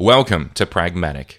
[0.00, 1.38] Welcome to Pragmatic.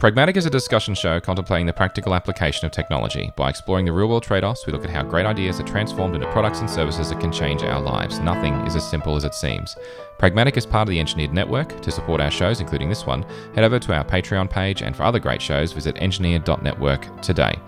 [0.00, 3.30] Pragmatic is a discussion show contemplating the practical application of technology.
[3.36, 6.14] By exploring the real world trade offs, we look at how great ideas are transformed
[6.14, 8.18] into products and services that can change our lives.
[8.18, 9.76] Nothing is as simple as it seems.
[10.18, 11.82] Pragmatic is part of the Engineered Network.
[11.82, 15.02] To support our shows, including this one, head over to our Patreon page, and for
[15.02, 17.58] other great shows, visit engineered.network today.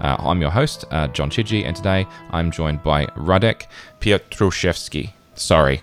[0.00, 3.68] Uh, I'm your host, uh, John Chidgey, and today I'm joined by Radek
[4.00, 5.12] Pietruszewski.
[5.36, 5.82] Sorry.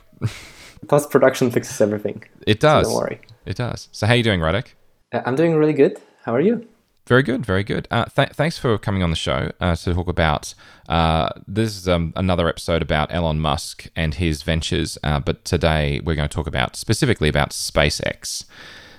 [0.89, 2.25] Post production fixes everything.
[2.45, 2.87] It does.
[2.87, 3.21] So don't worry.
[3.45, 3.87] It does.
[3.93, 4.73] So, how are you doing, Radek?
[5.13, 6.01] Uh, I'm doing really good.
[6.23, 6.67] How are you?
[7.05, 7.87] Very good, very good.
[7.91, 10.55] Uh, th- thanks for coming on the show uh, to talk about
[10.89, 15.99] uh, this is um, another episode about Elon Musk and his ventures, uh, but today
[16.03, 18.45] we're going to talk about specifically about SpaceX.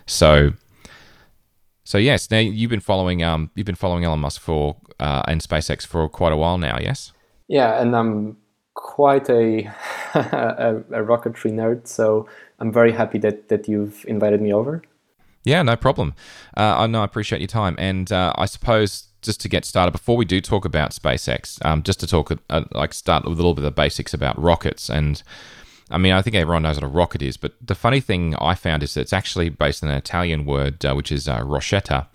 [0.06, 0.52] So,
[1.82, 5.40] so yes, now you've been following um, you've been following Elon Musk for uh, and
[5.40, 7.12] SpaceX for quite a while now, yes?
[7.48, 8.36] Yeah, and I'm
[8.74, 9.64] quite a,
[10.14, 12.28] a, a rocketry nerd, so
[12.58, 14.82] I'm very happy that that you've invited me over.
[15.44, 16.14] Yeah, no problem.
[16.56, 19.90] Uh, I know I appreciate your time, and uh, I suppose just to get started,
[19.92, 23.36] before we do talk about SpaceX, um, just to talk uh, like start with a
[23.36, 25.22] little bit of the basics about rockets, and
[25.90, 28.54] I mean I think everyone knows what a rocket is, but the funny thing I
[28.54, 32.06] found is that it's actually based on an Italian word uh, which is uh, rocchetta,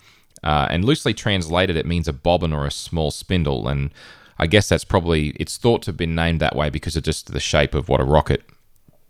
[0.44, 3.91] uh, and loosely translated it means a bobbin or a small spindle, and
[4.39, 7.31] I guess that's probably it's thought to have been named that way because of just
[7.31, 8.44] the shape of what a rocket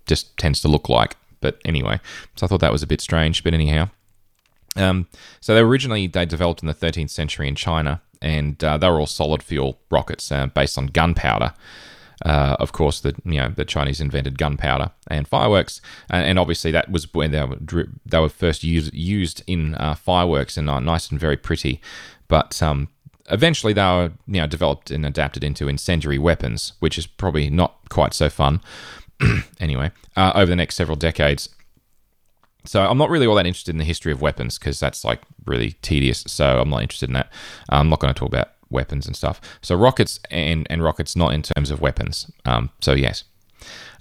[0.08, 1.16] just tends to look like.
[1.42, 2.02] But anyway,
[2.36, 3.90] so I thought that was a bit strange, but anyhow.
[4.80, 5.08] Um,
[5.42, 9.00] so they originally they developed in the 13th century in China, and uh, they were
[9.00, 11.54] all solid fuel rockets uh, based on gunpowder.
[12.26, 16.72] Uh, of course, the you know the Chinese invented gunpowder and fireworks, and, and obviously
[16.72, 20.82] that was when they were they were first used used in uh, fireworks and are
[20.82, 21.80] nice and very pretty.
[22.28, 22.90] But um,
[23.30, 27.78] eventually they were you know developed and adapted into incendiary weapons, which is probably not
[27.90, 28.62] quite so fun.
[29.60, 31.50] anyway, uh, over the next several decades,
[32.66, 35.22] so I'm not really all that interested in the history of weapons because that's like
[35.46, 36.24] really tedious.
[36.28, 37.32] So I'm not interested in that.
[37.70, 39.42] I'm not going to talk about weapons and stuff.
[39.62, 42.30] So rockets and and rockets not in terms of weapons.
[42.46, 43.24] Um, so yes.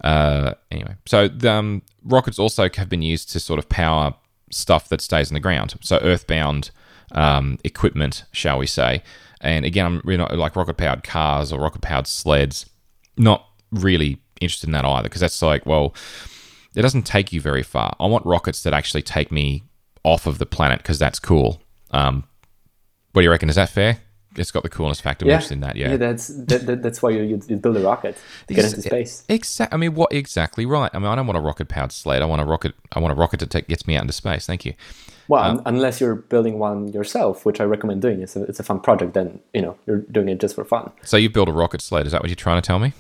[0.05, 4.15] Uh, anyway, so the, um, rockets also have been used to sort of power
[4.51, 5.75] stuff that stays in the ground.
[5.81, 6.71] So earthbound
[7.13, 9.03] um, equipment, shall we say?
[9.41, 12.67] And again, I'm really not like rocket powered cars or rocket powered sleds.
[13.17, 15.95] Not really interested in that either because that's like well
[16.79, 17.97] it doesn't take you very far.
[17.99, 19.65] I want rockets that actually take me
[20.05, 21.61] off of the planet because that's cool.
[21.91, 22.23] Um,
[23.11, 23.49] what do you reckon?
[23.49, 23.99] Is that fair?
[24.37, 25.27] It's got the coolness factor.
[25.27, 25.75] Yeah, in that.
[25.75, 28.17] Yeah, yeah that's that, that, that's why you, you build a rocket
[28.47, 29.25] to get into space.
[29.29, 29.75] Exactly.
[29.75, 30.89] I mean, what exactly right?
[30.95, 32.23] I mean, I don't want a rocket powered sled.
[32.23, 32.75] I want a rocket.
[32.93, 34.47] I want a rocket that gets me out into space.
[34.47, 34.75] Thank you.
[35.27, 38.23] Well, um, unless you're building one yourself, which I recommend doing.
[38.23, 39.15] It's a, it's a fun project.
[39.15, 40.93] Then you know you're doing it just for fun.
[41.03, 42.07] So you build a rocket sled.
[42.07, 42.93] Is that what you're trying to tell me?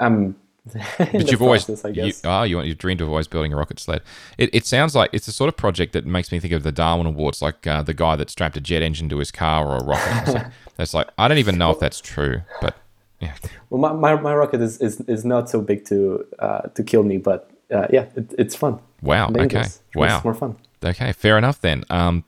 [0.00, 0.34] Um,
[0.64, 4.02] but you've always, you, oh, you want you dreamed of always building a rocket sled.
[4.38, 6.70] It, it sounds like it's the sort of project that makes me think of the
[6.70, 9.78] Darwin Awards, like uh, the guy that strapped a jet engine to his car or
[9.78, 10.52] a rocket.
[10.76, 12.76] that's like I don't even know if that's true, but
[13.20, 13.34] yeah.
[13.70, 17.02] Well, my, my, my rocket is, is, is not so big to uh, to kill
[17.02, 18.78] me, but uh, yeah, it, it's fun.
[19.00, 19.30] Wow.
[19.34, 19.64] Okay.
[19.94, 20.16] Wow.
[20.16, 20.56] It's more fun.
[20.84, 21.12] Okay.
[21.12, 21.84] Fair enough then.
[21.90, 22.24] Um,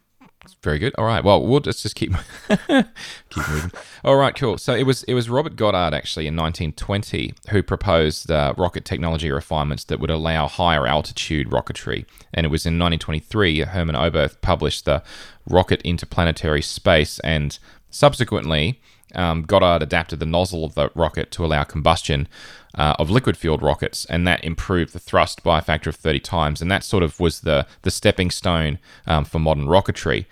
[0.65, 0.95] very good.
[0.97, 1.23] All right.
[1.23, 2.13] Well, we'll just, just keep
[2.49, 3.71] keep moving.
[4.05, 4.35] All right.
[4.35, 4.59] Cool.
[4.59, 9.31] So it was it was Robert Goddard actually in 1920 who proposed uh, rocket technology
[9.31, 14.87] refinements that would allow higher altitude rocketry, and it was in 1923 Hermann Oberth published
[14.87, 15.03] the
[15.49, 17.59] Rocket Interplanetary Space, and
[17.91, 18.81] subsequently
[19.15, 22.29] um, Goddard adapted the nozzle of the rocket to allow combustion
[22.77, 26.21] uh, of liquid fueled rockets, and that improved the thrust by a factor of 30
[26.21, 26.61] times.
[26.61, 30.27] And that sort of was the, the stepping stone um, for modern rocketry.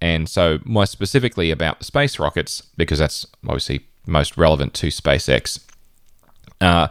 [0.00, 5.60] And so, more specifically about the space rockets, because that's obviously most relevant to SpaceX.
[6.60, 6.88] Uh,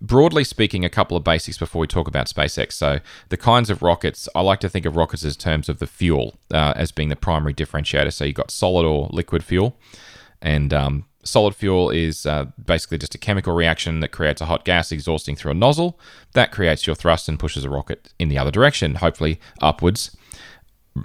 [0.00, 2.72] broadly speaking, a couple of basics before we talk about SpaceX.
[2.72, 5.86] So, the kinds of rockets, I like to think of rockets as terms of the
[5.86, 8.12] fuel uh, as being the primary differentiator.
[8.12, 9.76] So, you've got solid or liquid fuel.
[10.40, 14.64] And um, solid fuel is uh, basically just a chemical reaction that creates a hot
[14.64, 15.98] gas exhausting through a nozzle.
[16.34, 20.16] That creates your thrust and pushes a rocket in the other direction, hopefully upwards.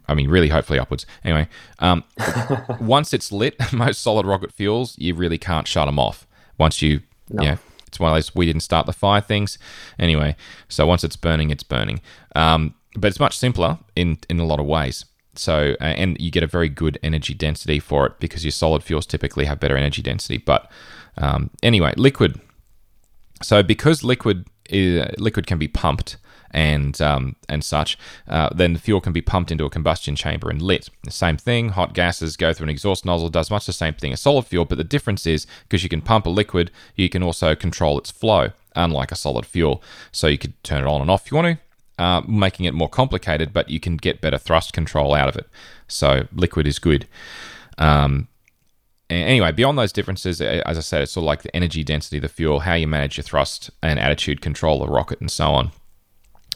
[0.07, 1.05] I mean, really, hopefully upwards.
[1.23, 1.47] Anyway,
[1.79, 2.03] um,
[2.79, 6.27] once it's lit, most solid rocket fuels, you really can't shut them off.
[6.57, 7.43] Once you, no.
[7.43, 7.57] yeah,
[7.87, 9.57] it's one of those we didn't start the fire things.
[9.97, 10.35] Anyway,
[10.67, 12.01] so once it's burning, it's burning.
[12.35, 15.05] Um, but it's much simpler in in a lot of ways.
[15.35, 18.83] So, uh, and you get a very good energy density for it because your solid
[18.83, 20.37] fuels typically have better energy density.
[20.37, 20.69] But
[21.17, 22.39] um, anyway, liquid.
[23.41, 26.17] So, because liquid is, liquid can be pumped
[26.51, 27.97] and um, and such,
[28.27, 30.89] uh, then the fuel can be pumped into a combustion chamber and lit.
[31.03, 34.13] The same thing, hot gases go through an exhaust nozzle, does much the same thing
[34.13, 37.23] as solid fuel, but the difference is because you can pump a liquid, you can
[37.23, 39.83] also control its flow, unlike a solid fuel.
[40.11, 41.59] So you could turn it on and off if you want
[41.97, 45.35] to, uh, making it more complicated, but you can get better thrust control out of
[45.35, 45.47] it.
[45.87, 47.07] So liquid is good.
[47.77, 48.27] Um,
[49.09, 52.23] anyway, beyond those differences, as I said, it's sort of like the energy density of
[52.23, 55.71] the fuel, how you manage your thrust and attitude control the rocket, and so on.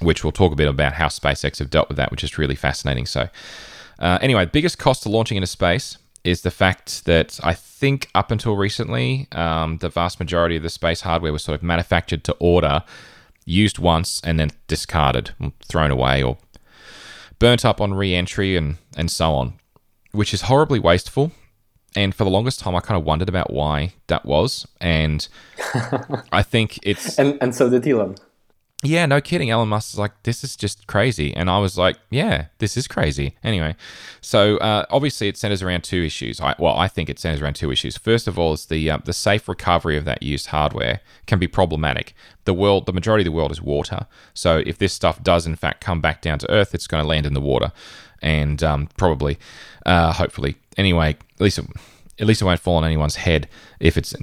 [0.01, 2.55] Which we'll talk a bit about how SpaceX have dealt with that, which is really
[2.55, 3.05] fascinating.
[3.05, 3.29] So,
[3.99, 8.31] uh, anyway, biggest cost to launching into space is the fact that I think up
[8.31, 12.33] until recently, um, the vast majority of the space hardware was sort of manufactured to
[12.39, 12.83] order,
[13.45, 15.31] used once, and then discarded,
[15.65, 16.37] thrown away, or
[17.39, 19.53] burnt up on re-entry, and and so on,
[20.11, 21.31] which is horribly wasteful
[21.95, 24.67] and for the longest time, I kind of wondered about why that was.
[24.81, 25.27] And
[26.31, 27.19] I think it's.
[27.19, 28.15] and, and so did Elon.
[28.85, 29.49] Yeah, no kidding.
[29.49, 31.33] Elon Musk is like, this is just crazy.
[31.33, 33.35] And I was like, yeah, this is crazy.
[33.41, 33.77] Anyway,
[34.19, 36.41] so uh, obviously it centers around two issues.
[36.41, 37.97] I, well, I think it centers around two issues.
[37.97, 41.47] First of all, is the uh, the safe recovery of that used hardware can be
[41.47, 42.13] problematic.
[42.43, 44.05] The world, the majority of the world is water.
[44.33, 47.07] So if this stuff does in fact come back down to Earth, it's going to
[47.07, 47.71] land in the water,
[48.21, 49.39] and um, probably,
[49.85, 51.65] uh, hopefully, anyway, at least it,
[52.19, 53.47] at least it won't fall on anyone's head
[53.79, 54.13] if it's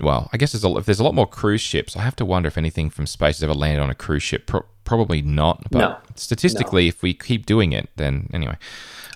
[0.00, 2.24] well, I guess there's a, if there's a lot more cruise ships, I have to
[2.24, 4.46] wonder if anything from space has ever landed on a cruise ship.
[4.46, 5.70] Pro- probably not.
[5.70, 5.96] But no.
[6.14, 6.88] statistically, no.
[6.88, 8.56] if we keep doing it, then anyway.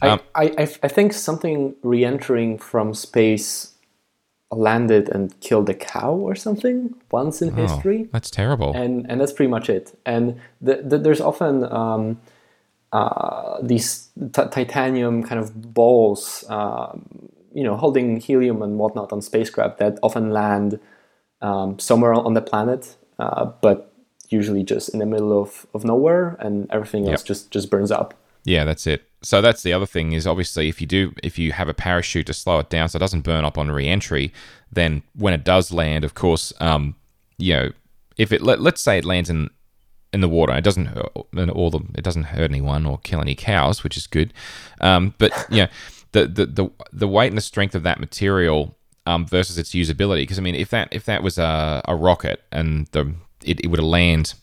[0.02, 3.74] Um, I, I, I think something re entering from space
[4.50, 8.08] landed and killed a cow or something once in oh, history.
[8.12, 8.72] That's terrible.
[8.74, 9.98] And and that's pretty much it.
[10.06, 12.20] And the, the, there's often um,
[12.92, 16.44] uh, these t- titanium kind of balls.
[16.48, 20.78] Um, you know, holding helium and whatnot on spacecraft that often land
[21.42, 23.92] um, somewhere on the planet, uh, but
[24.28, 27.26] usually just in the middle of, of nowhere, and everything else yep.
[27.26, 28.14] just just burns up.
[28.44, 29.02] Yeah, that's it.
[29.22, 32.26] So that's the other thing is obviously if you do if you have a parachute
[32.28, 34.32] to slow it down so it doesn't burn up on re-entry,
[34.70, 36.94] then when it does land, of course, um,
[37.38, 37.70] you know,
[38.16, 39.50] if it let, let's say it lands in
[40.12, 43.34] in the water, it doesn't hurt all the it doesn't hurt anyone or kill any
[43.34, 44.32] cows, which is good.
[44.80, 45.66] Um, but yeah.
[46.14, 48.76] You the the the, the weight and the strength of that material
[49.06, 50.22] um, versus its usability.
[50.22, 53.14] Because I mean, if that if that was a, a rocket and the
[53.44, 54.34] it, it would land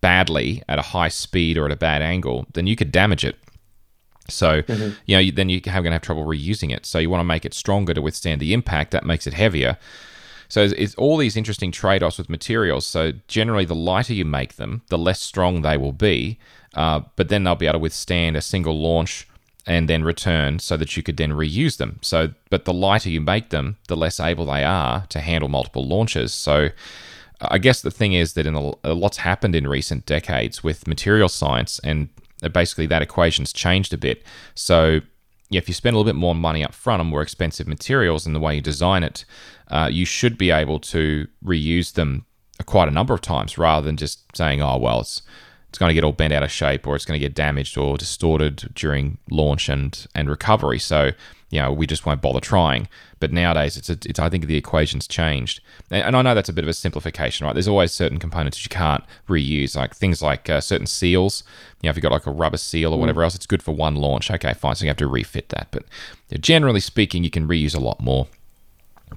[0.00, 3.36] badly at a high speed or at a bad angle, then you could damage it.
[4.28, 4.90] So, mm-hmm.
[5.06, 6.86] you know, then you're going to have trouble reusing it.
[6.86, 8.90] So you want to make it stronger to withstand the impact.
[8.90, 9.78] That makes it heavier.
[10.48, 12.86] So it's, it's all these interesting trade-offs with materials.
[12.86, 16.38] So generally, the lighter you make them, the less strong they will be.
[16.74, 19.26] Uh, but then they'll be able to withstand a single launch
[19.66, 21.98] and then return so that you could then reuse them.
[22.02, 25.86] So, but the lighter you make them, the less able they are to handle multiple
[25.86, 26.32] launches.
[26.32, 26.70] So,
[27.40, 30.86] I guess the thing is that in a, a lot's happened in recent decades with
[30.86, 32.08] material science, and
[32.52, 34.24] basically that equation's changed a bit.
[34.54, 35.00] So,
[35.50, 38.36] if you spend a little bit more money up front on more expensive materials and
[38.36, 39.24] the way you design it,
[39.68, 42.24] uh, you should be able to reuse them
[42.66, 45.22] quite a number of times rather than just saying, oh, well, it's
[45.70, 47.78] it's going to get all bent out of shape or it's going to get damaged
[47.78, 50.80] or distorted during launch and, and recovery.
[50.80, 51.12] So,
[51.50, 52.88] you know, we just won't bother trying.
[53.20, 55.60] But nowadays, it's, a, it's I think the equation's changed.
[55.88, 57.52] And, and, I know that's a bit of a simplification, right?
[57.52, 61.44] There's always certain components you can't reuse, like things like uh, certain seals.
[61.82, 63.00] You know, if you've got like a rubber seal or mm.
[63.00, 64.28] whatever else, it's good for one launch.
[64.28, 64.74] Okay, fine.
[64.74, 65.68] So you have to refit that.
[65.70, 65.84] But
[66.40, 68.26] generally speaking, you can reuse a lot more.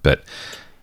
[0.04, 0.24] But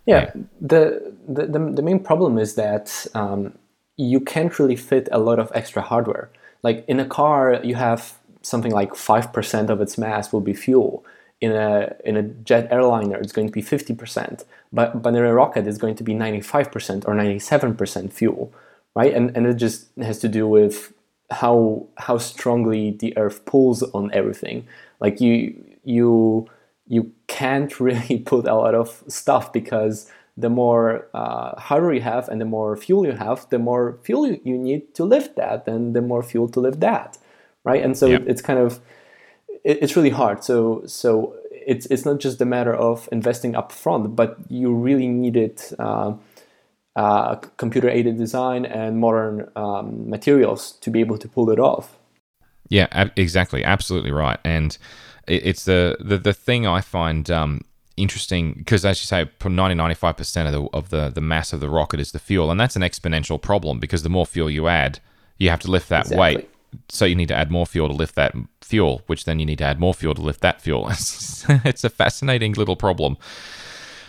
[0.05, 0.41] yeah, yeah.
[0.59, 3.53] The, the, the, the main problem is that um,
[4.01, 6.29] you can't really fit a lot of extra hardware.
[6.63, 11.05] Like in a car, you have something like 5% of its mass will be fuel.
[11.39, 14.43] In a, in a jet airliner, it's going to be 50%.
[14.73, 18.53] But, but in a rocket, it's going to be 95% or 97% fuel,
[18.95, 19.13] right?
[19.13, 20.93] And, and it just has to do with
[21.29, 24.67] how, how strongly the Earth pulls on everything.
[24.99, 26.47] Like you, you,
[26.87, 32.29] you can't really put a lot of stuff because the more uh, hardware you have
[32.29, 35.95] and the more fuel you have, the more fuel you need to lift that, and
[35.95, 37.17] the more fuel to lift that,
[37.63, 37.83] right?
[37.83, 38.23] And so yep.
[38.27, 38.79] it's kind of
[39.63, 40.43] it, it's really hard.
[40.43, 45.07] So so it's it's not just a matter of investing up front, but you really
[45.07, 46.13] needed uh,
[46.95, 51.97] uh, computer aided design and modern um, materials to be able to pull it off.
[52.69, 54.77] Yeah, ab- exactly, absolutely right, and
[55.27, 57.29] it's the the, the thing I find.
[57.29, 57.61] Um,
[58.01, 61.69] interesting because, as you say, 90 95% of the, of the, the mass of the
[61.69, 62.51] rocket is the fuel.
[62.51, 64.99] And that's an exponential problem because the more fuel you add,
[65.37, 66.19] you have to lift that exactly.
[66.19, 66.49] weight.
[66.89, 69.57] So you need to add more fuel to lift that fuel, which then you need
[69.57, 70.87] to add more fuel to lift that fuel.
[70.89, 73.17] it's a fascinating little problem.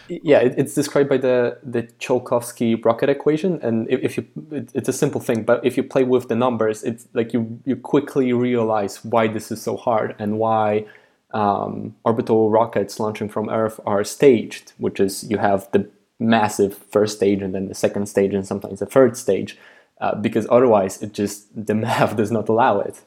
[0.09, 4.27] Yeah, it's described by the the Tsiolkovsky rocket equation, and if, if you,
[4.75, 7.77] it's a simple thing, but if you play with the numbers, it's like you you
[7.77, 10.85] quickly realize why this is so hard and why
[11.33, 17.17] um, orbital rockets launching from Earth are staged, which is you have the massive first
[17.17, 19.59] stage and then the second stage and sometimes the third stage,
[20.01, 23.01] uh, because otherwise it just the math does not allow it.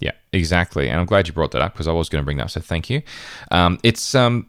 [0.00, 0.88] Yeah, exactly.
[0.88, 2.50] And I'm glad you brought that up because I was going to bring that up.
[2.50, 3.02] So thank you.
[3.50, 4.46] Um, it's um,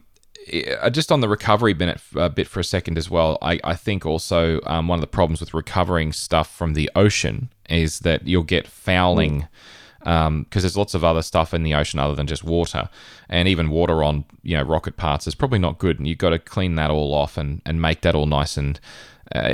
[0.92, 3.36] just on the recovery bit, uh, bit for a second as well.
[3.42, 7.50] I, I think also um, one of the problems with recovering stuff from the ocean
[7.68, 9.42] is that you'll get fouling.
[9.42, 9.48] Mm
[10.00, 12.88] because um, there's lots of other stuff in the ocean other than just water,
[13.28, 16.30] and even water on you know rocket parts is probably not good, and you've got
[16.30, 18.80] to clean that all off and, and make that all nice and
[19.34, 19.52] uh,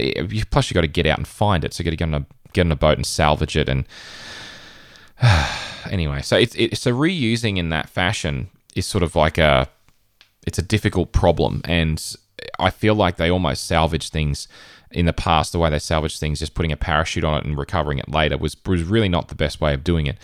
[0.50, 2.14] plus you've got to get out and find it, so you've got to get on
[2.14, 3.86] a get on a boat and salvage it, and
[5.90, 9.68] anyway, so it's it, so reusing in that fashion is sort of like a
[10.46, 12.16] it's a difficult problem, and
[12.58, 14.48] I feel like they almost salvage things
[14.90, 17.58] in the past, the way they salvaged things, just putting a parachute on it and
[17.58, 20.16] recovering it later, was, was really not the best way of doing it.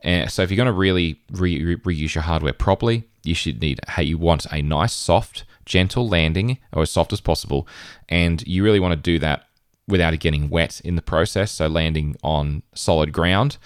[0.00, 3.60] And so, if you're going to really re- re- reuse your hardware properly, you should
[3.60, 7.66] need, hey, you want a nice, soft, gentle landing, or as soft as possible.
[8.08, 9.46] And you really want to do that
[9.88, 11.50] without it getting wet in the process.
[11.50, 13.56] So, landing on solid ground.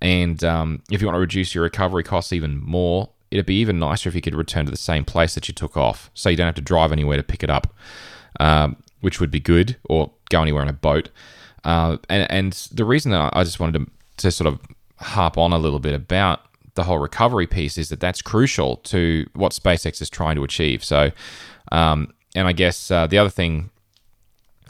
[0.00, 3.78] And um, if you want to reduce your recovery costs even more, it'd be even
[3.78, 6.10] nicer if you could return to the same place that you took off.
[6.14, 7.74] So, you don't have to drive anywhere to pick it up.
[8.40, 11.10] Um, which would be good, or go anywhere on a boat.
[11.64, 14.60] Uh, and, and the reason that I just wanted to, to sort of
[14.98, 16.40] harp on a little bit about
[16.74, 20.84] the whole recovery piece is that that's crucial to what SpaceX is trying to achieve.
[20.84, 21.10] So,
[21.72, 23.70] um, and I guess uh, the other thing,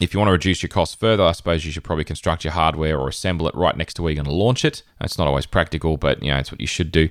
[0.01, 2.53] if you want to reduce your costs further, I suppose you should probably construct your
[2.53, 4.83] hardware or assemble it right next to where you're going to launch it.
[5.01, 7.09] It's not always practical, but you know it's what you should do.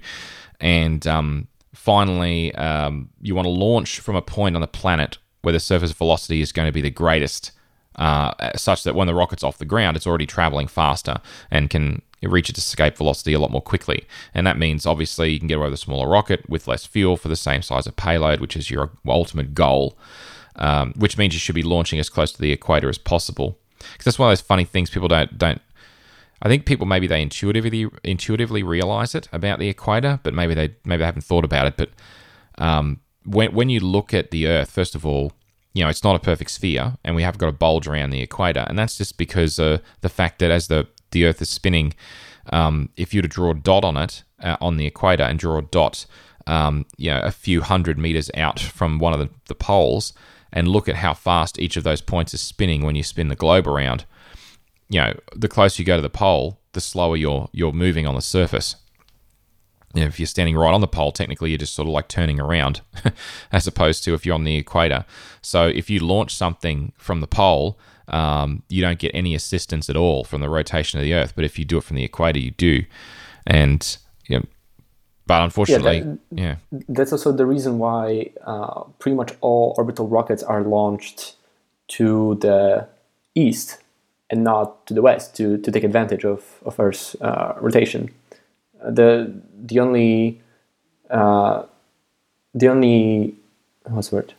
[0.60, 5.54] And um, finally, um, you want to launch from a point on the planet where
[5.54, 7.52] the surface velocity is going to be the greatest,
[7.96, 12.02] uh, such that when the rocket's off the ground, it's already traveling faster and can
[12.22, 14.06] reach its escape velocity a lot more quickly.
[14.34, 17.16] And that means obviously you can get away with a smaller rocket with less fuel
[17.16, 19.98] for the same size of payload, which is your ultimate goal.
[20.58, 23.60] Um, which means you should be launching as close to the equator as possible.
[23.78, 25.62] Because that's one of those funny things people don't don't.
[26.42, 30.76] I think people maybe they intuitively intuitively realize it about the equator, but maybe they
[30.86, 31.76] maybe they haven't thought about it.
[31.76, 31.90] But
[32.58, 35.34] um, when when you look at the Earth, first of all,
[35.74, 38.22] you know it's not a perfect sphere, and we have got a bulge around the
[38.22, 41.94] equator, and that's just because uh, the fact that as the the Earth is spinning,
[42.52, 45.40] um, if you were to draw a dot on it uh, on the equator and
[45.40, 46.06] draw a dot,
[46.48, 50.14] um, you know, a few hundred meters out from one of the, the poles,
[50.54, 53.36] and look at how fast each of those points is spinning when you spin the
[53.36, 54.06] globe around,
[54.90, 58.16] you know, the closer you go to the pole, the slower you're you're moving on
[58.16, 58.76] the surface
[59.96, 62.10] you know, if you're standing right on the pole, technically you're just sort of like
[62.10, 62.82] turning around,
[63.52, 65.06] as opposed to if you're on the equator.
[65.42, 69.96] So if you launch something from the pole, um, you don't get any assistance at
[69.96, 71.34] all from the rotation of the Earth.
[71.34, 72.84] But if you do it from the equator, you do.
[73.48, 73.98] And
[74.28, 74.46] you know,
[75.26, 76.20] but unfortunately, yeah, that,
[76.72, 81.36] yeah, that's also the reason why uh, pretty much all orbital rockets are launched
[81.88, 82.88] to the
[83.34, 83.78] east
[84.30, 88.10] and not to the west to, to take advantage of, of Earth's uh, rotation
[88.90, 89.34] the
[89.66, 90.42] the only
[91.10, 91.64] uh,
[92.54, 93.36] the only
[93.84, 94.34] what's the word?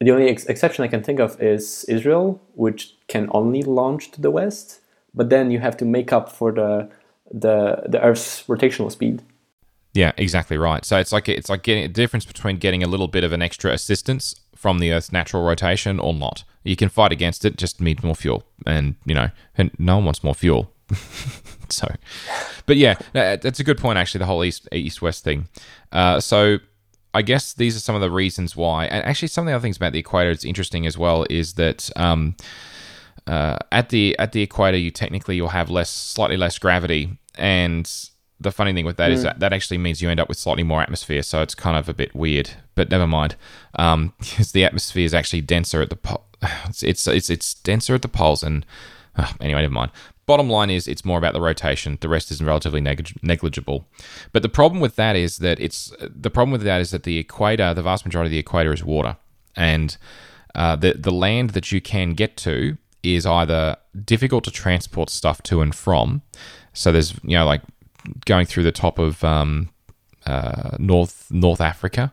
[0.00, 4.20] The only ex- exception I can think of is Israel, which can only launch to
[4.20, 4.80] the west,
[5.12, 6.88] but then you have to make up for the
[7.30, 9.22] the the Earth's rotational speed.
[9.94, 10.84] Yeah, exactly right.
[10.84, 13.42] So it's like it's like getting a difference between getting a little bit of an
[13.42, 16.44] extra assistance from the Earth's natural rotation or not.
[16.64, 20.04] You can fight against it, just need more fuel, and you know, and no one
[20.04, 20.72] wants more fuel.
[21.68, 21.86] so,
[22.66, 23.98] but yeah, that's a good point.
[23.98, 25.48] Actually, the whole east east west thing.
[25.92, 26.58] Uh, so,
[27.14, 28.86] I guess these are some of the reasons why.
[28.86, 31.54] And actually, some of the other things about the equator that's interesting as well is
[31.54, 32.36] that um,
[33.26, 38.10] uh, at the at the equator, you technically you'll have less, slightly less gravity, and
[38.40, 39.14] the funny thing with that mm.
[39.14, 41.22] is that that actually means you end up with slightly more atmosphere.
[41.22, 43.36] So it's kind of a bit weird, but never mind.
[43.74, 46.22] Um, because the atmosphere is actually denser at the po-
[46.68, 48.64] it's, it's it's it's denser at the poles and.
[49.16, 49.90] Uh, anyway, never mind.
[50.28, 51.96] Bottom line is it's more about the rotation.
[52.02, 53.88] The rest is relatively neg- negligible.
[54.34, 57.16] But the problem with that is that it's the problem with that is that the
[57.16, 59.16] equator, the vast majority of the equator is water,
[59.56, 59.96] and
[60.54, 65.42] uh, the the land that you can get to is either difficult to transport stuff
[65.44, 66.20] to and from.
[66.74, 67.62] So there's you know like
[68.26, 69.70] going through the top of um,
[70.26, 72.12] uh, North North Africa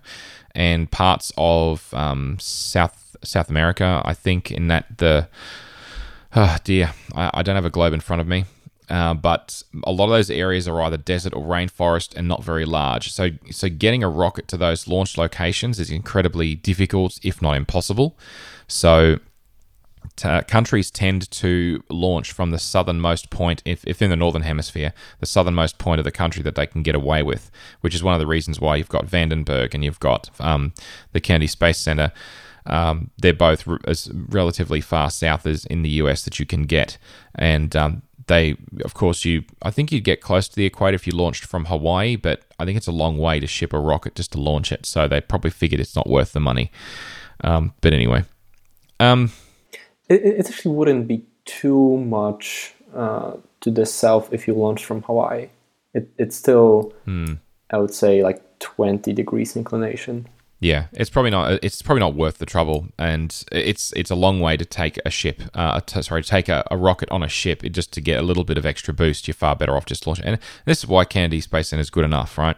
[0.55, 4.01] and parts of um, South South America.
[4.05, 5.27] I think in that the
[6.37, 8.43] Oh dear, I, I don't have a globe in front of me.
[8.89, 12.65] uh, but a lot of those areas are either desert or rainforest and not very
[12.65, 13.11] large.
[13.11, 18.17] So, so getting a rocket to those launch locations is incredibly difficult, if not impossible.
[18.67, 19.19] So,
[20.17, 24.93] t- countries tend to launch from the southernmost point, if, if in the northern hemisphere,
[25.21, 27.49] the southernmost point of the country that they can get away with,
[27.81, 30.73] which is one of the reasons why you've got Vandenberg and you've got um,
[31.13, 32.11] the Kennedy Space Center.
[32.67, 36.63] Um, they're both r- as relatively far south as in the US that you can
[36.63, 36.97] get,
[37.35, 39.43] and um, they, of course, you.
[39.61, 42.65] I think you'd get close to the equator if you launched from Hawaii, but I
[42.65, 44.85] think it's a long way to ship a rocket just to launch it.
[44.85, 46.71] So they probably figured it's not worth the money.
[47.43, 48.23] Um, but anyway,
[48.99, 49.31] um,
[50.09, 55.01] It, it actually wouldn't be too much uh, to the south if you launched from
[55.03, 55.49] Hawaii.
[55.93, 56.93] It, it's still,
[57.71, 60.27] I would say, like 20 degrees inclination.
[60.59, 61.59] Yeah, it's probably not.
[61.63, 65.09] It's probably not worth the trouble, and it's it's a long way to take a
[65.09, 65.41] ship.
[65.53, 68.21] Uh, to, sorry, to take a, a rocket on a ship just to get a
[68.23, 69.27] little bit of extra boost.
[69.27, 70.25] You're far better off just launching.
[70.25, 72.55] And this is why Kennedy Space Center is good enough, right?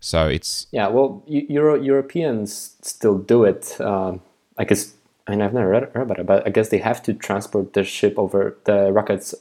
[0.00, 3.80] So it's Yeah, well, Eu- Euro- Europeans still do it.
[3.80, 4.20] Um,
[4.58, 4.92] I guess,
[5.26, 7.72] I mean, I've never read, read about it, but I guess they have to transport
[7.74, 9.34] the ship over the rockets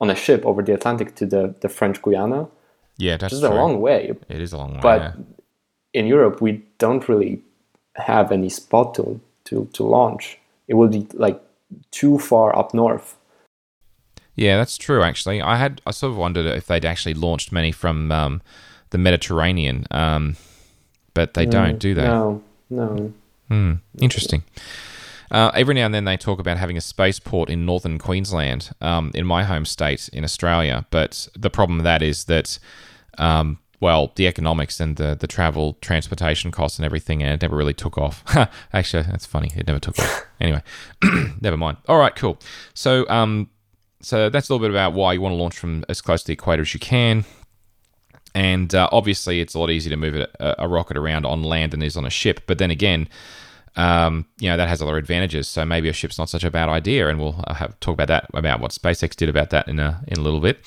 [0.00, 2.48] on a ship over the Atlantic to the, the French Guiana.
[2.98, 3.50] yeah, that's It's true.
[3.50, 4.80] a long way, it is a long way.
[4.82, 5.12] but yeah.
[5.94, 7.40] in Europe, we don't really
[7.96, 10.38] have any spot to, to, to launch.
[10.68, 11.40] It will be like
[11.90, 13.16] too far up north.
[14.34, 15.02] Yeah, that's true.
[15.02, 18.42] Actually, I had I sort of wondered if they'd actually launched many from um,
[18.90, 20.36] the Mediterranean, um,
[21.12, 22.06] but they don't, do they?
[22.06, 23.12] No, no.
[23.48, 24.42] Hmm, interesting.
[25.30, 29.10] Uh, every now and then they talk about having a spaceport in northern Queensland, um,
[29.14, 30.86] in my home state in Australia.
[30.90, 32.58] But the problem with that is that,
[33.16, 37.56] um, well, the economics and the, the travel, transportation costs and everything, and it never
[37.56, 38.22] really took off.
[38.72, 39.50] Actually, that's funny.
[39.56, 40.26] It never took off.
[40.40, 40.60] Anyway,
[41.40, 41.76] never mind.
[41.86, 42.36] All right, cool.
[42.74, 43.48] So, um,
[44.00, 46.26] so that's a little bit about why you want to launch from as close to
[46.26, 47.24] the equator as you can.
[48.34, 51.72] And uh, obviously, it's a lot easier to move a, a rocket around on land
[51.72, 52.40] than it is on a ship.
[52.48, 53.08] But then again,
[53.76, 55.46] um, you know that has other advantages.
[55.46, 58.08] So maybe a ship's not such a bad idea, and we'll uh, have talk about
[58.08, 60.58] that about what SpaceX did about that in a in a little bit.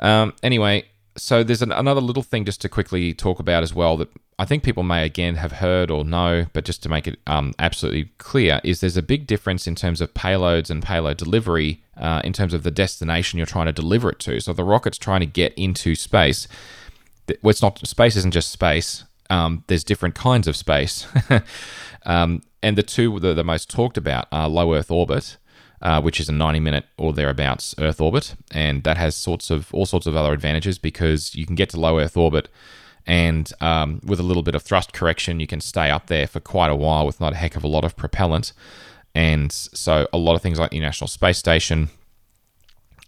[0.00, 0.86] Um, anyway,
[1.16, 4.08] so there's an, another little thing just to quickly talk about as well that
[4.38, 7.54] I think people may again have heard or know, but just to make it um,
[7.58, 12.20] absolutely clear, is there's a big difference in terms of payloads and payload delivery uh,
[12.22, 14.40] in terms of the destination you're trying to deliver it to.
[14.40, 16.46] So the rocket's trying to get into space.
[17.42, 19.04] Well, it's not space isn't just space.
[19.30, 21.06] Um, there's different kinds of space,
[22.06, 25.36] um, and the two that are the most talked about are low Earth orbit,
[25.82, 29.72] uh, which is a 90 minute or thereabouts Earth orbit, and that has sorts of
[29.74, 32.48] all sorts of other advantages because you can get to low Earth orbit,
[33.06, 36.40] and um, with a little bit of thrust correction, you can stay up there for
[36.40, 38.52] quite a while with not a heck of a lot of propellant,
[39.14, 41.90] and so a lot of things like the International Space Station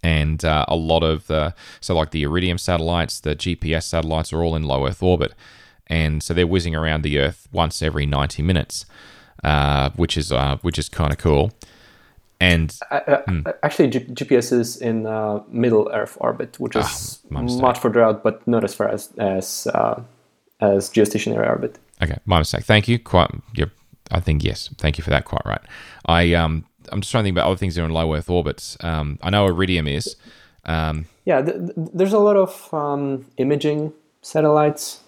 [0.03, 4.43] and uh, a lot of the so like the Iridium satellites, the GPS satellites are
[4.43, 5.33] all in low Earth orbit,
[5.87, 8.85] and so they're whizzing around the Earth once every ninety minutes,
[9.43, 11.51] uh, which is uh, which is kind of cool.
[12.41, 12.95] And Uh,
[13.27, 17.61] uh, Actually, G- GPS is in uh, middle Earth orbit, which is my mistake.
[17.61, 20.01] much further out, but not as far as as uh,
[20.61, 21.77] as geostationary orbit.
[22.01, 22.63] okay, my mistake.
[22.65, 22.97] Thank you.
[22.99, 23.29] Quite.
[23.55, 23.69] Yep.
[24.11, 24.69] I think yes.
[24.77, 25.25] Thank you for that.
[25.25, 25.61] Quite right.
[26.05, 28.29] I um I'm just trying to think about other things that are in low Earth
[28.29, 28.77] orbits.
[28.81, 30.15] Um, I know Iridium is.
[30.65, 35.01] Um, Yeah, th- th- there's a lot of um, imaging satellites,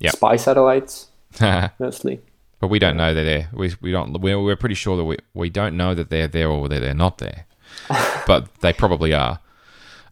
[0.00, 0.12] Yep.
[0.14, 1.08] spy satellites
[1.78, 2.20] mostly.
[2.62, 3.48] But we don't know they're there.
[3.52, 4.20] We, we don't.
[4.20, 6.94] We're, we're pretty sure that we, we don't know that they're there or that they're
[6.94, 7.44] not there,
[8.26, 9.40] but they probably are.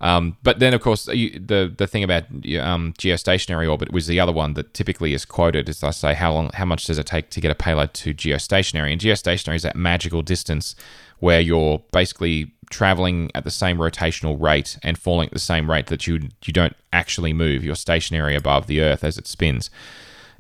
[0.01, 4.19] Um, but then, of course, you, the the thing about um, geostationary orbit was the
[4.19, 5.69] other one that typically is quoted.
[5.69, 8.13] As I say, how long, how much does it take to get a payload to
[8.13, 8.91] geostationary?
[8.91, 10.75] And geostationary is that magical distance
[11.21, 15.87] where you're basically traveling at the same rotational rate and falling at the same rate
[15.87, 17.63] that you you don't actually move.
[17.63, 19.71] You're stationary above the Earth as it spins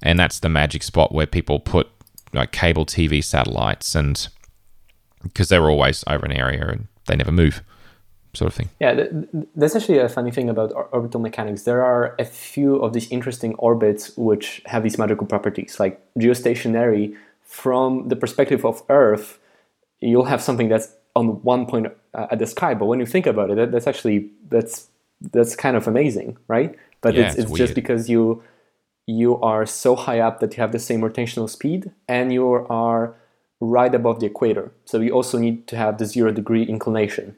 [0.03, 1.88] and that's the magic spot where people put
[2.33, 4.29] like cable TV satellites and
[5.23, 7.62] because they're always over an area and they never move,
[8.33, 8.71] sort of thing.
[8.81, 11.62] Yeah, th- th- that's actually a funny thing about or- orbital mechanics.
[11.62, 17.16] There are a few of these interesting orbits which have these magical properties, like geostationary.
[17.43, 19.38] From the perspective of Earth,
[20.01, 23.27] you'll have something that's on one point uh, at the sky, but when you think
[23.27, 24.87] about it, that, that's actually that's
[25.33, 26.75] that's kind of amazing, right?
[27.01, 28.43] But Yeah, it's, it's it's just because you
[29.11, 33.14] you are so high up that you have the same rotational speed, and you are
[33.61, 34.73] right above the equator.
[34.85, 37.37] So you also need to have the zero degree inclination.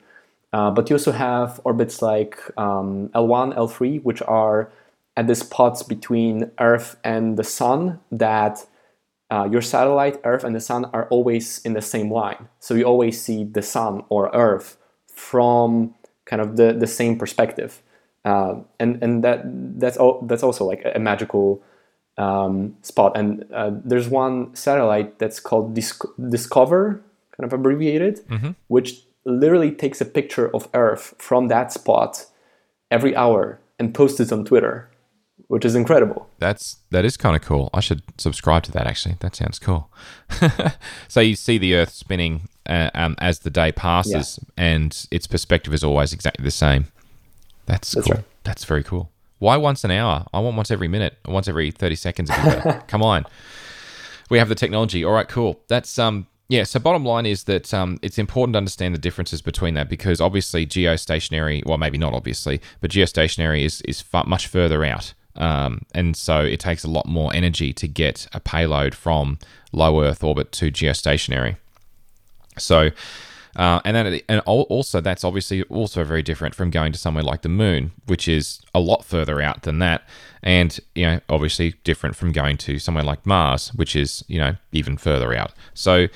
[0.52, 4.70] Uh, but you also have orbits like um, L1, L3, which are
[5.16, 8.66] at the spots between Earth and the Sun that
[9.30, 12.48] uh, your satellite, Earth, and the Sun are always in the same line.
[12.60, 15.94] So you always see the Sun or Earth from
[16.26, 17.82] kind of the, the same perspective.
[18.24, 19.42] Uh, and and that
[19.80, 21.62] that's all that's also like a, a magical
[22.18, 23.16] um, spot.
[23.16, 27.00] And uh, there's one satellite that's called Disc- DSCOVR,
[27.36, 28.50] kind of abbreviated, mm-hmm.
[28.68, 32.26] which literally takes a picture of Earth from that spot
[32.90, 34.90] every hour and posts it on Twitter,
[35.48, 36.28] which is incredible.
[36.38, 37.70] That's that is kind of cool.
[37.72, 38.86] I should subscribe to that.
[38.86, 39.90] Actually, that sounds cool.
[41.08, 44.64] so you see the Earth spinning uh, um, as the day passes, yeah.
[44.64, 46.86] and its perspective is always exactly the same.
[47.66, 48.16] That's, That's cool.
[48.16, 48.24] Right.
[48.44, 49.10] That's very cool.
[49.38, 50.26] Why once an hour?
[50.32, 52.30] I want once every minute, once every thirty seconds.
[52.86, 53.26] Come on,
[54.30, 55.04] we have the technology.
[55.04, 55.60] All right, cool.
[55.68, 56.62] That's um yeah.
[56.62, 60.20] So bottom line is that um it's important to understand the differences between that because
[60.20, 65.12] obviously geostationary, well maybe not obviously, but geostationary is is far, much further out.
[65.34, 69.38] Um, and so it takes a lot more energy to get a payload from
[69.72, 71.56] low Earth orbit to geostationary.
[72.58, 72.90] So,
[73.56, 77.42] uh, and then and also that's obviously also very different from going to somewhere like
[77.42, 80.02] the moon, which is a lot further out than that,
[80.42, 84.54] and you know obviously different from going to somewhere like Mars, which is you know
[84.72, 85.52] even further out.
[85.74, 86.08] So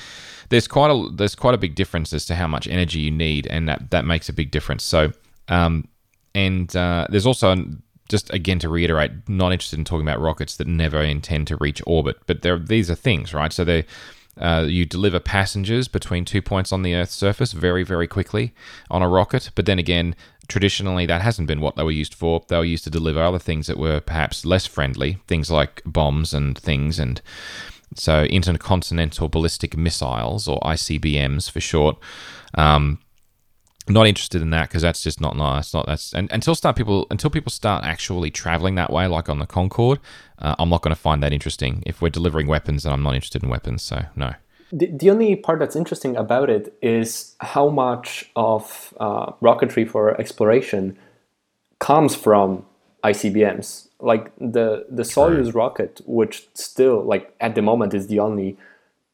[0.49, 3.47] there's quite a there's quite a big difference as to how much energy you need,
[3.49, 4.83] and that that makes a big difference.
[4.83, 5.13] So
[5.49, 5.87] um,
[6.35, 7.55] and uh, there's also
[8.09, 11.83] just again to reiterate, not interested in talking about rockets that never intend to reach
[11.87, 13.53] orbit, but there these are things, right?
[13.53, 13.85] So they
[14.39, 18.55] uh, you deliver passengers between two points on the Earth's surface very, very quickly
[18.91, 19.51] on a rocket.
[19.55, 20.15] But then again,
[20.49, 22.45] traditionally, that hasn't been what they were used for.
[22.49, 26.35] They were used to deliver other things that were perhaps less friendly, things like bombs
[26.35, 27.21] and things, and
[27.95, 31.97] so intercontinental ballistic missiles or ICBMs for short.
[32.55, 32.99] Um,
[33.89, 35.73] not interested in that because that's just not nice.
[35.73, 39.39] Not that's and until start people until people start actually traveling that way, like on
[39.39, 40.01] the Concorde,
[40.39, 41.83] uh, I'm not going to find that interesting.
[41.87, 43.83] If we're delivering weapons, then I'm not interested in weapons.
[43.83, 44.35] So no.
[44.73, 50.21] The, the only part that's interesting about it is how much of uh, rocketry for
[50.21, 50.99] exploration
[51.79, 52.67] comes from
[53.05, 53.89] ICBMs.
[54.01, 58.57] Like the the Soyuz rocket, which still like at the moment is the only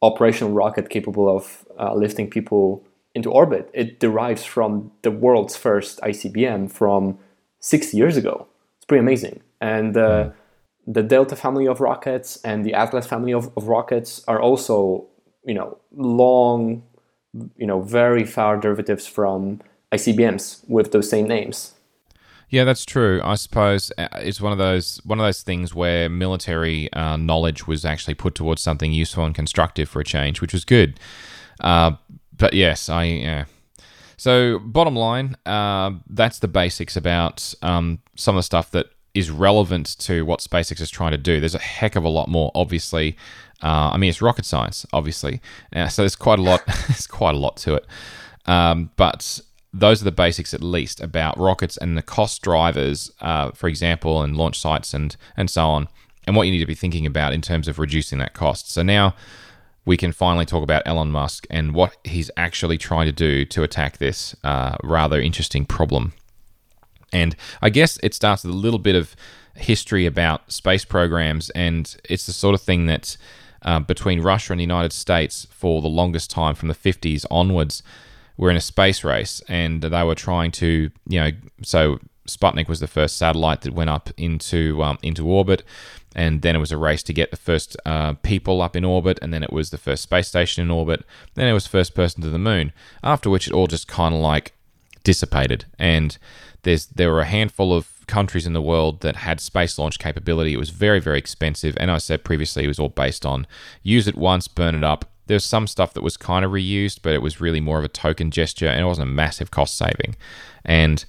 [0.01, 2.83] operational rocket capable of uh, lifting people
[3.15, 7.19] into orbit, it derives from the world's first ICBM from
[7.59, 8.47] 60 years ago.
[8.77, 9.41] It's pretty amazing.
[9.61, 10.31] And uh,
[10.85, 15.07] the Delta family of rockets and the Atlas family of, of rockets are also,
[15.45, 16.83] you know, long,
[17.55, 21.73] you know, very far derivatives from ICBMs with those same names.
[22.49, 23.19] Yeah, that's true.
[23.23, 27.65] I suppose uh, it's one of those one of those things where military uh, knowledge
[27.65, 30.99] was actually put towards something useful and constructive for a change, which was good.
[31.61, 31.93] Uh,
[32.37, 33.45] but yes, I yeah.
[34.17, 39.29] So bottom line, uh, that's the basics about um, some of the stuff that is
[39.29, 41.39] relevant to what SpaceX is trying to do.
[41.39, 43.15] There's a heck of a lot more, obviously.
[43.61, 45.41] Uh, I mean, it's rocket science, obviously.
[45.73, 46.65] Uh, so there's quite a lot.
[46.87, 47.85] there's quite a lot to it.
[48.45, 49.39] Um, but
[49.73, 54.21] those are the basics, at least, about rockets and the cost drivers, uh, for example,
[54.21, 55.87] and launch sites and and so on,
[56.25, 58.71] and what you need to be thinking about in terms of reducing that cost.
[58.71, 59.15] So now
[59.85, 63.63] we can finally talk about Elon Musk and what he's actually trying to do to
[63.63, 66.13] attack this uh, rather interesting problem.
[67.11, 69.15] And I guess it starts with a little bit of
[69.55, 73.17] history about space programs, and it's the sort of thing that
[73.61, 77.83] uh, between Russia and the United States for the longest time, from the 50s onwards,
[78.35, 82.79] we're in a space race, and they were trying to, you know, so Sputnik was
[82.79, 85.63] the first satellite that went up into um, into orbit
[86.15, 89.19] and then it was a race to get the first uh, people up in orbit,
[89.21, 91.03] and then it was the first space station in orbit,
[91.35, 92.71] then it was first person to the moon.
[93.03, 94.53] After which, it all just kind of like
[95.03, 96.17] dissipated, and
[96.63, 100.53] there's there were a handful of countries in the world that had space launch capability.
[100.53, 103.47] It was very very expensive, and I said previously it was all based on
[103.81, 105.05] use it once, burn it up.
[105.25, 107.89] There's some stuff that was kind of reused, but it was really more of a
[107.89, 110.15] token gesture, and it wasn't a massive cost saving,
[110.63, 111.05] and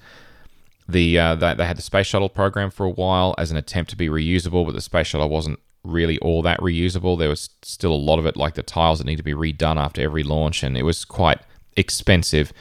[0.89, 3.91] the uh, they, they had the space shuttle program for a while as an attempt
[3.91, 7.19] to be reusable, but the space shuttle wasn't really all that reusable.
[7.19, 9.77] There was still a lot of it, like the tiles that need to be redone
[9.77, 11.41] after every launch, and it was quite
[11.77, 12.53] expensive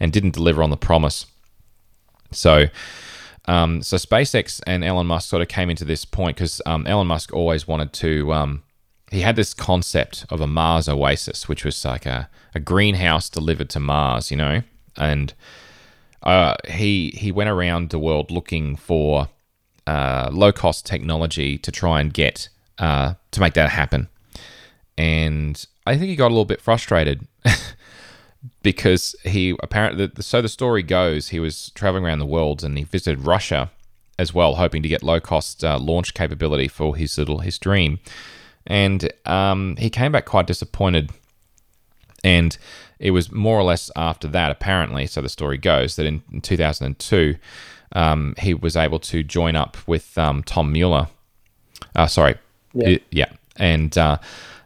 [0.00, 1.26] and didn't deliver on the promise.
[2.30, 2.66] So,
[3.46, 7.06] um, so SpaceX and Elon Musk sort of came into this point because um, Elon
[7.06, 8.32] Musk always wanted to.
[8.32, 8.62] Um,
[9.10, 13.68] he had this concept of a Mars oasis, which was like a, a greenhouse delivered
[13.70, 14.62] to Mars, you know,
[14.96, 15.34] and
[16.22, 19.28] uh, he he went around the world looking for
[19.86, 24.08] uh, low cost technology to try and get uh, to make that happen.
[24.96, 27.26] And I think he got a little bit frustrated
[28.62, 32.84] because he apparently so the story goes he was traveling around the world and he
[32.84, 33.70] visited Russia
[34.18, 37.98] as well, hoping to get low cost uh, launch capability for his little his dream.
[38.66, 41.10] And um, he came back quite disappointed
[42.22, 42.56] And
[43.02, 46.40] it was more or less after that, apparently, so the story goes, that in, in
[46.40, 47.34] 2002,
[47.94, 51.08] um, he was able to join up with um, Tom Mueller.
[51.96, 52.36] Uh, sorry.
[52.72, 52.98] Yeah.
[53.10, 53.32] yeah.
[53.56, 54.18] And uh,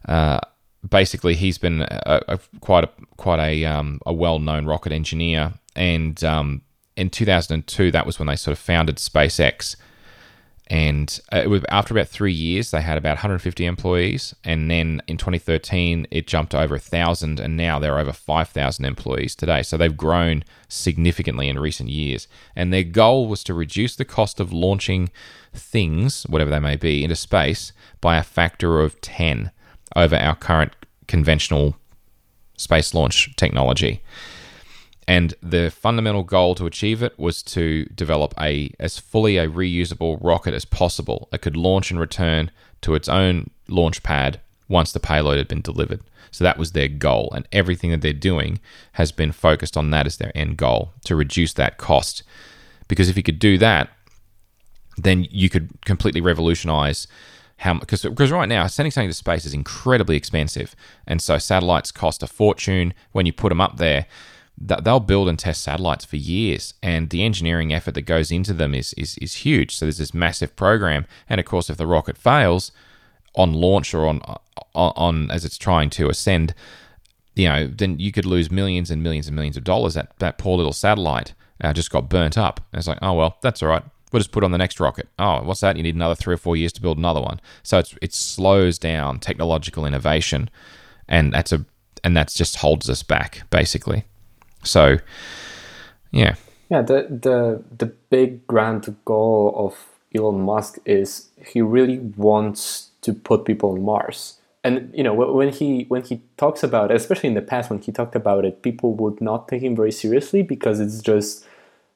[0.06, 0.40] uh,
[0.88, 5.54] basically, he's been a, a, quite a quite a, um, a well known rocket engineer.
[5.74, 6.60] And um,
[6.94, 9.76] in 2002, that was when they sort of founded SpaceX
[10.68, 14.34] and uh, it was after about three years they had about 150 employees.
[14.44, 18.84] And then in 2013 it jumped over a thousand and now there are over 5000
[18.84, 19.62] employees today.
[19.62, 22.26] So they've grown significantly in recent years.
[22.56, 25.10] And their goal was to reduce the cost of launching
[25.54, 29.50] things whatever they may be into space by a factor of 10
[29.94, 30.74] over our current
[31.06, 31.76] conventional
[32.56, 34.02] space launch technology
[35.08, 40.18] and the fundamental goal to achieve it was to develop a as fully a reusable
[40.20, 41.28] rocket as possible.
[41.32, 42.50] It could launch and return
[42.82, 46.00] to its own launch pad once the payload had been delivered.
[46.32, 48.58] So that was their goal, and everything that they're doing
[48.92, 52.24] has been focused on that as their end goal to reduce that cost.
[52.88, 53.90] Because if you could do that,
[54.98, 57.06] then you could completely revolutionize
[57.58, 60.74] how because because right now sending something to space is incredibly expensive,
[61.06, 64.06] and so satellites cost a fortune when you put them up there
[64.58, 68.74] they'll build and test satellites for years, and the engineering effort that goes into them
[68.74, 69.76] is, is, is huge.
[69.76, 72.72] So there's this massive program, and of course, if the rocket fails
[73.34, 74.20] on launch or on,
[74.74, 76.54] on, on as it's trying to ascend,
[77.34, 79.94] you know, then you could lose millions and millions and millions of dollars.
[79.94, 82.60] That that poor little satellite uh, just got burnt up.
[82.72, 83.82] And it's like, oh well, that's all right.
[84.12, 85.08] We'll just put on the next rocket.
[85.18, 85.76] Oh, what's that?
[85.76, 87.40] You need another three or four years to build another one.
[87.62, 90.48] So it's it slows down technological innovation,
[91.08, 91.64] and that's a
[92.02, 94.04] and that's just holds us back basically.
[94.66, 94.98] So,
[96.10, 96.34] yeah.
[96.68, 99.76] Yeah, the the the big grand goal of
[100.14, 104.38] Elon Musk is he really wants to put people on Mars.
[104.64, 107.80] And you know when he when he talks about it, especially in the past when
[107.80, 111.46] he talked about it, people would not take him very seriously because it's just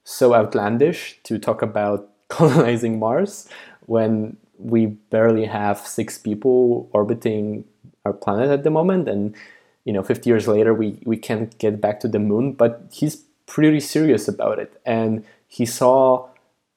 [0.05, 3.49] so outlandish to talk about colonizing Mars
[3.87, 7.65] when we barely have six people orbiting
[8.05, 9.35] our planet at the moment and
[9.85, 13.25] you know 50 years later we we can't get back to the moon but he's
[13.51, 14.81] pretty serious about it.
[14.87, 16.29] And he saw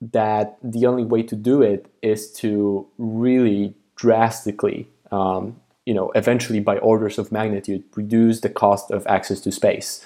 [0.01, 6.59] that the only way to do it is to really drastically um, you know eventually
[6.59, 10.03] by orders of magnitude reduce the cost of access to space.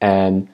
[0.00, 0.48] And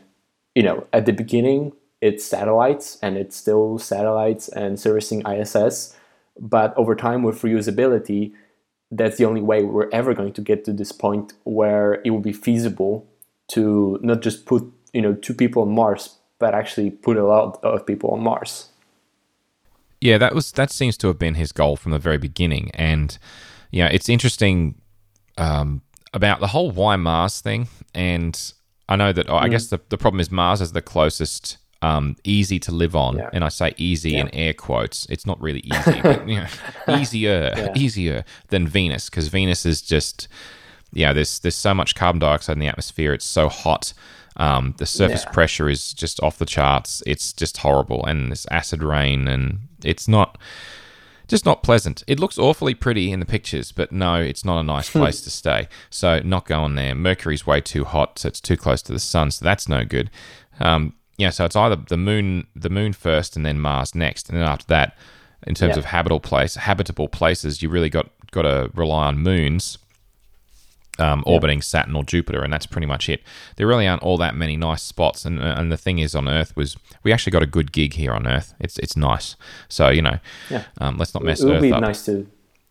[0.57, 5.97] you know at the beginning it's satellites and it's still satellites and servicing ISS
[6.41, 8.33] but over time with reusability
[8.93, 12.21] that's the only way we're ever going to get to this point where it will
[12.21, 13.09] be feasible
[13.49, 17.59] to not just put you know two people on Mars, but actually put a lot
[17.65, 18.69] of people on Mars.
[20.01, 23.19] Yeah, that was that seems to have been his goal from the very beginning, and
[23.71, 24.75] yeah, it's interesting
[25.39, 27.69] um, about the whole why Mars thing.
[27.95, 28.39] And
[28.89, 29.53] I know that oh, I mm.
[29.53, 33.31] guess the the problem is Mars is the closest um, easy to live on, yeah.
[33.33, 34.21] and I say easy yeah.
[34.21, 35.05] in air quotes.
[35.11, 36.47] It's not really easy, but you know,
[36.97, 37.73] easier, yeah.
[37.75, 40.29] easier than Venus because Venus is just,
[40.93, 41.13] yeah.
[41.13, 43.13] There's there's so much carbon dioxide in the atmosphere.
[43.13, 43.93] It's so hot.
[44.37, 47.03] Um, the surface pressure is just off the charts.
[47.07, 50.39] It's just horrible, and there's acid rain, and it's not
[51.27, 52.05] just not pleasant.
[52.07, 55.31] It looks awfully pretty in the pictures, but no, it's not a nice place to
[55.31, 55.69] stay.
[55.91, 56.95] So not going there.
[56.95, 60.11] Mercury's way too hot, so it's too close to the sun, so that's no good.
[60.61, 64.39] Um, yeah, so it's either the moon, the moon first, and then Mars next, and
[64.39, 64.97] then after that,
[65.47, 65.81] in terms yeah.
[65.81, 69.79] of habitable place, habitable places, you really got got to rely on moons
[70.99, 71.63] um, orbiting yeah.
[71.63, 73.23] Saturn or Jupiter, and that's pretty much it.
[73.57, 76.55] There really aren't all that many nice spots, and and the thing is, on Earth
[76.57, 78.55] was we actually got a good gig here on Earth.
[78.61, 79.37] It's it's nice,
[79.69, 80.19] so you know,
[80.51, 80.65] yeah.
[80.79, 81.81] um, let's not mess it, it would Earth be up.
[81.81, 82.29] nice to.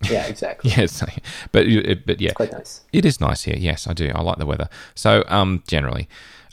[0.10, 0.72] Yeah, exactly.
[0.72, 1.04] yes,
[1.52, 1.66] but
[2.06, 2.82] but yeah, it's quite nice.
[2.94, 3.58] It is nice here.
[3.58, 4.12] Yes, I do.
[4.14, 4.70] I like the weather.
[4.96, 6.08] So um, generally,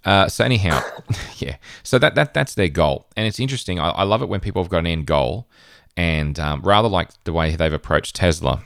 [0.04, 0.80] uh, so anyhow,
[1.38, 1.56] yeah.
[1.82, 3.78] So that that that's their goal, and it's interesting.
[3.78, 5.48] I, I love it when people have got an end goal,
[5.96, 8.62] and um, rather like the way they've approached Tesla,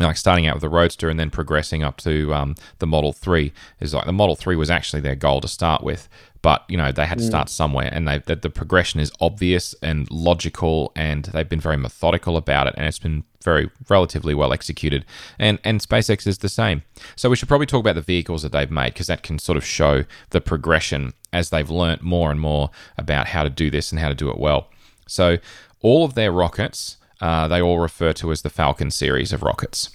[0.00, 3.52] like starting out with the Roadster and then progressing up to um, the Model Three
[3.80, 6.08] is like the Model Three was actually their goal to start with,
[6.42, 7.50] but you know they had to start mm.
[7.50, 12.36] somewhere, and they that the progression is obvious and logical, and they've been very methodical
[12.36, 15.04] about it, and it's been very relatively well executed.
[15.38, 16.82] And and SpaceX is the same.
[17.14, 19.56] So we should probably talk about the vehicles that they've made because that can sort
[19.56, 23.92] of show the progression as they've learnt more and more about how to do this
[23.92, 24.68] and how to do it well.
[25.06, 25.38] So
[25.80, 29.90] all of their rockets, uh, they all refer to as the Falcon series of rockets,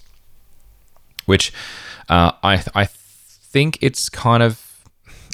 [1.25, 1.51] which
[2.07, 4.66] uh, I I think it's kind of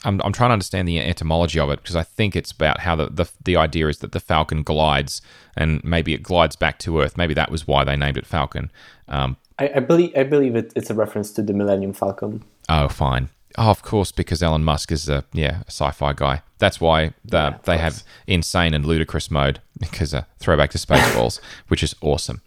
[0.04, 2.96] I'm, I'm trying to understand the etymology of it because I think it's about how
[2.96, 5.22] the, the, the idea is that the Falcon glides
[5.56, 7.18] and maybe it glides back to Earth.
[7.18, 8.72] Maybe that was why they named it Falcon.
[9.08, 12.44] Um, I, I, believe I believe it, it's a reference to the Millennium Falcon.
[12.70, 13.30] Oh, fine.
[13.58, 16.42] Oh, of course, because Elon Musk is a yeah a sci-fi guy.
[16.58, 21.40] That's why the, Yeah, they have insane and ludicrous mode because uh, throwback to Spaceballs,
[21.68, 22.42] which is awesome.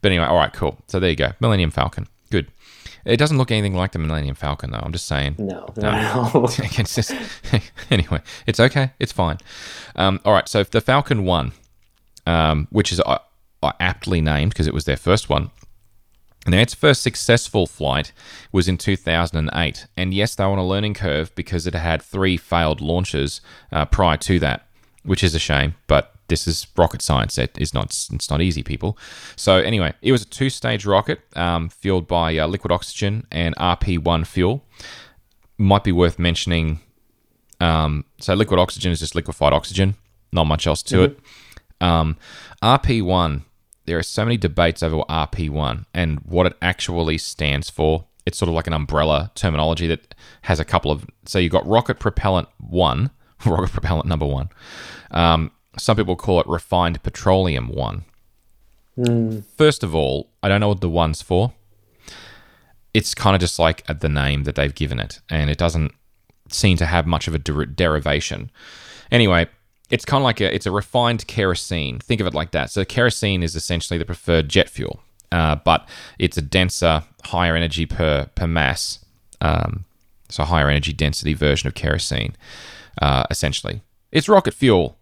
[0.00, 0.78] But anyway, all right, cool.
[0.86, 2.06] So there you go, Millennium Falcon.
[3.04, 4.80] It doesn't look anything like the Millennium Falcon though.
[4.82, 5.36] I'm just saying.
[5.38, 5.90] No, no,
[6.34, 6.44] no.
[6.58, 7.12] it's just,
[7.90, 8.92] anyway, it's okay.
[8.98, 9.38] It's fine.
[9.96, 10.48] Um, all right.
[10.48, 11.52] So the Falcon One,
[12.26, 13.18] um, which is uh,
[13.62, 15.50] uh, aptly named because it was their first one,
[16.44, 18.12] and its first successful flight
[18.50, 19.86] was in 2008.
[19.96, 23.84] And yes, they were on a learning curve because it had three failed launches uh,
[23.84, 24.66] prior to that,
[25.04, 25.74] which is a shame.
[25.86, 27.38] But this is rocket science.
[27.38, 27.86] It is not.
[27.86, 28.96] It's not easy, people.
[29.36, 34.26] So anyway, it was a two-stage rocket um, fueled by uh, liquid oxygen and RP-1
[34.26, 34.64] fuel.
[35.58, 36.80] Might be worth mentioning.
[37.60, 39.94] Um, so liquid oxygen is just liquefied oxygen.
[40.32, 41.18] Not much else to it.
[41.82, 42.16] Um,
[42.62, 43.42] RP1,
[43.84, 48.06] there are so many debates over RP1 and what it actually stands for.
[48.24, 51.04] It's sort of like an umbrella terminology that has a couple of.
[51.26, 53.10] So you've got rocket propellant one,
[53.50, 54.50] rocket propellant number one.
[55.10, 58.04] Um, some people call it refined petroleum one.
[59.56, 61.52] First of all, I don't know what the one's for.
[62.92, 65.92] It's kind of just like the name that they've given it, and it doesn't
[66.50, 68.50] seem to have much of a der- derivation.
[69.10, 69.48] Anyway,
[69.90, 72.00] it's kind of like a it's a refined kerosene.
[72.00, 72.70] Think of it like that.
[72.70, 75.00] So kerosene is essentially the preferred jet fuel,
[75.30, 79.04] uh, but it's a denser, higher energy per per mass.
[79.40, 79.84] Um,
[80.28, 82.34] so higher energy density version of kerosene,
[83.00, 83.82] uh, essentially.
[84.10, 84.98] It's rocket fuel.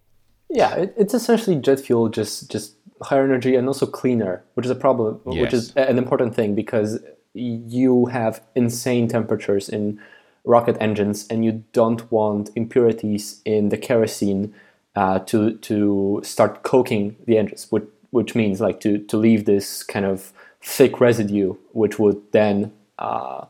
[0.48, 4.70] Yeah, it, it's essentially jet fuel, just just higher energy and also cleaner, which is
[4.70, 7.00] a problem, which is an important thing because
[7.34, 10.00] you have insane temperatures in
[10.44, 14.54] rocket engines, and you don't want impurities in the kerosene
[14.96, 19.82] uh, to to start coking the engines, which which means like to to leave this
[19.82, 23.44] kind of thick residue, which would then uh,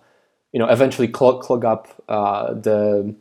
[0.52, 3.14] you know eventually clog, clog up uh, the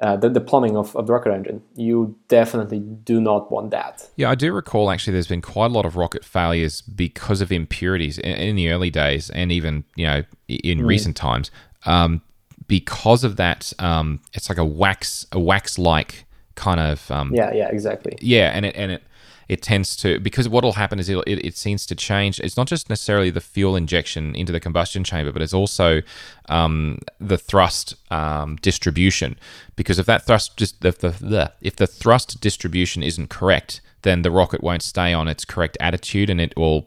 [0.00, 1.62] uh, the, the plumbing of, of the rocket engine.
[1.74, 4.08] You definitely do not want that.
[4.16, 7.50] Yeah, I do recall actually there's been quite a lot of rocket failures because of
[7.50, 11.50] impurities in, in the early days and even, you know, in recent times.
[11.86, 12.22] Um,
[12.66, 17.52] because of that, um, it's like a wax, a wax like kind of um, Yeah,
[17.54, 18.16] yeah, exactly.
[18.20, 19.02] yeah, and it and it
[19.48, 22.38] it tends to because what will happen is it'll, it it seems to change.
[22.40, 26.02] It's not just necessarily the fuel injection into the combustion chamber, but it's also
[26.48, 29.38] um, the thrust um, distribution.
[29.76, 34.22] Because if that thrust just if the, the if the thrust distribution isn't correct, then
[34.22, 36.86] the rocket won't stay on its correct attitude, and it will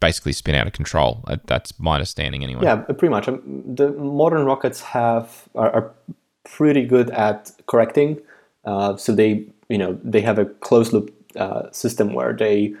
[0.00, 1.24] basically spin out of control.
[1.26, 2.64] Uh, That's my understanding, anyway.
[2.64, 3.28] Yeah, pretty much.
[3.28, 5.94] Um, The modern rockets have are, are
[6.44, 8.20] pretty good at correcting.
[8.64, 12.74] Uh, so they, you know, they have a closed loop uh, system where they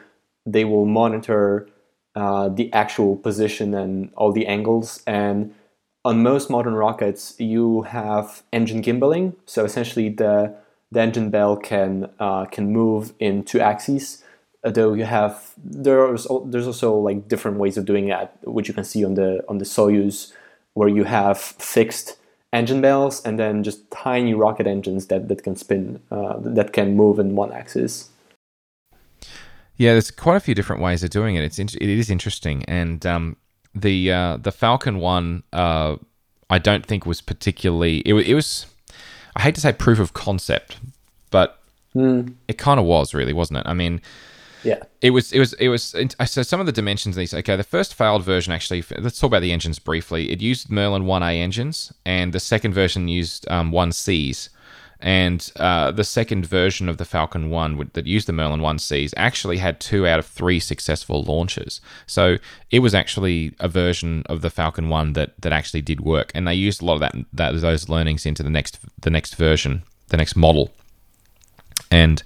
[0.44, 1.68] they will monitor
[2.14, 5.02] uh, the actual position and all the angles.
[5.06, 5.54] And
[6.04, 9.34] on most modern rockets, you have engine gimbaling.
[9.46, 10.54] So essentially, the
[10.90, 14.22] the engine bell can uh, can move in two axes.
[14.64, 18.84] Although you have there's there's also like different ways of doing that, which you can
[18.84, 20.32] see on the on the Soyuz,
[20.74, 22.16] where you have fixed
[22.52, 26.94] engine bells and then just tiny rocket engines that that can spin uh, that can
[26.96, 28.10] move in one axis.
[29.76, 31.44] Yeah, there's quite a few different ways of doing it.
[31.44, 33.36] It's in- it is interesting, and um,
[33.74, 35.96] the uh, the Falcon one, uh,
[36.50, 37.98] I don't think was particularly.
[38.00, 38.66] It, it was,
[39.34, 40.78] I hate to say proof of concept,
[41.30, 41.58] but
[41.94, 43.66] it kind of was really, wasn't it?
[43.66, 44.00] I mean,
[44.62, 44.82] Yeah.
[45.00, 45.94] it was it was it was
[46.26, 49.28] so some of the dimensions of these okay the first failed version actually let's talk
[49.28, 53.72] about the engines briefly it used merlin 1a engines and the second version used um,
[53.72, 54.48] 1cs
[55.02, 59.12] and uh, the second version of the falcon 1 would- that used the merlin 1cs
[59.16, 62.38] actually had two out of three successful launches so
[62.70, 66.46] it was actually a version of the falcon 1 that that actually did work and
[66.46, 69.82] they used a lot of that, that those learnings into the next the next version
[70.08, 70.70] the next model
[71.90, 72.22] and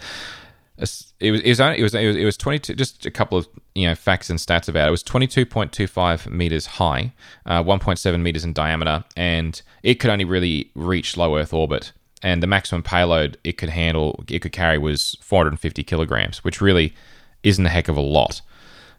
[0.78, 3.38] it was it was only, it was it was, it was 22 just a couple
[3.38, 4.88] of you know facts and stats about it.
[4.88, 7.12] It was 22.25 meters high,
[7.46, 11.92] uh, 1.7 meters in diameter, and it could only really reach low Earth orbit.
[12.22, 16.94] And the maximum payload it could handle, it could carry was 450 kilograms, which really
[17.42, 18.40] isn't a heck of a lot.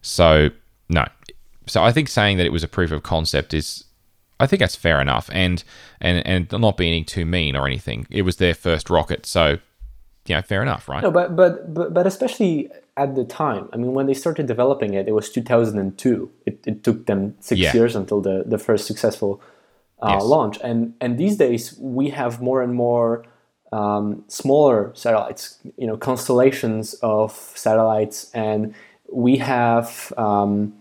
[0.01, 0.49] So
[0.89, 1.05] no,
[1.65, 3.83] so I think saying that it was a proof of concept is,
[4.39, 5.63] I think that's fair enough, and
[5.99, 8.07] and and not being too mean or anything.
[8.09, 9.57] It was their first rocket, so
[10.27, 11.01] you know, fair enough, right?
[11.01, 13.67] No, but, but but but especially at the time.
[13.73, 16.31] I mean, when they started developing it, it was 2002.
[16.45, 17.73] It, it took them six Yeah.
[17.73, 19.41] years until the the first successful
[20.01, 20.23] uh, Yes.
[20.23, 20.57] launch.
[20.63, 23.25] And and these days we have more and more
[23.71, 25.59] um, smaller satellites.
[25.77, 28.73] You know, constellations of satellites, and
[29.11, 30.73] we have um,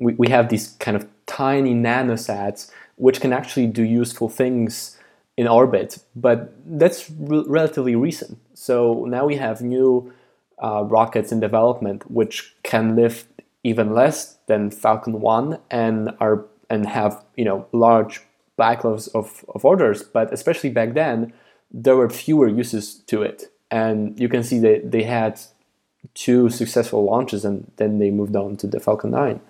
[0.00, 4.96] we, we have these kind of tiny nanosats which can actually do useful things
[5.36, 8.38] in orbit, but that's re- relatively recent.
[8.54, 10.12] So now we have new
[10.62, 13.26] uh, rockets in development which can lift
[13.64, 18.22] even less than Falcon 1 and are and have you know large
[18.58, 20.02] backlogs of, of orders.
[20.02, 21.32] But especially back then,
[21.70, 25.40] there were fewer uses to it, and you can see that they had
[26.12, 29.40] two successful launches and then they moved on to the Falcon 9.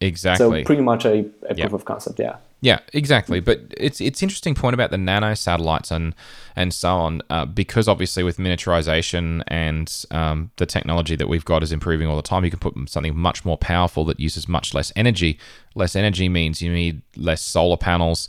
[0.00, 0.60] Exactly.
[0.60, 2.36] So pretty much a, a proof of concept, yeah.
[2.62, 3.40] Yeah, exactly.
[3.40, 6.14] But it's it's interesting point about the nano satellites and
[6.56, 11.62] and so on, uh, because obviously with miniaturization and um, the technology that we've got
[11.62, 12.44] is improving all the time.
[12.44, 15.38] You can put something much more powerful that uses much less energy.
[15.74, 18.28] Less energy means you need less solar panels.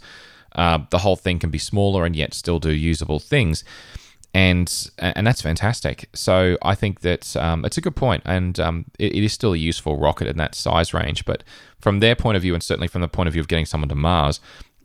[0.53, 3.63] Uh, the whole thing can be smaller and yet still do usable things
[4.38, 6.10] and and that's fantastic.
[6.14, 9.54] So I think that um, it's a good point, and um, it, it is still
[9.54, 11.26] a useful rocket in that size range.
[11.26, 11.44] But
[11.80, 13.90] from their point of view, and certainly from the point of view of getting someone
[13.90, 14.40] to Mars,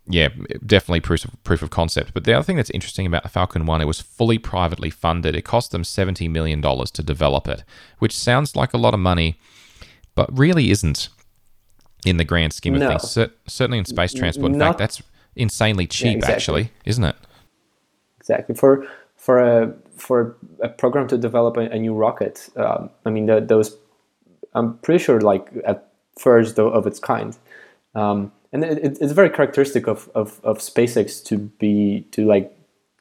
[0.06, 0.28] yeah,
[0.64, 2.14] definitely proof of, proof of concept.
[2.14, 5.36] But the other thing that's interesting about the Falcon 1, it was fully privately funded.
[5.36, 7.62] It cost them $70 million to develop it,
[7.98, 9.38] which sounds like a lot of money,
[10.14, 11.10] but really isn't
[12.06, 12.88] in the grand scheme of no.
[12.88, 13.10] things.
[13.10, 14.52] C- certainly in space transport.
[14.52, 15.02] In Not, fact, that's
[15.36, 16.34] insanely cheap, yeah, exactly.
[16.34, 17.16] actually, isn't it?
[18.18, 18.54] Exactly.
[18.54, 18.86] For
[19.22, 22.48] for a for a program to develop a, a new rocket.
[22.56, 23.78] Um, I mean, the, those
[24.52, 27.36] I'm pretty sure like at first though of its kind,
[27.94, 32.52] um, and it, it's very characteristic of, of, of SpaceX to be to like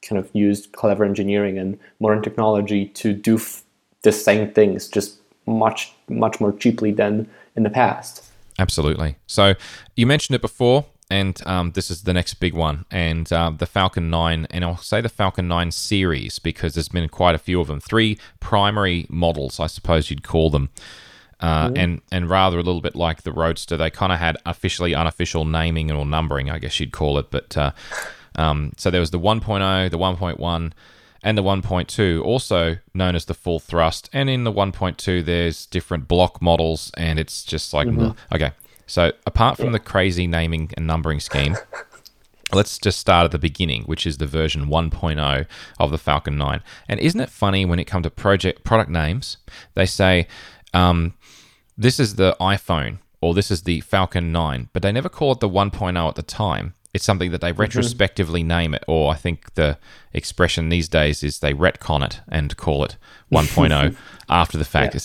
[0.08, 3.64] kind of use clever engineering and modern technology to do f-
[4.02, 8.30] the same things, just much much more cheaply than in the past.
[8.60, 9.16] Absolutely.
[9.26, 9.54] So
[9.96, 13.66] you mentioned it before and um, this is the next big one, and uh, the
[13.66, 17.60] Falcon 9, and I'll say the Falcon 9 series because there's been quite a few
[17.60, 17.80] of them.
[17.80, 20.70] Three primary models, I suppose you'd call them.
[21.38, 21.78] Uh, mm.
[21.78, 25.44] and and rather a little bit like the Roadster, they kind of had officially unofficial
[25.44, 27.30] naming or numbering, I guess you'd call it.
[27.30, 27.72] But uh,
[28.36, 30.72] um, so there was the 1.0, the 1.1,
[31.22, 34.08] and the 1.2, also known as the full thrust.
[34.14, 38.12] And in the 1.2, there's different block models, and it's just like mm-hmm.
[38.34, 38.52] okay.
[38.86, 41.56] So, apart from the crazy naming and numbering scheme,
[42.52, 45.46] let's just start at the beginning, which is the version 1.0
[45.78, 46.60] of the Falcon 9.
[46.88, 49.38] And isn't it funny when it comes to project product names?
[49.74, 50.26] They say,
[50.74, 51.14] um,
[51.76, 55.40] this is the iPhone or this is the Falcon 9, but they never call it
[55.40, 56.74] the 1.0 at the time.
[56.92, 57.60] It's something that they mm-hmm.
[57.60, 58.48] retrospectively mm-hmm.
[58.48, 59.78] name it, or I think the
[60.12, 62.96] expression these days is they retcon it and call it
[63.32, 63.96] 1.0
[64.28, 64.94] after the fact.
[64.94, 65.00] Yeah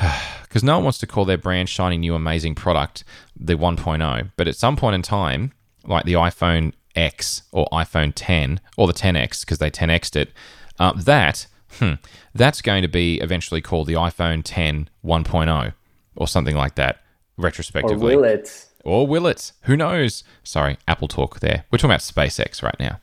[0.42, 3.04] because no one wants to call their brand shiny new amazing product
[3.38, 5.52] the 1.0 but at some point in time
[5.84, 10.32] like the iphone x or iphone 10 or the 10x because they 10xed it
[10.78, 11.46] uh, that
[11.78, 11.94] hmm,
[12.34, 15.74] that's going to be eventually called the iphone 10 1.0
[16.16, 17.00] or something like that
[17.36, 18.14] retrospectively.
[18.14, 18.66] Or will it?
[18.84, 19.52] Or will it?
[19.62, 20.24] Who knows?
[20.42, 21.64] Sorry apple talk there.
[21.70, 23.00] We're talking about spacex right now.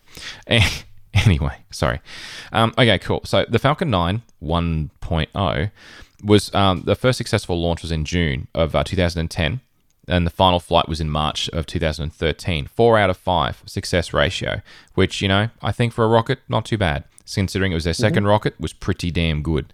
[1.14, 2.00] Anyway sorry.
[2.54, 3.20] Um, okay cool.
[3.26, 5.72] So the falcon 9 1.0
[6.24, 9.62] was um, the first successful launch was in June of uh, 2010,
[10.08, 12.68] and the final flight was in March of 2013.
[12.68, 14.62] Four out of five success ratio,
[14.96, 17.04] which you know I think for a rocket not too bad,
[17.34, 18.26] considering it was their 2nd mm-hmm.
[18.26, 19.74] rocket was pretty damn good.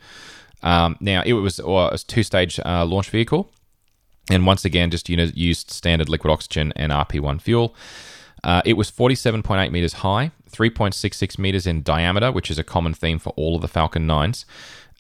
[0.64, 3.52] Um, now it was a two-stage uh, launch vehicle,
[4.30, 7.76] and once again just you know used standard liquid oxygen and RP1 fuel.
[8.44, 13.18] Uh, it was 47.8 meters high, 3.66 meters in diameter, which is a common theme
[13.18, 14.46] for all of the Falcon 9s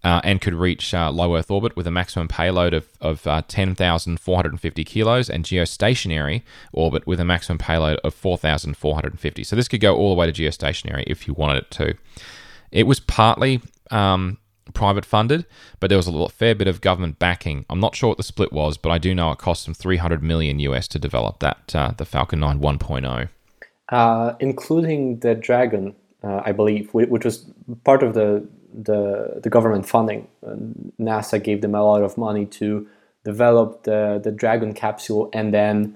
[0.03, 3.41] uh, and could reach uh, low Earth orbit with a maximum payload of, of uh,
[3.47, 9.43] 10,450 kilos and geostationary orbit with a maximum payload of 4,450.
[9.43, 11.95] So this could go all the way to geostationary if you wanted it to.
[12.71, 14.37] It was partly um,
[14.73, 15.45] private funded,
[15.79, 17.65] but there was a fair bit of government backing.
[17.69, 20.21] I'm not sure what the split was, but I do know it cost them 300
[20.21, 23.29] million US to develop that uh, the Falcon 9 1.0.
[23.89, 27.45] Uh, including the Dragon, uh, I believe, which was
[27.83, 30.27] part of the the the government funding.
[30.99, 32.87] NASA gave them a lot of money to
[33.23, 35.95] develop the the Dragon capsule and then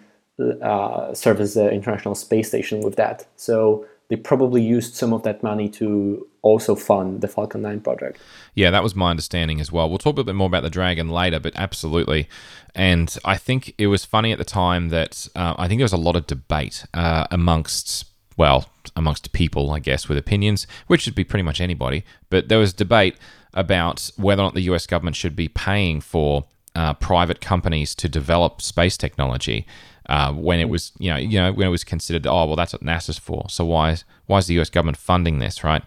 [0.61, 3.25] uh, service the International Space Station with that.
[3.35, 8.19] So they probably used some of that money to also fund the Falcon 9 project.
[8.55, 9.87] Yeah, that was my understanding as well.
[9.87, 12.27] We'll talk a bit more about the Dragon later, but absolutely.
[12.75, 15.93] And I think it was funny at the time that uh, I think there was
[15.93, 21.15] a lot of debate uh, amongst well, amongst people, I guess, with opinions, which should
[21.15, 22.03] be pretty much anybody.
[22.29, 23.15] But there was debate
[23.53, 28.07] about whether or not the US government should be paying for uh, private companies to
[28.07, 29.65] develop space technology.
[30.09, 32.73] Uh, when it was, you know, you know, when it was considered, oh, well, that's
[32.73, 33.45] what NASA's for.
[33.49, 34.69] So why is why is the U.S.
[34.69, 35.83] government funding this, right?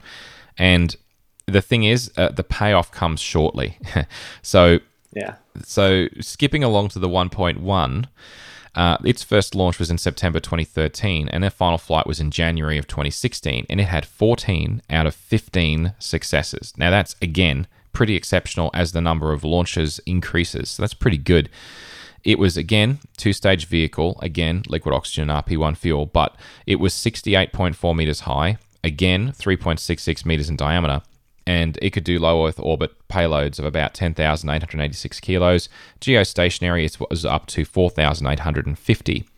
[0.57, 0.95] And
[1.47, 3.79] the thing is, uh, the payoff comes shortly.
[4.43, 4.79] so
[5.15, 5.37] yeah.
[5.65, 8.07] So skipping along to the 1.1,
[8.75, 12.77] Uh, its first launch was in September 2013, and their final flight was in January
[12.77, 16.73] of 2016, and it had 14 out of 15 successes.
[16.77, 20.71] Now, that's again pretty exceptional as the number of launches increases.
[20.71, 21.49] So that's pretty good.
[22.25, 26.35] It was again two stage vehicle, again liquid oxygen RP1 fuel, but
[26.67, 31.03] it was 68.4 meters high, again 3.66 meters in diameter,
[31.47, 35.69] and it could do low Earth orbit payloads of about 10,886 kilos.
[36.01, 39.29] Geostationary it was up to 4,850.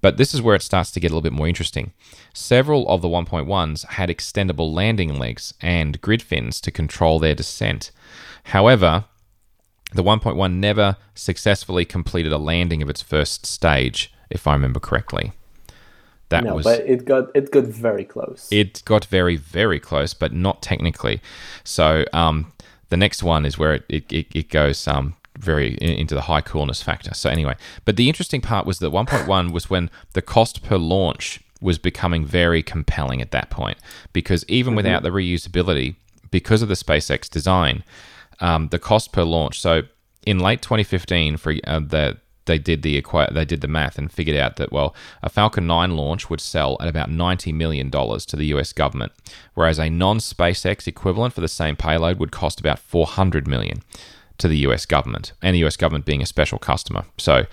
[0.00, 1.92] But this is where it starts to get a little bit more interesting.
[2.32, 7.90] Several of the 1.1s had extendable landing legs and grid fins to control their descent.
[8.44, 9.06] However,
[9.92, 15.32] the 1.1 never successfully completed a landing of its first stage, if I remember correctly.
[16.30, 18.48] That no, was, but it got it got very close.
[18.50, 21.20] It got very very close, but not technically.
[21.64, 22.52] So um,
[22.90, 26.82] the next one is where it it, it goes um, very into the high coolness
[26.82, 27.14] factor.
[27.14, 31.40] So anyway, but the interesting part was that 1.1 was when the cost per launch
[31.60, 33.78] was becoming very compelling at that point
[34.12, 34.76] because even mm-hmm.
[34.76, 35.96] without the reusability,
[36.30, 37.82] because of the SpaceX design,
[38.40, 39.60] um, the cost per launch.
[39.60, 39.82] So
[40.26, 42.18] in late 2015, for uh, the
[42.48, 45.96] they did the they did the math and figured out that well, a Falcon 9
[45.96, 49.12] launch would sell at about 90 million dollars to the US government,
[49.54, 53.82] whereas a non-SpaceX equivalent for the same payload would cost about 400 million
[54.38, 57.04] to the US government, and the US government being a special customer.
[57.18, 57.46] So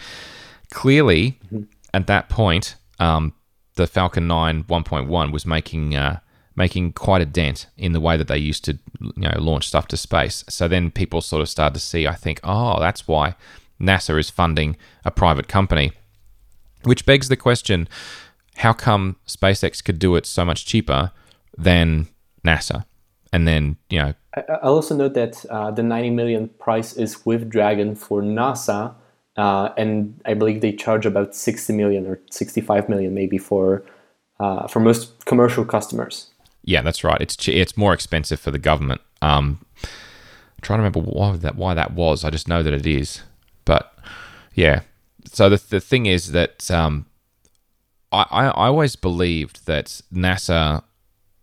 [0.72, 1.64] clearly, mm-hmm.
[1.94, 3.34] at that point, um,
[3.76, 6.20] the Falcon 9 1.1 was making uh,
[6.56, 9.88] making quite a dent in the way that they used to you know launch stuff
[9.90, 10.44] to space.
[10.50, 13.36] So then people sort of started to see, I think, oh, that's why
[13.80, 15.92] NASA is funding a private company.
[16.84, 17.88] Which begs the question,
[18.58, 21.12] how come SpaceX could do it so much cheaper
[21.58, 22.08] than
[22.46, 22.86] NASA?
[23.34, 24.14] And then, you know,
[24.62, 28.94] I'll also note that uh, the 90 million price is with Dragon for NASA,
[29.38, 33.84] uh, and I believe they charge about 60 million or 65 million maybe for
[34.40, 36.32] uh, for most commercial customers.
[36.64, 37.22] Yeah, that's right.
[37.22, 39.02] It's it's more expensive for the government.
[39.22, 42.24] Um, I'm trying to remember why that why that was.
[42.24, 43.22] I just know that it is.
[43.66, 43.98] But
[44.54, 44.82] yeah,
[45.26, 47.06] so the the thing is that um,
[48.12, 50.84] I, I I always believed that NASA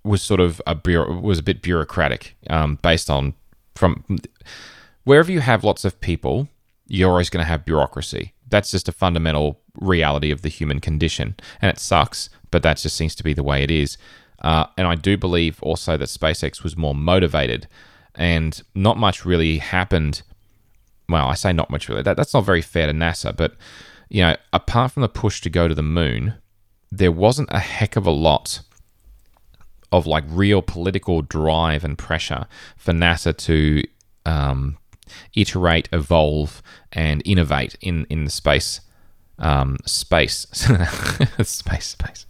[0.04, 3.34] was sort of a bureau, was a bit bureaucratic, um, based on
[3.74, 4.04] from
[5.04, 6.48] wherever you have lots of people,
[6.86, 8.32] you're always going to have bureaucracy.
[8.48, 12.96] That's just a fundamental reality of the human condition, and it sucks, but that just
[12.96, 13.96] seems to be the way it is.
[14.40, 17.68] Uh, and I do believe also that SpaceX was more motivated,
[18.14, 20.22] and not much really happened.
[21.12, 22.02] Well, I say not much really.
[22.02, 23.54] That, that's not very fair to NASA, but
[24.08, 26.34] you know, apart from the push to go to the moon,
[26.90, 28.60] there wasn't a heck of a lot
[29.92, 32.46] of like real political drive and pressure
[32.78, 33.82] for NASA to
[34.24, 34.78] um,
[35.34, 38.80] iterate, evolve, and innovate in in the space
[39.38, 40.46] um, space
[41.42, 42.26] space space.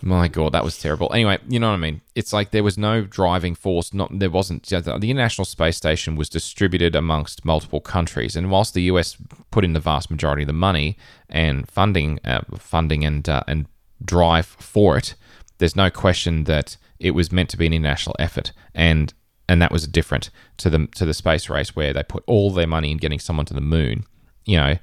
[0.00, 1.12] My God, that was terrible.
[1.12, 2.00] Anyway, you know what I mean.
[2.14, 3.92] It's like there was no driving force.
[3.92, 4.64] Not there wasn't.
[4.64, 9.16] The International Space Station was distributed amongst multiple countries, and whilst the US
[9.50, 10.96] put in the vast majority of the money
[11.28, 13.66] and funding, uh, funding and uh, and
[14.04, 15.14] drive for it,
[15.58, 19.12] there's no question that it was meant to be an international effort, and
[19.48, 22.66] and that was different to the to the space race where they put all their
[22.66, 24.04] money in getting someone to the moon.
[24.44, 24.78] You know,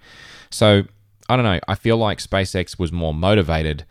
[0.50, 0.84] so
[1.30, 1.60] I don't know.
[1.68, 3.86] I feel like SpaceX was more motivated.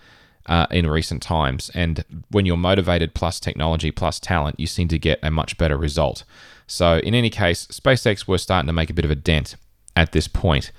[0.46, 1.70] Uh, in recent times.
[1.72, 5.78] And when you're motivated plus technology plus talent, you seem to get a much better
[5.78, 6.22] result.
[6.66, 9.56] So, in any case, SpaceX was starting to make a bit of a dent
[9.96, 10.70] at this point.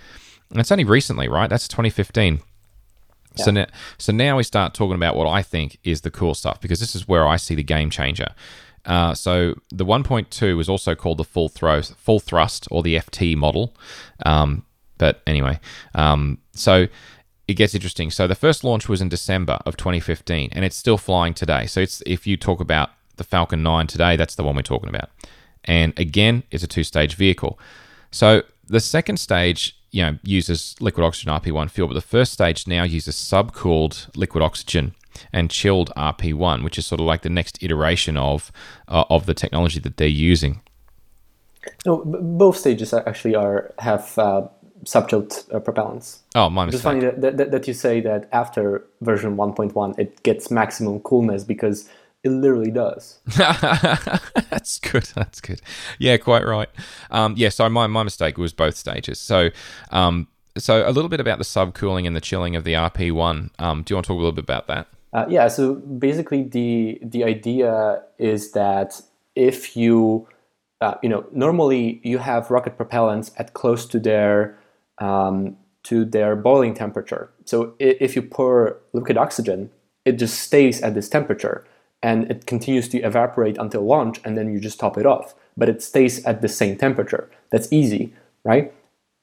[0.51, 1.49] And it's only recently, right?
[1.49, 2.41] That's 2015.
[3.35, 3.65] So now,
[3.97, 6.95] so now we start talking about what I think is the cool stuff because this
[6.95, 8.27] is where I see the game changer.
[8.85, 13.35] Uh, so the 1.2 is also called the full thrust, full thrust or the FT
[13.35, 13.75] model.
[14.25, 14.63] Um,
[14.97, 15.59] but anyway,
[15.95, 16.87] um, so
[17.47, 18.11] it gets interesting.
[18.11, 21.65] So the first launch was in December of 2015, and it's still flying today.
[21.67, 24.89] So it's if you talk about the Falcon 9 today, that's the one we're talking
[24.89, 25.09] about.
[25.63, 27.59] And again, it's a two-stage vehicle.
[28.11, 32.67] So the second stage you know, uses liquid oxygen RP1 fuel, but the first stage
[32.67, 34.93] now uses subcooled liquid oxygen
[35.31, 38.51] and chilled RP1, which is sort of like the next iteration of
[38.89, 40.61] uh, of the technology that they're using.
[41.85, 44.47] No, both stages actually are have uh,
[44.83, 46.19] subchilled uh, propellants.
[46.35, 46.75] Oh, my mistake.
[46.75, 51.43] It's funny that, that, that you say that after version 1.1 it gets maximum coolness
[51.43, 51.89] because
[52.23, 53.19] it literally does.
[53.37, 55.03] That's good.
[55.15, 55.61] That's good.
[55.99, 56.69] Yeah, quite right.
[57.11, 59.19] Um, yeah, so my, my mistake was both stages.
[59.19, 59.51] So,
[59.91, 63.51] um, so a little bit about the subcooling and the chilling of the RP1.
[63.59, 64.87] Um, do you want to talk a little bit about that?
[65.13, 65.47] Uh, yeah.
[65.47, 69.01] So basically, the the idea is that
[69.35, 70.27] if you
[70.81, 74.57] uh, you know normally you have rocket propellants at close to their
[74.99, 77.31] um, to their boiling temperature.
[77.45, 79.69] So if you pour liquid oxygen,
[80.03, 81.65] it just stays at this temperature
[82.01, 85.35] and it continues to evaporate until launch and then you just top it off.
[85.57, 87.29] But it stays at the same temperature.
[87.49, 88.73] That's easy, right?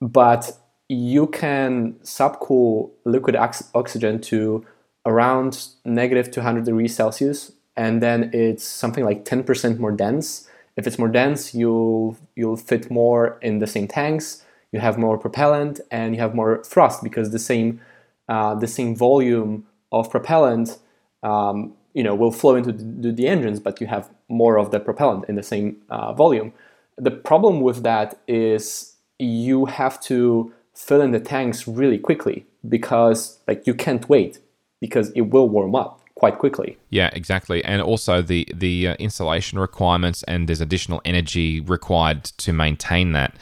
[0.00, 0.58] But
[0.88, 4.64] you can subcool liquid ox- oxygen to
[5.06, 10.48] around negative 200 degrees Celsius, and then it's something like 10% more dense.
[10.76, 14.44] If it's more dense, you'll you'll fit more in the same tanks.
[14.72, 17.80] You have more propellant and you have more thrust because the same
[18.28, 20.78] uh, the same volume of propellant
[21.22, 24.80] um, you know will flow into the, the, engines, but you have more of the
[24.80, 26.52] propellant in the same uh, volume.
[26.96, 33.38] The problem with that is you have to fill in the tanks really quickly because
[33.46, 34.38] like you can't wait
[34.80, 36.78] because it will warm up quite quickly.
[36.90, 37.64] Yeah, exactly.
[37.64, 43.34] And also the the uh, insulation requirements and there's additional energy required to maintain that.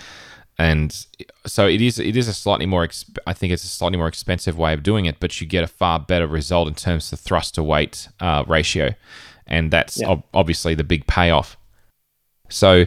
[0.61, 1.06] And
[1.46, 4.08] so it is it is a slightly more exp- I think it's a slightly more
[4.08, 7.18] expensive way of doing it, but you get a far better result in terms of
[7.18, 8.94] thrust to weight uh, ratio.
[9.46, 10.08] And that's yeah.
[10.08, 11.56] ob- obviously the big payoff.
[12.50, 12.84] So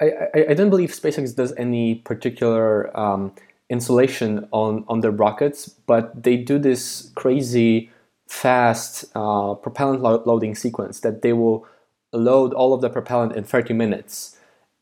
[0.00, 3.32] I, I, I don't believe SpaceX does any particular um,
[3.68, 7.90] insulation on, on the rockets, but they do this crazy
[8.28, 11.66] fast uh, propellant lo- loading sequence that they will
[12.12, 14.36] load all of the propellant in 30 minutes.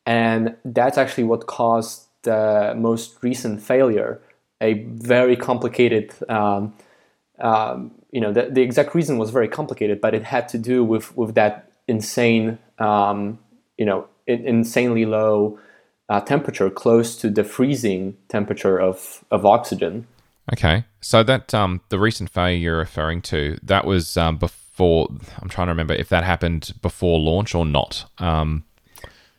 [0.09, 4.19] And that's actually what caused the most recent failure,
[4.59, 6.73] a very complicated, um,
[7.39, 10.83] um, you know, the, the exact reason was very complicated, but it had to do
[10.83, 13.37] with, with that insane, um,
[13.77, 15.59] you know, insanely low
[16.09, 20.07] uh, temperature, close to the freezing temperature of, of oxygen.
[20.51, 25.07] Okay, so that um, the recent failure you're referring to, that was um, before.
[25.39, 28.09] I'm trying to remember if that happened before launch or not.
[28.17, 28.63] Um,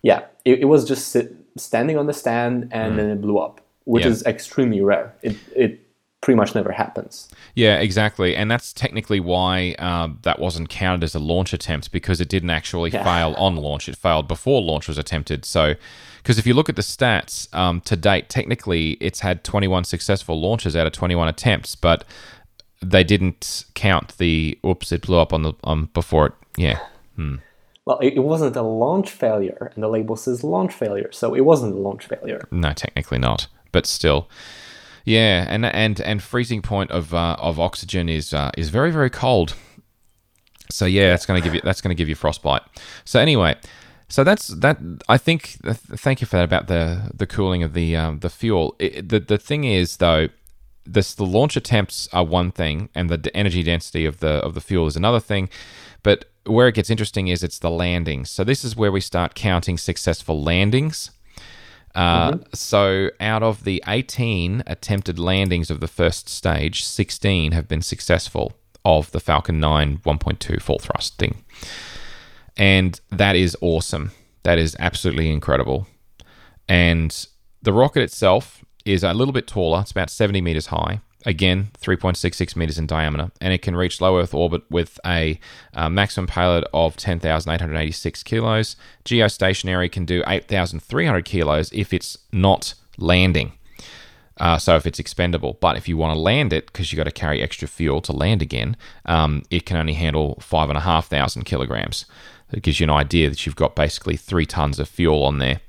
[0.03, 2.97] yeah, it, it, was just sit, standing on the stand and mm.
[2.97, 4.11] then it blew up, which yeah.
[4.11, 5.15] is extremely rare.
[5.23, 5.81] It it
[6.21, 7.29] pretty much never happens.
[7.55, 8.37] Yeah, exactly.
[8.37, 12.51] And that's technically why uh, that wasn't counted as a launch attempt because it didn't
[12.51, 13.03] actually yeah.
[13.03, 13.89] fail on launch.
[13.89, 15.45] It failed before launch was attempted.
[15.45, 15.75] So,
[16.19, 20.39] because if you look at the stats um, to date, technically it's had 21 successful
[20.39, 22.05] launches out of 21 attempts, but
[22.83, 26.33] they didn't count the oops, it blew up on the um, before it.
[26.57, 26.79] Yeah.
[27.17, 27.37] Hmm.
[27.91, 31.75] Well, it wasn't a launch failure, and the label says launch failure, so it wasn't
[31.75, 32.47] a launch failure.
[32.53, 34.29] No, technically not, but still.
[35.05, 39.11] Yeah, and and and freezing point of uh, of oxygen is uh, is very very
[39.11, 39.57] cold.
[40.71, 42.63] So yeah, that's going to give you that's to give you frostbite.
[43.05, 43.57] So anyway,
[44.09, 44.79] so that's that.
[45.09, 45.57] I think.
[45.65, 48.77] Thank you for that about the the cooling of the um, the fuel.
[48.79, 50.29] It, the the thing is though,
[50.87, 54.61] this the launch attempts are one thing, and the energy density of the of the
[54.61, 55.49] fuel is another thing.
[56.05, 58.31] But where it gets interesting is it's the landings.
[58.31, 61.11] So this is where we start counting successful landings.
[61.95, 62.43] Uh, mm-hmm.
[62.55, 68.53] So, out of the 18 attempted landings of the first stage, 16 have been successful
[68.85, 71.45] of the Falcon 9 1.2 full thrust thing.
[72.57, 74.13] And that is awesome.
[74.45, 75.89] That is absolutely incredible.
[76.69, 77.27] And
[77.61, 81.01] the rocket itself is a little bit taller, it's about 70 meters high.
[81.27, 85.39] Again, 3.66 meters in diameter, and it can reach low Earth orbit with a
[85.75, 88.77] uh, maximum payload of 10,886 kilos.
[89.05, 93.53] Geostationary can do 8,300 kilos if it's not landing.
[94.39, 97.05] Uh, so if it's expendable, but if you want to land it because you've got
[97.05, 100.83] to carry extra fuel to land again, um, it can only handle five and a
[100.83, 102.07] half thousand kilograms.
[102.51, 105.61] It gives you an idea that you've got basically three tons of fuel on there,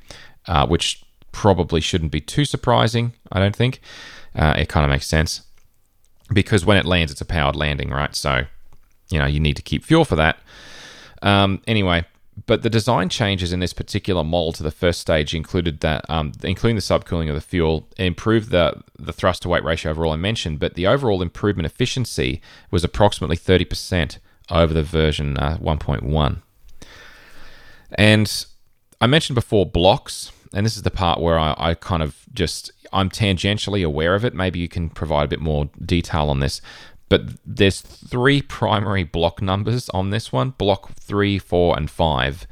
[0.48, 3.12] uh, which probably shouldn't be too surprising.
[3.30, 3.82] I don't think
[4.36, 5.42] uh, it kind of makes sense
[6.34, 8.16] because when it lands, it's a powered landing, right?
[8.16, 8.46] So,
[9.10, 10.40] you know, you need to keep fuel for that.
[11.22, 12.06] Um, anyway,
[12.46, 16.32] but the design changes in this particular model to the first stage included that, um,
[16.44, 20.16] including the subcooling of the fuel, improved the the thrust to weight ratio overall I
[20.16, 24.20] mentioned, but the overall improvement efficiency was approximately thirty percent
[24.50, 26.42] over the version uh, 1.1.
[27.94, 28.46] And
[29.00, 32.72] I mentioned before blocks, and this is the part where I, I kind of just
[32.92, 34.34] I'm tangentially aware of it.
[34.34, 36.62] Maybe you can provide a bit more detail on this.
[37.10, 42.48] But there's three primary block numbers on this one block three, four, and five.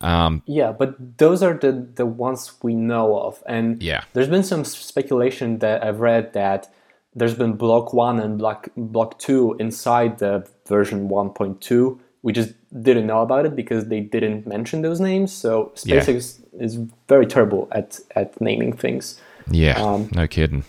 [0.00, 3.42] Um, yeah, but those are the, the ones we know of.
[3.46, 4.04] And yeah.
[4.12, 6.72] there's been some speculation that I've read that
[7.14, 11.98] there's been block one and block, block two inside the version 1.2.
[12.22, 15.32] We just didn't know about it because they didn't mention those names.
[15.32, 16.64] So SpaceX yeah.
[16.64, 19.20] is very terrible at, at naming things.
[19.50, 20.64] Yeah, um, no kidding.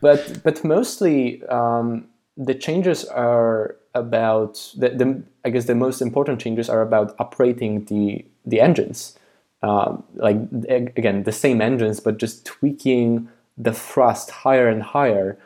[0.00, 6.40] but but mostly um, the changes are about the, the, I guess the most important
[6.40, 9.18] changes are about operating the the engines.
[9.62, 10.36] Um, like
[10.68, 15.38] again, the same engines, but just tweaking the thrust higher and higher,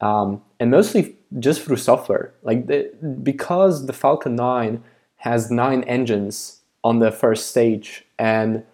[0.00, 2.32] um, and mostly just through software.
[2.42, 2.90] Like the,
[3.22, 4.82] because the Falcon 9
[5.18, 8.64] has nine engines on the first stage and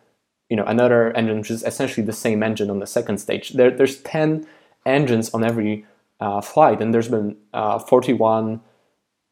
[0.48, 3.50] you know another engine which is essentially the same engine on the second stage.
[3.50, 4.46] There, there's 10
[4.86, 5.86] engines on every
[6.20, 8.60] uh, flight, and there's been uh, 41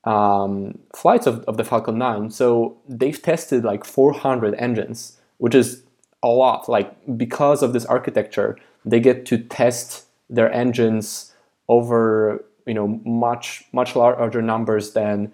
[0.04, 2.30] um, flights of, of the Falcon 9.
[2.30, 5.84] So they've tested like 400 engines, which is
[6.22, 6.68] a lot.
[6.68, 11.32] Like because of this architecture, they get to test their engines
[11.68, 15.32] over you know much much larger numbers than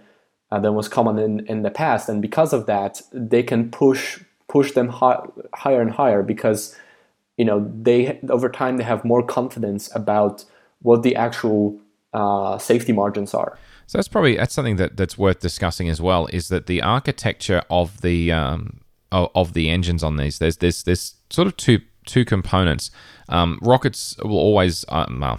[0.51, 4.20] uh, than was common in, in the past, and because of that, they can push
[4.49, 5.20] push them high,
[5.55, 6.74] higher and higher because
[7.36, 10.44] you know they over time they have more confidence about
[10.80, 11.78] what the actual
[12.14, 13.59] uh, safety margins are.
[13.86, 16.28] So that's probably that's something that, that's worth discussing as well.
[16.32, 18.80] Is that the architecture of the um,
[19.12, 20.38] of, the engines on these?
[20.38, 22.90] There's there's there's sort of two two components.
[23.28, 25.38] Um, rockets will always um,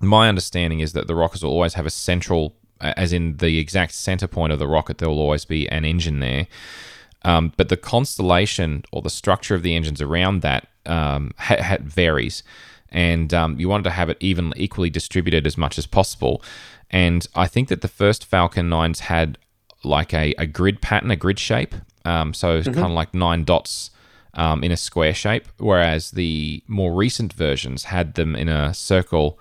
[0.00, 3.92] my understanding is that the rockets will always have a central, as in the exact
[3.92, 6.46] center point of the rocket, there will always be an engine there.
[7.22, 11.78] Um, but the constellation or the structure of the engines around that um, ha- ha-
[11.80, 12.42] varies,
[12.90, 16.42] and um, you wanted to have it even equally distributed as much as possible.
[16.90, 19.36] And I think that the first Falcon 9s had
[19.84, 21.74] like a, a grid pattern, a grid shape.
[22.04, 22.72] Um, so mm-hmm.
[22.72, 23.90] kind of like nine dots
[24.34, 29.38] um, in a square shape, whereas the more recent versions had them in a circle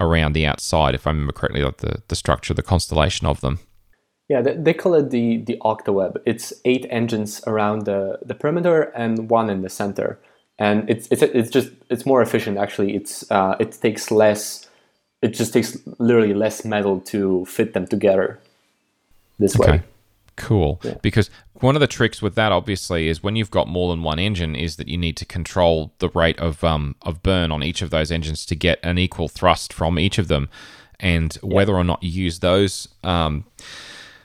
[0.00, 3.58] around the outside, if I remember correctly, like the, the structure, the constellation of them.
[4.28, 6.18] Yeah, they, call it the, the octaweb.
[6.26, 10.18] It's eight engines around the, the perimeter and one in the center.
[10.58, 12.94] And it's, it's, it's just, it's more efficient actually.
[12.94, 14.68] It's, uh, it takes less
[15.22, 18.40] it just takes literally less metal to fit them together
[19.38, 19.72] this okay.
[19.72, 19.82] way.
[20.38, 20.80] Cool.
[20.84, 20.94] Yeah.
[21.02, 24.18] Because one of the tricks with that, obviously, is when you've got more than one
[24.18, 27.82] engine, is that you need to control the rate of um, of burn on each
[27.82, 30.48] of those engines to get an equal thrust from each of them,
[31.00, 31.54] and yeah.
[31.54, 32.88] whether or not you use those.
[33.02, 33.44] Um,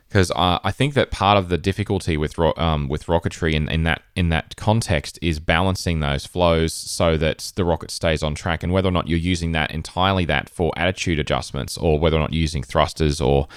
[0.07, 3.67] because uh, I think that part of the difficulty with ro- um, with rocketry in,
[3.67, 8.35] in that in that context is balancing those flows so that the rocket stays on
[8.35, 12.17] track, and whether or not you're using that entirely that for attitude adjustments, or whether
[12.17, 13.47] or not you're using thrusters, or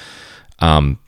[0.61, 0.99] um,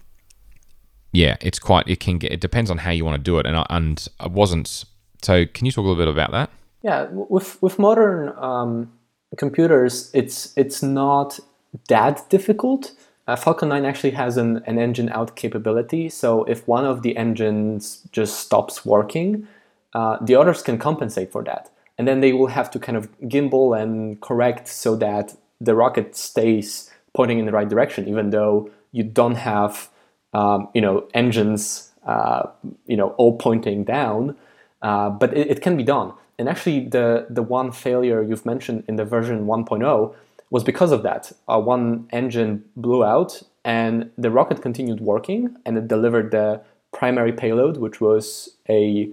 [1.13, 3.47] yeah, it's quite it can get it depends on how you want to do it,
[3.47, 4.85] and I, and I wasn't
[5.23, 5.47] so.
[5.47, 6.51] Can you talk a little bit about that?
[6.83, 8.93] Yeah, with with modern um,
[9.37, 11.41] computers, it's it's not
[11.89, 12.93] that difficult
[13.29, 17.15] uh, Falcon 9 actually has an, an engine out capability, so if one of the
[17.19, 19.47] engines just stops working,
[19.93, 21.71] uh, the others can compensate for that.
[21.99, 26.17] And then they will have to kind of gimbal and correct so that the rocket
[26.17, 29.91] stays pointing in the right direction, even though you don't have,
[30.33, 32.49] um, you know, engines, uh,
[32.87, 34.37] you know, all pointing down.
[34.83, 36.13] Uh, but it, it, can be done.
[36.39, 40.15] And actually, the the one failure you've mentioned in the version 1.0
[40.51, 41.33] was because of that.
[41.49, 46.61] Uh, one engine blew out, and the rocket continued working, and it delivered the
[46.93, 49.11] primary payload, which was a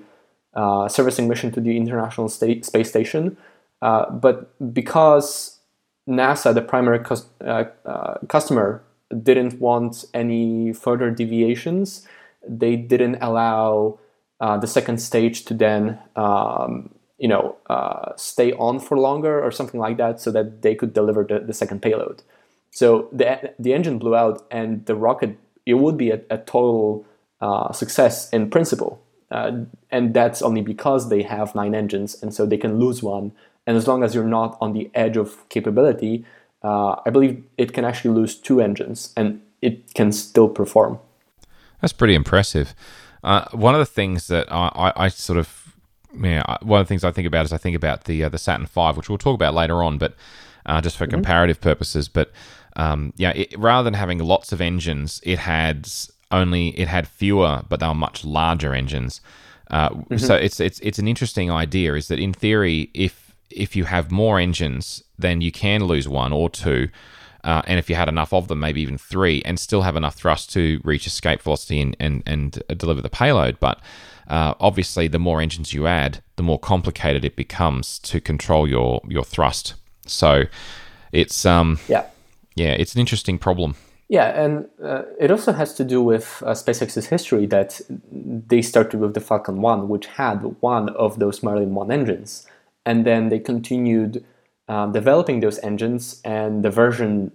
[0.54, 3.36] uh, servicing mission to the International Space Station.
[3.82, 5.60] Uh, but because
[6.08, 7.66] NASA, the primary cus- uh,
[8.28, 8.84] customer,
[9.24, 12.08] didn't want any further deviations,
[12.48, 14.00] they didn't allow
[14.40, 19.52] uh, the second stage to then um, you know, uh, stay on for longer or
[19.52, 22.22] something like that, so that they could deliver the, the second payload.
[22.72, 27.06] So the the engine blew out, and the rocket it would be a, a total
[27.42, 29.02] uh, success in principle,
[29.32, 29.52] uh,
[29.92, 33.32] and that's only because they have nine engines, and so they can lose one.
[33.66, 36.26] And as long as you're not on the edge of capability,
[36.66, 41.00] uh, I believe it can actually lose two engines, and it can still perform.
[41.82, 42.74] That's pretty impressive.
[43.24, 45.76] Uh, one of the things that I, I, I sort of
[46.20, 48.38] yeah, one of the things I think about is I think about the uh, the
[48.38, 50.16] Saturn V, which we'll talk about later on, but
[50.66, 51.12] uh, just for mm-hmm.
[51.12, 52.08] comparative purposes.
[52.08, 52.32] But
[52.76, 55.88] um, yeah, it, rather than having lots of engines, it had
[56.32, 59.22] only it had fewer, but they were much larger engines.
[59.70, 60.18] Uh, mm-hmm.
[60.18, 61.96] So it's it's it's an interesting idea.
[61.96, 63.25] Is that in theory, if
[63.56, 66.90] if you have more engines, then you can lose one or two.
[67.44, 70.16] Uh, and if you had enough of them, maybe even three, and still have enough
[70.16, 73.60] thrust to reach escape velocity and, and, and deliver the payload.
[73.60, 73.80] But
[74.28, 79.02] uh, obviously, the more engines you add, the more complicated it becomes to control your
[79.08, 79.76] your thrust.
[80.08, 80.44] So
[81.12, 82.06] it's um yeah
[82.56, 83.76] yeah it's an interesting problem.
[84.08, 87.82] Yeah, and uh, it also has to do with uh, SpaceX's history that
[88.12, 92.46] they started with the Falcon 1, which had one of those Merlin 1 engines.
[92.86, 94.24] And then they continued
[94.68, 97.32] uh, developing those engines, and the version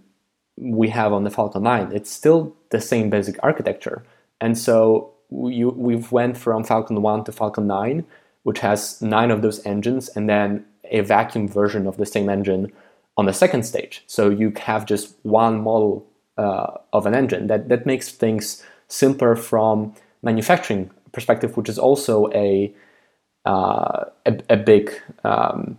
[0.56, 4.04] we have on the Falcon 9, it's still the same basic architecture.
[4.40, 8.04] And so we, we've went from Falcon 1 to Falcon 9,
[8.42, 12.72] which has nine of those engines, and then a vacuum version of the same engine
[13.16, 14.02] on the second stage.
[14.06, 17.46] So you have just one model uh, of an engine.
[17.46, 22.72] That that makes things simpler from manufacturing perspective, which is also a
[23.44, 24.92] uh, a, a, big
[25.24, 25.78] um,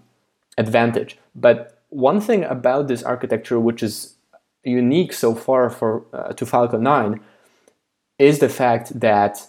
[0.58, 1.18] advantage.
[1.36, 4.16] But one thing about this architecture, which is
[4.64, 7.20] unique so far for uh, to Falcon 9,
[8.18, 9.48] is the fact that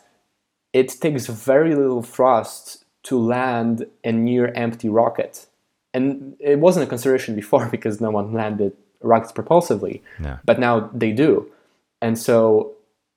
[0.73, 5.47] it takes very little thrust to land a near empty rocket.
[5.95, 10.39] And it wasn't a consideration before because no one landed rockets propulsively, no.
[10.45, 11.51] but now they do.
[12.01, 12.75] And so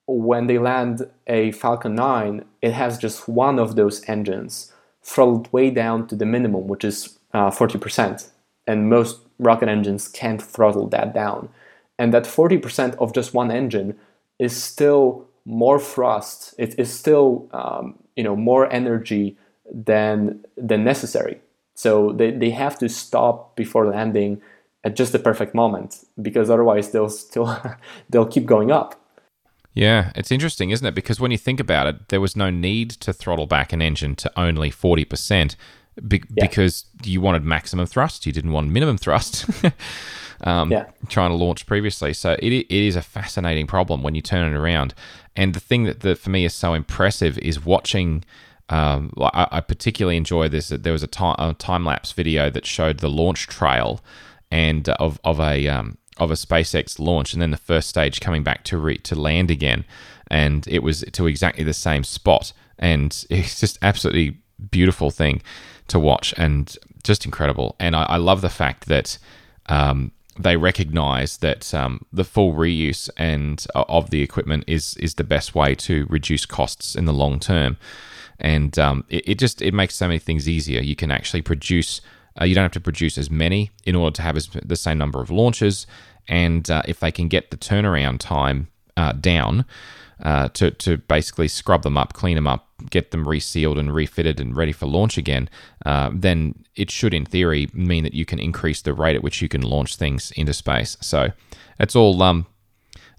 [0.07, 4.71] when they land a Falcon 9, it has just one of those engines
[5.05, 8.29] throttled way down to the minimum, which is uh, 40%.
[8.67, 11.49] And most rocket engines can't throttle that down.
[11.99, 13.97] And that 40% of just one engine
[14.39, 16.55] is still more thrust.
[16.57, 19.37] It is still um, you know more energy
[19.71, 21.39] than than necessary.
[21.75, 24.41] So they, they have to stop before landing
[24.83, 27.61] at just the perfect moment because otherwise they'll still
[28.09, 28.99] they'll keep going up.
[29.75, 30.95] Yeah, it's interesting, isn't it?
[30.95, 34.15] Because when you think about it, there was no need to throttle back an engine
[34.15, 35.55] to only 40%
[36.07, 36.47] be- yeah.
[36.47, 38.25] because you wanted maximum thrust.
[38.25, 39.45] You didn't want minimum thrust.
[40.41, 40.85] um, yeah.
[41.09, 42.13] Trying to launch previously.
[42.13, 44.93] So it, it is a fascinating problem when you turn it around.
[45.35, 48.23] And the thing that, that for me is so impressive is watching.
[48.69, 50.69] Um, I, I, particularly enjoy this.
[50.69, 54.01] There was a time, a time lapse video that showed the launch trail
[54.49, 58.21] and uh, of, of a um, of a SpaceX launch, and then the first stage
[58.21, 59.85] coming back to re- to land again,
[60.27, 64.37] and it was to exactly the same spot, and it's just absolutely
[64.71, 65.41] beautiful thing
[65.87, 67.75] to watch, and just incredible.
[67.79, 69.17] And I, I love the fact that
[69.67, 75.15] um, they recognize that um, the full reuse and uh, of the equipment is is
[75.15, 77.77] the best way to reduce costs in the long term,
[78.39, 80.81] and um, it, it just it makes so many things easier.
[80.81, 82.01] You can actually produce
[82.39, 84.97] uh, you don't have to produce as many in order to have as, the same
[84.97, 85.87] number of launches.
[86.27, 88.67] And uh, if they can get the turnaround time
[88.97, 89.65] uh, down
[90.23, 94.39] uh, to, to basically scrub them up, clean them up, get them resealed and refitted
[94.39, 95.49] and ready for launch again,
[95.85, 99.41] uh, then it should, in theory, mean that you can increase the rate at which
[99.41, 100.97] you can launch things into space.
[101.01, 101.31] So
[101.79, 102.47] it's all um,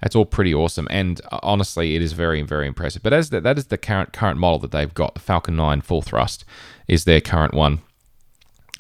[0.03, 3.03] that's all pretty awesome, and uh, honestly, it is very, very impressive.
[3.03, 5.81] But as the, that is the current current model that they've got, the Falcon 9
[5.81, 6.45] full thrust
[6.87, 7.81] is their current one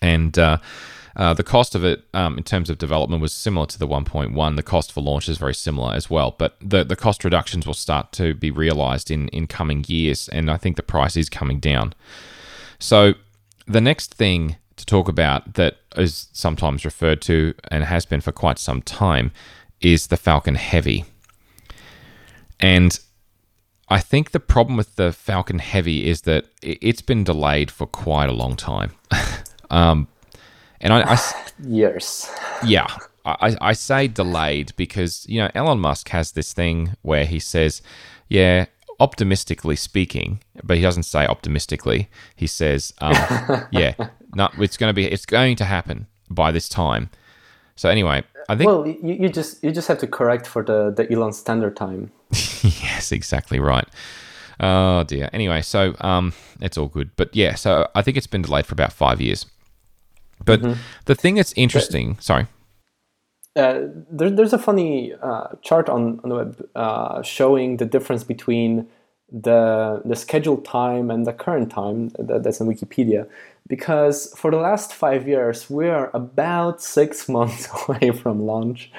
[0.02, 0.58] and uh,
[1.16, 4.56] uh, the cost of it um, in terms of development was similar to the 1.1.
[4.56, 7.74] The cost for launch is very similar as well, but the, the cost reductions will
[7.74, 11.58] start to be realized in, in coming years, and I think the price is coming
[11.58, 11.94] down.
[12.78, 13.14] So,
[13.66, 18.30] the next thing to talk about that is sometimes referred to and has been for
[18.30, 19.32] quite some time
[19.80, 21.06] is the Falcon Heavy.
[22.60, 22.98] And
[23.88, 28.28] I think the problem with the Falcon Heavy is that it's been delayed for quite
[28.28, 28.92] a long time.
[29.70, 30.08] Um,
[30.80, 31.18] and I, I
[31.66, 32.30] years.
[32.64, 32.86] Yeah,
[33.24, 37.82] I, I say delayed because you know Elon Musk has this thing where he says,
[38.28, 38.66] "Yeah,
[39.00, 42.08] optimistically speaking," but he doesn't say optimistically.
[42.34, 43.14] He says, um,
[43.70, 43.94] "Yeah,
[44.34, 47.10] no, it's going to be, it's going to happen by this time."
[47.74, 48.68] So anyway, I think.
[48.68, 52.12] Well, you, you just you just have to correct for the the Elon standard time.
[52.30, 53.88] yes, exactly right.
[54.60, 55.28] Oh dear.
[55.32, 57.54] Anyway, so um, it's all good, but yeah.
[57.54, 59.46] So I think it's been delayed for about five years.
[60.44, 60.80] But mm-hmm.
[61.06, 62.46] the thing that's interesting, but, sorry.
[63.56, 68.22] Uh, there, there's a funny uh, chart on, on the web uh, showing the difference
[68.22, 68.86] between
[69.32, 72.10] the the scheduled time and the current time.
[72.18, 73.28] That, that's in Wikipedia.
[73.68, 78.92] Because for the last five years, we are about six months away from launch.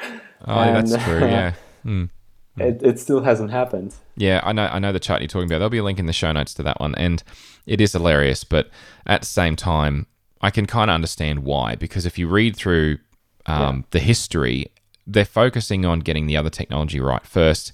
[0.45, 1.19] Oh, and, that's true.
[1.19, 1.53] Yeah.
[1.85, 2.09] Mm.
[2.57, 3.95] It, it still hasn't happened.
[4.17, 4.65] Yeah, I know.
[4.65, 5.59] I know the chart you're talking about.
[5.59, 7.23] There'll be a link in the show notes to that one, and
[7.65, 8.43] it is hilarious.
[8.43, 8.69] But
[9.05, 10.07] at the same time,
[10.41, 12.99] I can kind of understand why because if you read through
[13.45, 13.81] um, yeah.
[13.91, 14.67] the history,
[15.05, 17.71] they're focusing on getting the other technology right first,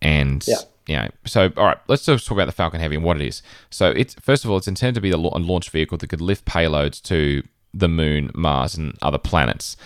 [0.00, 0.56] and yeah.
[0.86, 3.26] you know, so all right, let's just talk about the Falcon Heavy and what it
[3.26, 3.42] is.
[3.70, 6.44] So it's first of all, it's intended to be a launch vehicle that could lift
[6.44, 7.42] payloads to
[7.72, 9.76] the Moon, Mars, and other planets,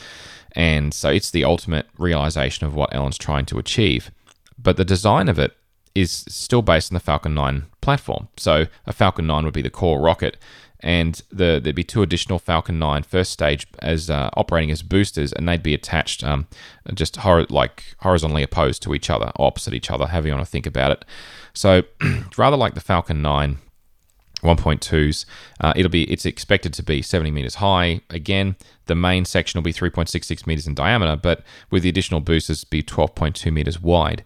[0.53, 4.11] and so it's the ultimate realization of what Elon's trying to achieve.
[4.59, 5.57] But the design of it
[5.95, 8.29] is still based on the Falcon 9 platform.
[8.37, 10.37] So a Falcon 9 would be the core rocket,
[10.81, 15.33] and the, there'd be two additional Falcon 9 first stage as uh, operating as boosters,
[15.33, 16.47] and they'd be attached um,
[16.95, 20.51] just hor- like horizontally opposed to each other, opposite each other, however you want to
[20.51, 21.05] think about it.
[21.53, 21.83] So
[22.37, 23.59] rather like the Falcon 9
[24.43, 25.27] 1.2s,
[25.61, 28.01] uh, it'll be it's expected to be 70 meters high.
[28.09, 28.57] Again,
[28.87, 32.83] the main section will be 3.66 meters in diameter, but with the additional boosters, be
[32.83, 34.25] 12.2 meters wide.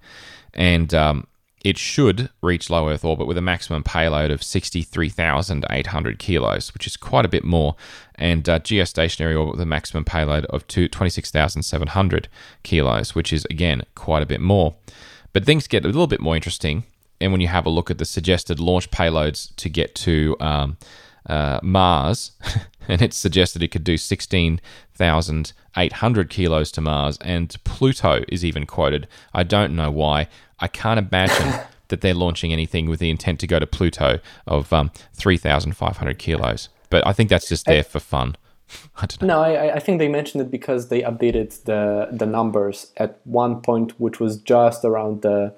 [0.53, 1.27] And um,
[1.65, 6.99] it should reach low Earth orbit with a maximum payload of 63,800 kilos, which is
[6.99, 7.75] quite a bit more,
[8.17, 12.29] and uh, geostationary orbit with a maximum payload of 26,700
[12.63, 14.75] kilos, which is again quite a bit more.
[15.33, 16.85] But things get a little bit more interesting,
[17.19, 20.77] and when you have a look at the suggested launch payloads to get to um,
[21.27, 22.33] uh, Mars,
[22.89, 29.09] and it's suggested it could do 16,800 kilos to Mars, and Pluto is even quoted.
[29.33, 30.29] I don't know why.
[30.61, 34.73] I can't imagine that they're launching anything with the intent to go to Pluto of
[34.73, 36.69] um, 3,500 kilos.
[36.91, 38.37] But I think that's just there for fun.
[38.97, 39.27] I don't know.
[39.27, 43.61] No, I, I think they mentioned it because they updated the the numbers at one
[43.61, 45.55] point, which was just around the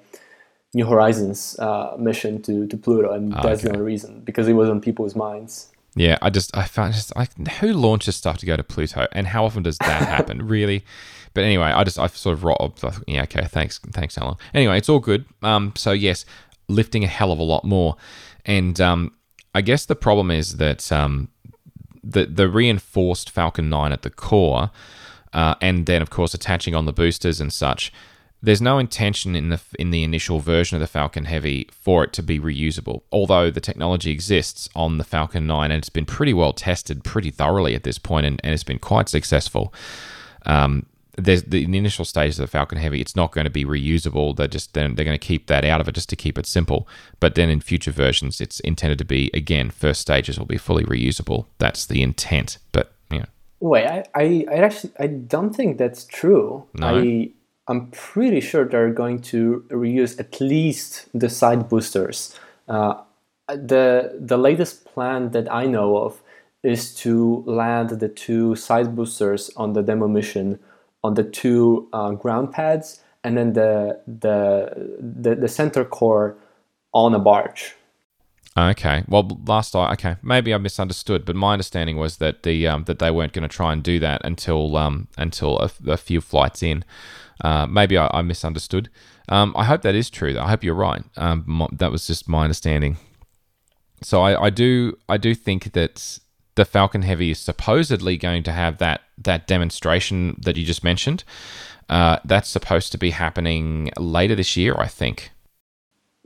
[0.73, 3.69] New Horizons uh, mission to, to Pluto, and ah, that's okay.
[3.69, 5.71] the only reason because it was on people's minds.
[5.97, 9.27] Yeah, I just I found just like who launches stuff to go to Pluto, and
[9.27, 10.47] how often does that happen?
[10.47, 10.85] really?
[11.33, 12.83] But anyway, I just I sort of robbed.
[13.07, 14.37] Yeah, okay, thanks, thanks, Alan.
[14.53, 15.25] Anyway, it's all good.
[15.41, 16.25] Um, so yes,
[16.67, 17.95] lifting a hell of a lot more,
[18.45, 19.13] and um,
[19.53, 21.29] I guess the problem is that um,
[22.03, 24.71] the the reinforced Falcon Nine at the core,
[25.33, 27.91] uh, and then of course attaching on the boosters and such.
[28.41, 32.13] There's no intention in the in the initial version of the Falcon Heavy for it
[32.13, 36.33] to be reusable, although the technology exists on the Falcon 9 and it's been pretty
[36.33, 39.73] well tested pretty thoroughly at this point and, and it's been quite successful.
[40.45, 40.85] Um,
[41.17, 43.65] there's the, in the initial stages of the Falcon Heavy, it's not going to be
[43.65, 44.35] reusable.
[44.35, 46.45] They're just they're, they're going to keep that out of it just to keep it
[46.45, 46.87] simple.
[47.19, 50.83] But then in future versions, it's intended to be again first stages will be fully
[50.83, 51.47] reusable.
[51.57, 52.59] That's the intent.
[52.71, 53.25] But yeah.
[53.59, 56.67] Wait, I, I, I actually I don't think that's true.
[56.75, 56.99] No.
[56.99, 57.31] I
[57.67, 62.37] I'm pretty sure they're going to reuse at least the side boosters.
[62.67, 63.01] Uh,
[63.47, 66.21] the the latest plan that I know of
[66.63, 70.59] is to land the two side boosters on the demo mission
[71.03, 76.35] on the two uh, ground pads and then the, the, the the center core
[76.93, 77.75] on a barge.
[78.57, 79.03] Okay.
[79.07, 82.99] Well, last I okay, maybe I misunderstood, but my understanding was that the um, that
[82.99, 86.63] they weren't going to try and do that until um, until a, a few flights
[86.63, 86.83] in.
[87.41, 88.89] Uh, maybe I, I misunderstood.
[89.29, 90.37] Um, I hope that is true.
[90.39, 91.03] I hope you're right.
[91.15, 92.97] Um, my, that was just my understanding.
[94.01, 96.19] So I, I do I do think that
[96.55, 101.23] the Falcon Heavy is supposedly going to have that that demonstration that you just mentioned.
[101.89, 105.31] Uh, that's supposed to be happening later this year, I think.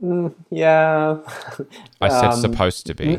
[0.02, 1.18] Mm, yeah.
[2.00, 3.18] I said um, supposed to be.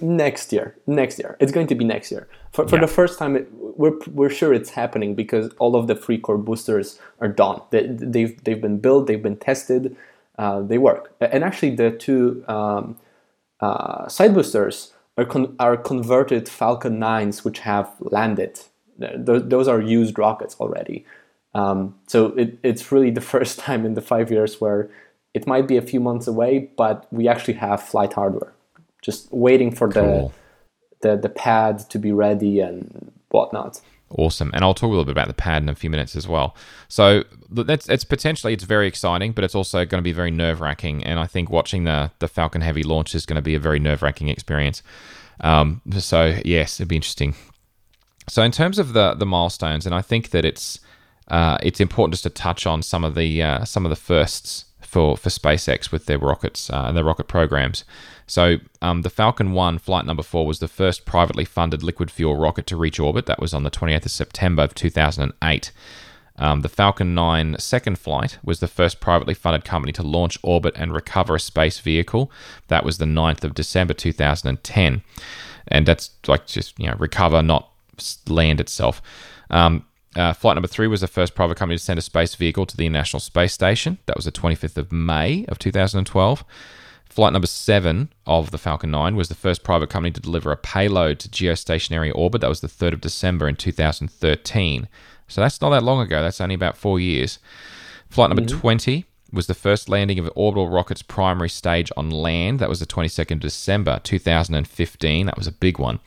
[0.00, 0.76] next year.
[0.86, 1.36] Next year.
[1.40, 2.28] It's going to be next year.
[2.50, 2.82] For, for yeah.
[2.82, 6.36] the first time, it, we're, we're sure it's happening because all of the free core
[6.36, 7.62] boosters are done.
[7.70, 9.96] They, they've, they've been built, they've been tested,
[10.38, 11.14] uh, they work.
[11.20, 12.96] And actually, the two um,
[13.60, 18.60] uh, side boosters are, con- are converted Falcon 9s which have landed.
[19.00, 21.06] Th- those are used rockets already.
[21.54, 24.90] Um, so it, it's really the first time in the five years where
[25.34, 28.52] it might be a few months away, but we actually have flight hardware.
[29.00, 30.32] Just waiting for cool.
[31.00, 33.80] the, the the pad to be ready and whatnot.
[34.10, 36.28] Awesome, and I'll talk a little bit about the pad in a few minutes as
[36.28, 36.54] well.
[36.88, 40.60] So that's it's potentially it's very exciting, but it's also going to be very nerve
[40.60, 41.02] wracking.
[41.02, 43.78] And I think watching the the Falcon Heavy launch is going to be a very
[43.78, 44.82] nerve wracking experience.
[45.40, 47.34] Um, so yes, it'd be interesting.
[48.28, 50.78] So in terms of the the milestones, and I think that it's
[51.28, 54.66] uh, it's important just to touch on some of the uh, some of the firsts
[54.92, 57.84] for for SpaceX with their rockets uh, and their rocket programs.
[58.26, 62.36] So um, the Falcon 1 flight number 4 was the first privately funded liquid fuel
[62.36, 63.24] rocket to reach orbit.
[63.24, 65.72] That was on the 28th of September of 2008.
[66.36, 70.74] Um, the Falcon 9 second flight was the first privately funded company to launch, orbit,
[70.76, 72.30] and recover a space vehicle.
[72.68, 75.02] That was the 9th of December 2010.
[75.68, 77.70] And that's like just, you know, recover, not
[78.28, 79.00] land itself.
[79.48, 79.86] Um,
[80.16, 82.76] uh, flight number three was the first private company to send a space vehicle to
[82.76, 83.98] the International Space Station.
[84.06, 86.44] That was the 25th of May of 2012.
[87.06, 90.56] Flight number seven of the Falcon 9 was the first private company to deliver a
[90.56, 92.40] payload to geostationary orbit.
[92.40, 94.88] That was the 3rd of December in 2013.
[95.28, 96.22] So that's not that long ago.
[96.22, 97.38] That's only about four years.
[98.08, 98.60] Flight number mm-hmm.
[98.60, 102.58] 20 was the first landing of an orbital rocket's primary stage on land.
[102.58, 105.26] That was the 22nd of December 2015.
[105.26, 106.00] That was a big one.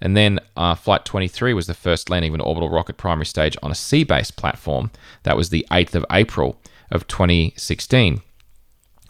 [0.00, 3.56] And then uh, Flight 23 was the first landing of an orbital rocket primary stage
[3.62, 4.90] on a sea based platform.
[5.24, 6.60] That was the 8th of April
[6.90, 8.22] of 2016.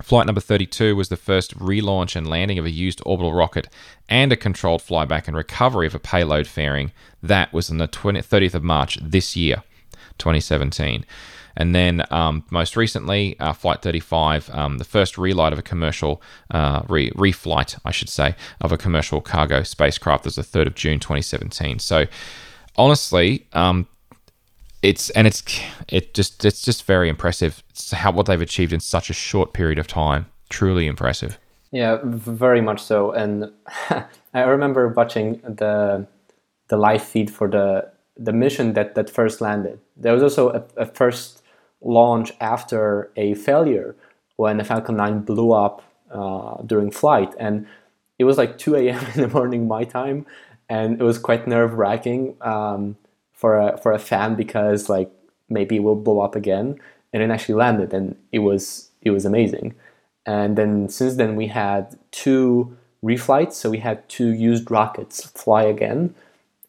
[0.02, 3.68] Flight number 32 was the first relaunch and landing of a used orbital rocket
[4.08, 6.90] and a controlled flyback and recovery of a payload fairing.
[7.22, 9.62] That was on the 20, 30th of March this year,
[10.18, 11.04] 2017.
[11.56, 16.22] And then um, most recently, uh, Flight 35, um, the first relight of a commercial,
[16.50, 20.74] uh, re- reflight, I should say, of a commercial cargo spacecraft was the 3rd of
[20.74, 21.78] June 2017.
[21.78, 22.06] So
[22.76, 23.86] honestly, um,
[24.82, 25.42] it's and it's
[25.88, 27.62] it just it's just very impressive.
[27.92, 30.26] How what they've achieved in such a short period of time.
[30.48, 31.38] Truly impressive.
[31.70, 33.12] Yeah, very much so.
[33.12, 33.52] And
[34.34, 36.06] I remember watching the
[36.68, 39.78] the live feed for the the mission that that first landed.
[39.96, 41.39] There was also a, a first
[41.80, 43.96] launch after a failure
[44.36, 47.66] when the Falcon 9 blew up uh, during flight, and
[48.18, 49.04] it was like 2 a.m.
[49.14, 50.26] in the morning my time,
[50.68, 52.96] and it was quite nerve wracking um,
[53.32, 55.10] for a for a fan because like
[55.48, 56.78] maybe it will blow up again,
[57.12, 59.74] and it actually landed, and it was it was amazing.
[60.26, 65.62] And then since then we had two reflights, so we had two used rockets fly
[65.64, 66.14] again,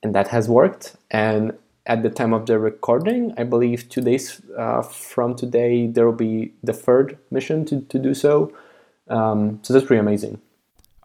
[0.01, 0.95] and that has worked.
[1.09, 6.05] And at the time of the recording, I believe two days uh, from today there
[6.05, 8.53] will be the third mission to, to do so.
[9.07, 10.39] Um, so that's pretty amazing.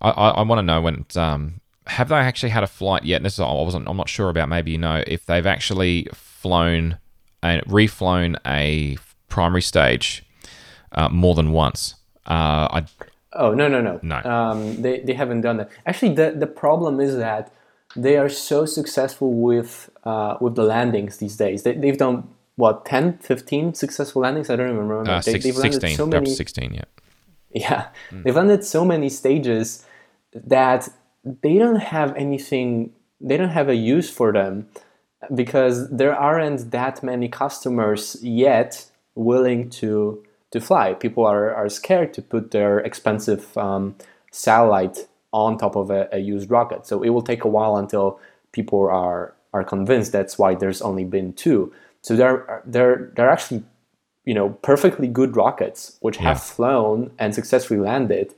[0.01, 3.16] I, I, I want to know when um, have they actually had a flight yet?
[3.16, 4.49] And this is, I wasn't I'm not sure about.
[4.49, 6.99] Maybe you know if they've actually flown
[7.43, 8.99] and reflown a
[9.29, 10.24] primary stage
[10.93, 11.95] uh, more than once.
[12.27, 12.87] Uh, I,
[13.33, 15.70] oh no no no no um, they they haven't done that.
[15.87, 17.53] Actually, the the problem is that
[17.95, 21.65] they are so successful with uh, with the landings these days.
[21.65, 24.49] They, they've done what 10, 15 successful landings.
[24.49, 25.11] I don't even remember.
[25.11, 26.35] Uh, they, have landed 16, so many.
[26.35, 26.85] sixteen, yeah.
[27.51, 28.23] Yeah, mm.
[28.23, 29.85] they've landed so many stages
[30.33, 30.89] that
[31.25, 32.93] they don't have anything.
[33.21, 34.69] They don't have a use for them
[35.35, 40.95] because there aren't that many customers yet willing to to fly.
[40.95, 43.97] People are, are scared to put their expensive um,
[44.31, 46.87] satellite on top of a, a, used rocket.
[46.87, 48.21] So it will take a while until
[48.53, 50.13] people are are convinced.
[50.13, 51.73] That's why there's only been two.
[52.03, 53.65] So they're they're they're actually
[54.25, 58.35] you know perfectly good rockets which have flown and successfully landed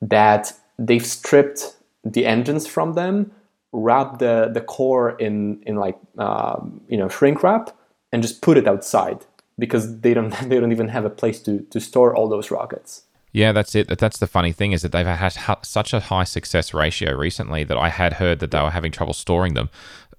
[0.00, 3.32] that they've stripped the engines from them
[3.72, 7.76] wrapped the the core in in like um, you know shrink wrap
[8.12, 9.26] and just put it outside
[9.58, 13.02] because they don't they don't even have a place to to store all those rockets.
[13.32, 13.98] Yeah, that's it.
[13.98, 17.76] That's the funny thing is that they've had such a high success ratio recently that
[17.76, 19.70] I had heard that they were having trouble storing them.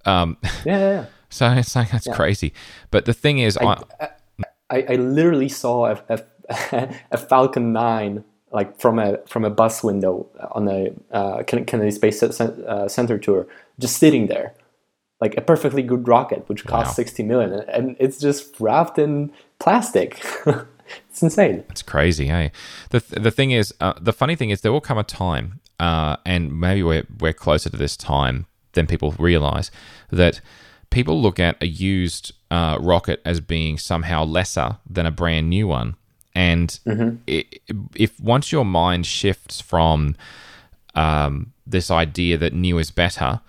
[0.05, 1.05] Um, yeah, yeah, yeah.
[1.29, 2.15] So it's like that's yeah.
[2.15, 2.53] crazy.
[2.91, 4.09] But the thing is, I I,
[4.69, 9.83] I, I literally saw a, a, a, Falcon Nine like from a from a bus
[9.83, 13.47] window on a uh, Kennedy Space uh, Center tour,
[13.79, 14.53] just sitting there
[15.21, 17.03] like a perfectly good rocket, which costs wow.
[17.03, 20.23] 60 million, and it's just wrapped in plastic.
[21.09, 21.63] it's insane.
[21.69, 22.51] It's crazy, hey.
[22.89, 26.17] The the thing is, uh, the funny thing is, there will come a time, uh,
[26.25, 28.45] and maybe we're we're closer to this time
[28.75, 29.71] than people realize
[30.11, 30.39] that
[30.91, 35.67] people look at a used uh, rocket as being somehow lesser than a brand new
[35.67, 35.95] one,
[36.35, 37.15] and mm-hmm.
[37.27, 37.61] it,
[37.95, 40.15] if once your mind shifts from
[40.93, 43.41] um, this idea that new is better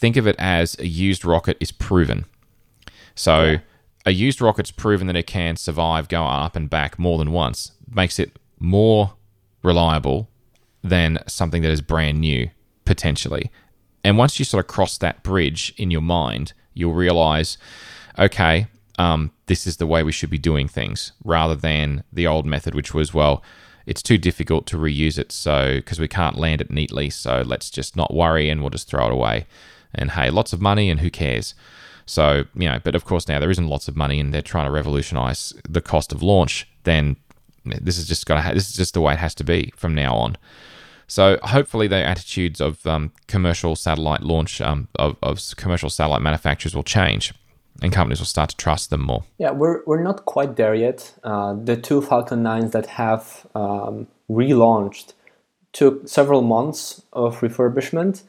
[0.00, 2.24] think of it as a used rocket is proven.
[3.14, 3.58] So yeah.
[4.06, 7.72] a used rocket's proven that it can survive, go up and back more than once,
[7.94, 9.12] makes it more
[9.62, 10.30] reliable
[10.82, 12.48] than something that is brand new,
[12.86, 13.50] potentially.
[14.04, 17.58] And once you sort of cross that bridge in your mind, you'll realize,
[18.18, 18.66] okay,
[18.98, 22.74] um, this is the way we should be doing things, rather than the old method,
[22.74, 23.42] which was, well,
[23.86, 27.70] it's too difficult to reuse it, so because we can't land it neatly, so let's
[27.70, 29.46] just not worry and we'll just throw it away
[29.94, 31.54] and hey, lots of money and who cares?
[32.06, 34.66] So, you know, but of course now there isn't lots of money and they're trying
[34.66, 37.16] to revolutionize the cost of launch, then
[37.64, 39.72] this is just going to ha- this is just the way it has to be
[39.76, 40.36] from now on.
[41.10, 46.74] So hopefully the attitudes of um, commercial satellite launch um, of, of commercial satellite manufacturers
[46.74, 47.34] will change
[47.82, 49.24] and companies will start to trust them more.
[49.38, 51.14] Yeah, we're, we're not quite there yet.
[51.24, 55.14] Uh, the two Falcon 9s that have um, relaunched
[55.72, 58.22] took several months of refurbishment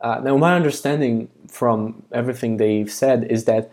[0.00, 3.70] uh, now, my understanding from everything they've said is that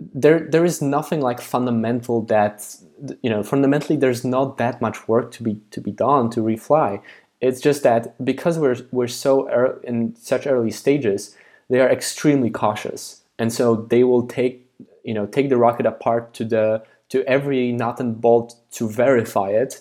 [0.00, 2.76] there there is nothing like fundamental that
[3.22, 7.00] you know fundamentally there's not that much work to be to be done to refly.
[7.44, 11.36] It's just that because we're we're so early, in such early stages,
[11.68, 14.66] they are extremely cautious, and so they will take
[15.04, 19.50] you know take the rocket apart to the to every nut and bolt to verify
[19.50, 19.80] it,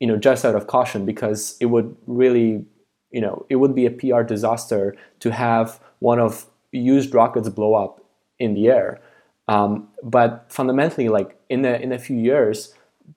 [0.00, 2.66] you know, just out of caution because it would really
[3.10, 7.74] you know, it would be a PR disaster to have one of used rockets blow
[7.74, 8.04] up
[8.38, 9.00] in the air.
[9.48, 12.74] Um, but fundamentally, like in a, in a few years,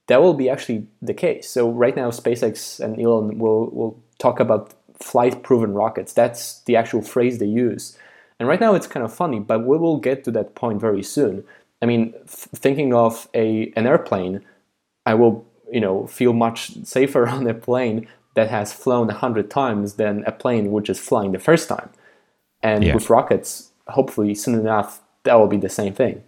[0.08, 1.50] that will be actually the case.
[1.50, 6.14] So right now, SpaceX and Elon will will talk about flight-proven rockets.
[6.14, 7.98] That's the actual phrase they use.
[8.40, 11.04] And right now, it's kind of funny, but we will get to that point very
[11.04, 11.44] soon.
[11.82, 14.42] I mean, f- thinking of a an airplane,
[15.06, 19.50] I will you know feel much safer on a plane that has flown a hundred
[19.52, 21.90] times than a plane which is flying the first time.
[22.64, 22.94] And yeah.
[22.94, 26.24] with rockets, hopefully soon enough, that will be the same thing.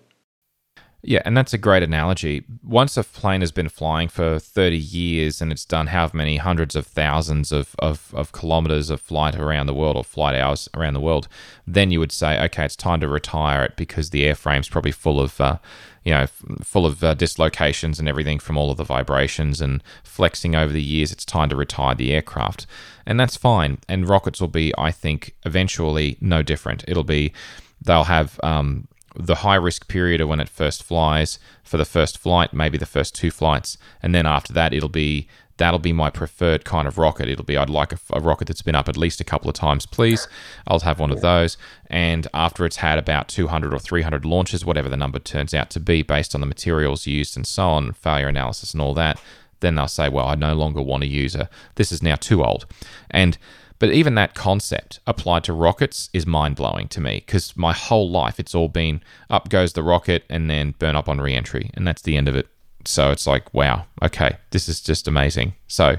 [1.05, 2.45] Yeah, and that's a great analogy.
[2.63, 6.77] Once a plane has been flying for 30 years and it's done how many hundreds
[6.77, 10.93] of thousands of, of, of kilometers of flight around the world or flight hours around
[10.93, 11.27] the world,
[11.67, 15.19] then you would say, okay, it's time to retire it because the airframe's probably full
[15.19, 15.57] of, uh,
[16.05, 16.25] you know,
[16.61, 20.81] full of uh, dislocations and everything from all of the vibrations and flexing over the
[20.81, 21.11] years.
[21.11, 22.65] It's time to retire the aircraft.
[23.05, 23.77] And that's fine.
[23.89, 26.85] And rockets will be, I think, eventually no different.
[26.88, 27.34] It'll be,
[27.81, 32.18] they'll have, um, the high risk period of when it first flies for the first
[32.18, 35.27] flight, maybe the first two flights, and then after that, it'll be
[35.57, 37.30] that'll be my preferred kind of rocket.
[37.30, 39.56] It'll be I'd like a, a, rocket that's been up at least a couple of
[39.56, 40.27] times, please.
[40.68, 41.57] I'll have one of those,
[41.88, 45.80] and after it's had about 200 or 300 launches, whatever the number turns out to
[45.80, 49.22] be, based on the materials used and so on, failure analysis and all that,
[49.60, 51.49] then they'll say, well, I no longer want to use a.
[51.76, 52.65] This is now too old,
[53.11, 53.38] and
[53.79, 58.09] but even that concept applied to rockets is mind blowing to me because my whole
[58.09, 61.69] life it's all been up goes the rocket and then burn up on re entry,
[61.73, 62.47] and that's the end of it.
[62.85, 65.53] So it's like, wow, okay, this is just amazing.
[65.67, 65.97] So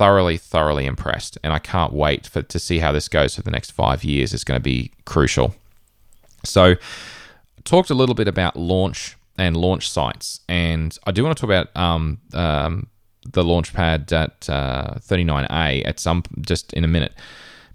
[0.00, 3.50] thoroughly, thoroughly impressed, and I can't wait for to see how this goes for the
[3.50, 4.32] next five years.
[4.32, 5.54] It's going to be crucial.
[6.42, 6.76] So,
[7.64, 11.50] talked a little bit about launch and launch sites, and I do want to talk
[11.50, 12.86] about um, um,
[13.26, 17.12] the launch pad at uh, 39A at some just in a minute.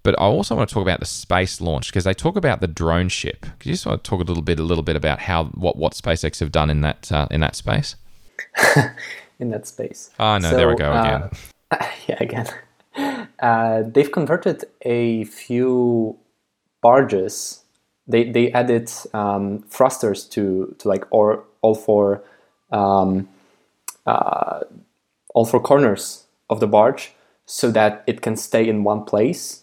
[0.04, 2.68] But I also want to talk about the space launch because they talk about the
[2.68, 3.42] drone ship.
[3.42, 5.78] Could you just want to talk a little bit, a little bit about how what
[5.78, 7.96] what SpaceX have done in that uh, in that space?
[9.40, 10.12] in that space.
[10.20, 11.30] Oh no, so, there we go again.
[11.72, 12.48] Uh, yeah, again.
[13.40, 16.18] Uh, they've converted a few
[16.82, 17.62] barges.
[18.08, 22.24] They they added um, thrusters to to like or all four
[22.72, 23.28] um,
[24.06, 24.62] uh,
[25.36, 27.14] all four corners of the barge
[27.46, 29.62] so that it can stay in one place.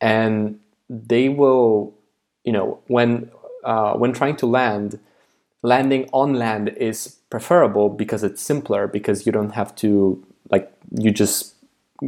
[0.00, 0.58] And
[0.88, 1.94] they will
[2.44, 3.30] you know when
[3.64, 4.98] uh, when trying to land
[5.62, 11.10] landing on land is preferable because it's simpler because you don't have to like you
[11.10, 11.54] just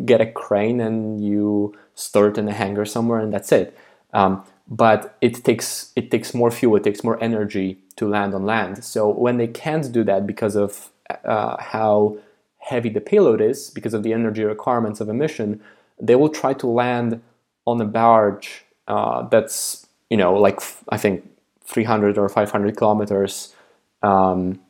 [0.07, 3.77] get a crane and you store it in a hangar somewhere and that's it.
[4.15, 8.47] Um, but it takes it takes more fuel it takes more energy to land on
[8.47, 8.85] land.
[8.85, 10.91] So when they can't do that because of
[11.25, 12.17] uh, how
[12.63, 15.61] heavy the payload is because of the energy requirements of a mission,
[16.01, 17.21] they will try to land
[17.67, 21.29] on a barge uh, that's you know like I think
[21.65, 23.55] 300 or 500 kilometers
[24.03, 24.61] um,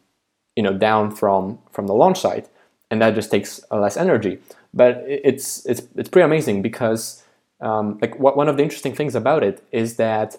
[0.57, 2.49] you know down from from the launch site,
[2.91, 4.39] and that just takes less energy.
[4.75, 7.23] But it's it's it's pretty amazing because
[7.61, 10.37] um, like one of the interesting things about it is that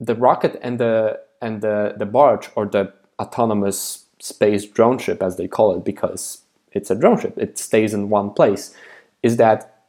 [0.00, 5.36] the rocket and the and the the barge or the autonomous space drone ship as
[5.36, 6.42] they call it because
[6.72, 8.74] it's a drone ship, it stays in one place,
[9.22, 9.84] is that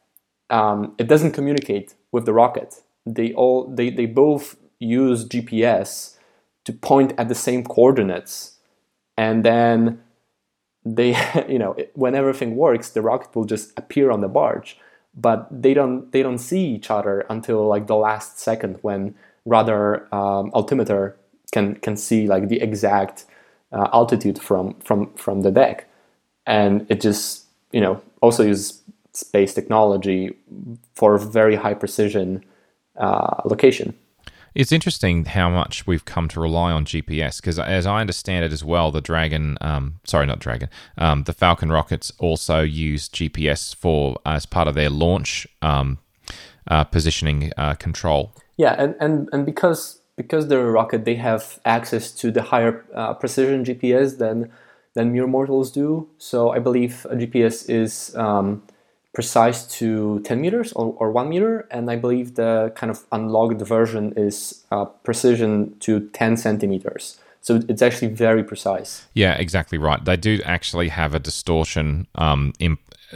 [0.50, 2.82] um, it doesn't communicate with the rocket.
[3.06, 6.16] They all they, they both use GPS
[6.64, 8.58] to point at the same coordinates,
[9.16, 10.02] and then
[10.84, 11.16] they
[11.48, 14.78] you know when everything works, the rocket will just appear on the barge,
[15.14, 20.12] but they don't they don't see each other until like the last second when radar
[20.14, 21.16] um, altimeter
[21.52, 23.24] can can see like the exact
[23.72, 25.89] uh, altitude from from from the deck
[26.46, 30.36] and it just you know also uses space technology
[30.94, 32.44] for very high precision
[32.96, 33.94] uh, location.
[34.54, 38.52] It's interesting how much we've come to rely on GPS because, as I understand it
[38.52, 40.68] as well, the Dragon, um, sorry, not Dragon,
[40.98, 45.98] um, the Falcon rockets also use GPS for as part of their launch um,
[46.68, 48.34] uh, positioning uh, control.
[48.56, 52.84] Yeah, and, and and because because they're a rocket, they have access to the higher
[52.94, 54.50] uh, precision GPS than
[55.00, 56.08] than mere mortals do.
[56.18, 58.62] So I believe a GPS is um,
[59.14, 63.62] precise to 10 meters or, or 1 meter, and I believe the kind of unlocked
[63.62, 67.18] version is uh, precision to 10 centimeters.
[67.40, 69.06] So it's actually very precise.
[69.14, 70.04] Yeah, exactly right.
[70.04, 72.52] They do actually have a distortion um,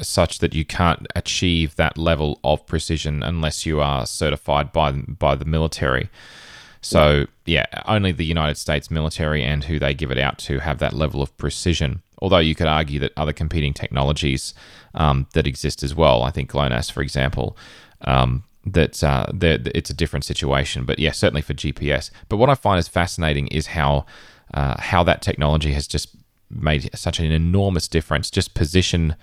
[0.01, 5.35] such that you can't achieve that level of precision unless you are certified by by
[5.35, 6.09] the military.
[6.85, 10.81] So, yeah, only the United States military and who they give it out to have
[10.81, 12.03] that level of precision.
[12.19, 14.53] Although you could argue that other competing technologies
[14.95, 17.57] um, that exist as well, I think GLONASS, for example,
[18.03, 20.85] um, that uh, it's a different situation.
[20.85, 22.11] But yeah, certainly for GPS.
[22.29, 24.05] But what I find is fascinating is how
[24.53, 26.15] uh, how that technology has just
[26.51, 28.31] made such an enormous difference.
[28.31, 29.17] Just position,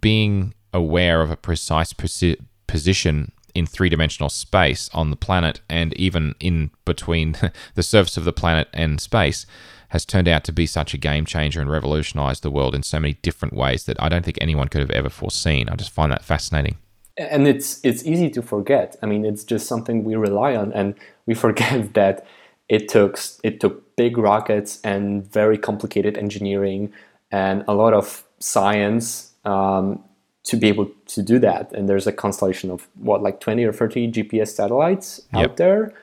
[0.00, 2.38] being aware of a precise preci-
[2.68, 7.36] position in three dimensional space on the planet and even in between
[7.74, 9.46] the surface of the planet and space
[9.90, 13.00] has turned out to be such a game changer and revolutionized the world in so
[13.00, 15.68] many different ways that I don't think anyone could have ever foreseen.
[15.68, 16.78] I just find that fascinating.
[17.16, 18.96] And it's it's easy to forget.
[19.02, 20.94] I mean, it's just something we rely on and
[21.26, 22.26] we forget that
[22.68, 26.92] it took it took big rockets and very complicated engineering
[27.32, 30.02] and a lot of science um,
[30.44, 31.72] to be able to do that.
[31.72, 35.50] And there's a constellation of what, like 20 or 30 GPS satellites yep.
[35.50, 35.94] out there,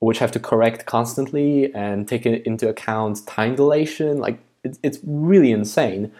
[0.00, 4.18] which have to correct constantly and take into account time dilation.
[4.18, 6.12] Like it, it's really insane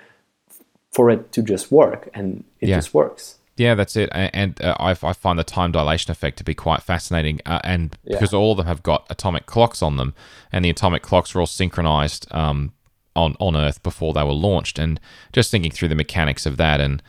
[0.93, 2.77] for it to just work, and it yeah.
[2.77, 3.37] just works.
[3.59, 4.09] Yeah, that's it.
[4.13, 7.41] And uh, I, I, find the time dilation effect to be quite fascinating.
[7.45, 8.15] Uh, and yeah.
[8.15, 10.15] because all of them have got atomic clocks on them,
[10.53, 12.73] and the atomic clocks are all synchronized um,
[13.17, 14.79] on, on Earth before they were launched.
[14.79, 15.01] And
[15.33, 17.03] just thinking through the mechanics of that, and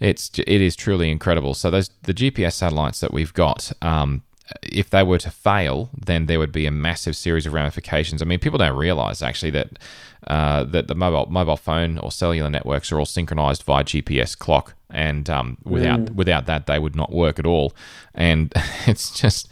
[0.00, 1.54] it's it is truly incredible.
[1.54, 4.22] So those the GPS satellites that we've got, um,
[4.62, 8.22] if they were to fail, then there would be a massive series of ramifications.
[8.22, 9.78] I mean, people don't realize actually that
[10.26, 14.74] uh, that the mobile mobile phone or cellular networks are all synchronized via GPS clock,
[14.88, 16.14] and um, without mm.
[16.14, 17.74] without that, they would not work at all.
[18.14, 18.52] And
[18.86, 19.48] it's just.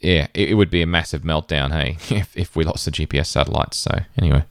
[0.00, 3.26] Yeah, it, it would be a massive meltdown, hey, if, if we lost the GPS
[3.26, 3.76] satellites.
[3.76, 4.42] So, anyway.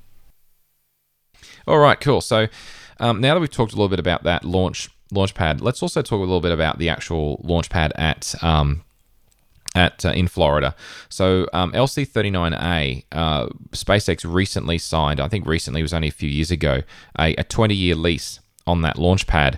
[1.67, 2.21] All right, cool.
[2.21, 2.47] So,
[3.01, 6.17] um, now that we've talked a little bit about that launch launchpad, let's also talk
[6.17, 8.83] a little bit about the actual launchpad at um,
[9.75, 10.75] at uh, in Florida.
[11.09, 15.19] So um, LC39A, uh, SpaceX recently signed.
[15.19, 16.83] I think recently was only a few years ago
[17.19, 19.57] a, a 20 year lease on that launchpad,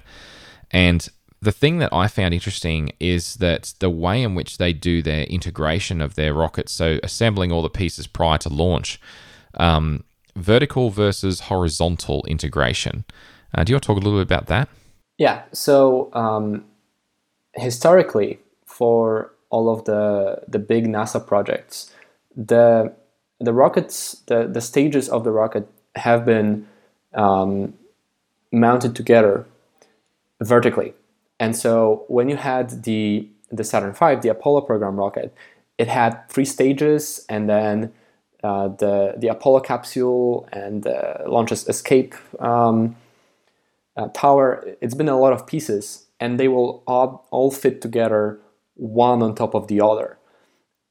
[0.71, 1.07] and
[1.41, 5.25] the thing that I found interesting is that the way in which they do their
[5.25, 9.01] integration of their rockets, so assembling all the pieces prior to launch,
[9.55, 10.05] um,
[10.37, 13.03] vertical versus horizontal integration.
[13.53, 14.69] Uh, do you want to talk a little bit about that?
[15.17, 15.43] Yeah.
[15.51, 16.65] So um,
[17.53, 21.91] historically, for all of the the big NASA projects,
[22.35, 22.93] the
[23.39, 26.67] the rockets, the the stages of the rocket have been
[27.13, 27.73] um,
[28.51, 29.45] mounted together
[30.41, 30.93] vertically.
[31.39, 35.33] And so when you had the the Saturn V, the Apollo program rocket,
[35.77, 37.93] it had three stages, and then
[38.43, 42.95] uh, the the Apollo capsule and the launch's escape um,
[43.95, 48.39] uh, tower, it's been a lot of pieces, and they will all, all fit together
[48.75, 50.17] one on top of the other.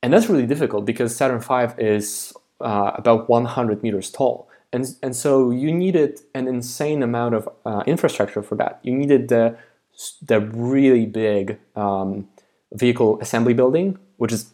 [0.02, 4.48] And that's really difficult because Saturn V is uh, about 100 meters tall.
[4.72, 8.80] And, and so you needed an insane amount of uh, infrastructure for that.
[8.82, 9.56] You needed the,
[10.22, 12.28] the really big um,
[12.72, 14.52] vehicle assembly building, which is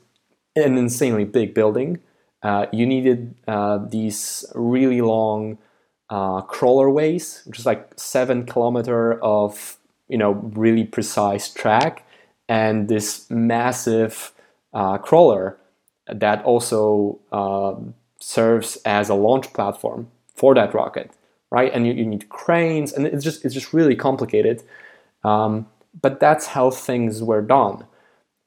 [0.56, 2.00] an insanely big building.
[2.42, 5.58] Uh, you needed uh, these really long
[6.10, 9.76] uh, crawlerways, which is like seven kilometer of
[10.08, 12.06] you know really precise track,
[12.48, 14.32] and this massive
[14.72, 15.58] uh, crawler
[16.06, 17.74] that also uh,
[18.20, 21.10] serves as a launch platform for that rocket,
[21.50, 21.72] right?
[21.72, 24.62] And you, you need cranes, and it's just it's just really complicated.
[25.24, 25.66] Um,
[26.00, 27.84] but that's how things were done.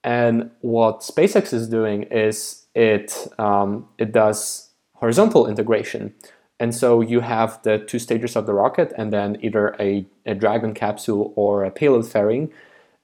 [0.04, 6.14] And what SpaceX is doing is it um, it does horizontal integration.
[6.62, 10.36] And so you have the two stages of the rocket and then either a, a
[10.36, 12.54] Dragon capsule or a payload fairing.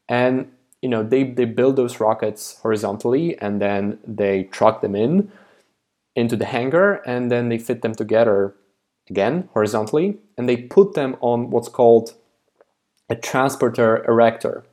[0.08, 0.52] And
[0.84, 5.32] you know they, they build those rockets horizontally and then they truck them in
[6.16, 8.54] into the hangar and then they fit them together
[9.10, 12.14] again horizontally and they put them on what's called
[13.10, 14.66] a transporter erector.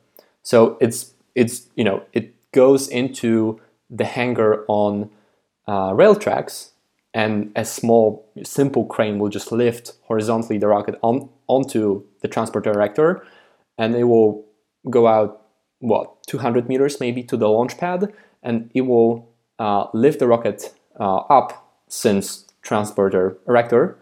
[0.43, 3.59] So it's it's you know it goes into
[3.89, 5.09] the hangar on
[5.67, 6.73] uh, rail tracks
[7.15, 12.71] and a small simple crane will just lift horizontally the rocket on, onto the transporter
[12.71, 13.25] erector
[13.79, 14.45] and it will
[14.91, 15.41] go out
[15.79, 18.13] what 200 meters maybe to the launch pad
[18.43, 19.27] and it will
[19.57, 23.97] uh, lift the rocket uh, up since transporter erector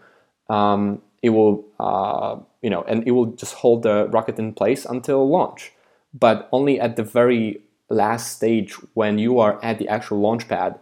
[0.50, 4.84] um, it will uh, you know and it will just hold the rocket in place
[4.84, 5.72] until launch.
[6.12, 10.78] But only at the very last stage when you are at the actual launch pad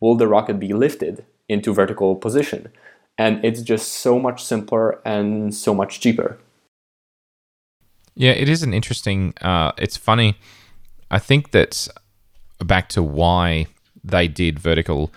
[0.00, 2.72] will the rocket be lifted into vertical position.
[3.18, 6.38] And it's just so much simpler and so much cheaper.
[8.14, 9.34] Yeah, it is an interesting.
[9.40, 10.38] Uh, it's funny.
[11.10, 11.88] I think that
[12.64, 13.66] back to why
[14.02, 15.12] they did vertical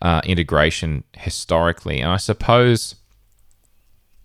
[0.00, 2.94] uh, integration historically, and I suppose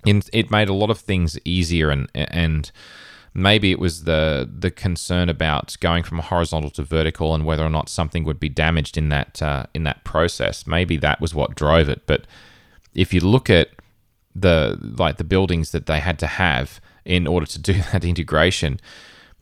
[0.05, 2.71] in, it made a lot of things easier and and
[3.33, 7.69] maybe it was the the concern about going from horizontal to vertical and whether or
[7.69, 10.67] not something would be damaged in that uh, in that process.
[10.67, 12.03] Maybe that was what drove it.
[12.05, 12.25] But
[12.93, 13.69] if you look at
[14.35, 18.79] the like the buildings that they had to have in order to do that integration,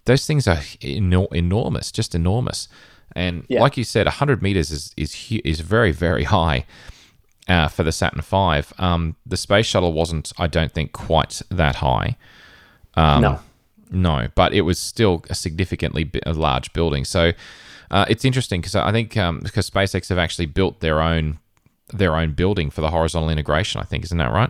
[0.05, 2.67] those things are enor- enormous, just enormous.
[3.13, 3.59] And yeah.
[3.59, 6.65] like you said, 100 meters is is is very very high.
[7.47, 11.77] Uh, for the Saturn V, um, the space shuttle wasn't, I don't think, quite that
[11.77, 12.15] high.
[12.93, 13.39] Um, no.
[13.91, 17.05] No, but it was still a significantly a large building.
[17.05, 17.31] So
[17.91, 21.39] Uh, it's interesting because I think um, because SpaceX have actually built their own
[21.93, 23.81] their own building for the horizontal integration.
[23.81, 24.49] I think isn't that right?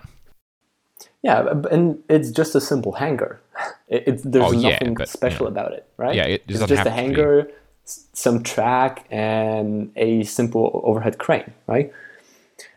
[1.23, 3.41] Yeah, and it's just a simple hangar.
[3.87, 6.15] It, there's Oh, yeah, nothing but, special you know, about it, right?
[6.15, 7.49] yeah, it it's just a hangar,
[7.83, 11.91] some track, and a simple overhead crane, right?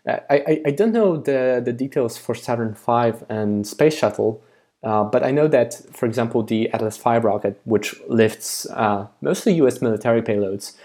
[0.09, 4.43] Uh, I, I, I don't know the, the details for Saturn V and Space Shuttle,
[4.85, 9.55] uh, but I know that, for example, the Atlas V rocket, which lifts uh, mostly
[9.55, 10.77] US military payloads,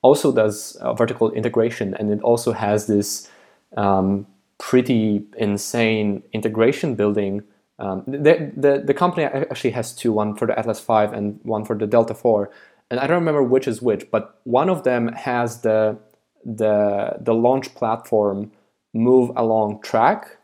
[0.00, 3.28] also does uh, vertical integration, and it also has this
[3.76, 4.26] um,
[4.58, 7.42] pretty insane integration building.
[7.80, 11.64] Um, the, the, the company actually has two one for the Atlas V and one
[11.64, 12.48] for the Delta IV.
[12.90, 15.98] And I don't remember which is which, but one of them has the,
[16.44, 18.50] the, the launch platform
[18.94, 20.37] move along track,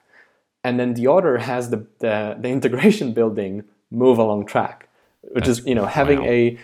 [0.64, 4.88] and then the other has the, the, the integration building move along track,
[5.32, 6.28] which is, you know, having wow.
[6.28, 6.58] a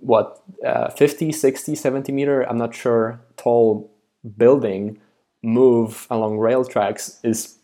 [0.00, 3.90] what, uh, 50, 60, 70 meter, I'm not sure, tall
[4.36, 5.00] building
[5.42, 7.56] move along rail tracks is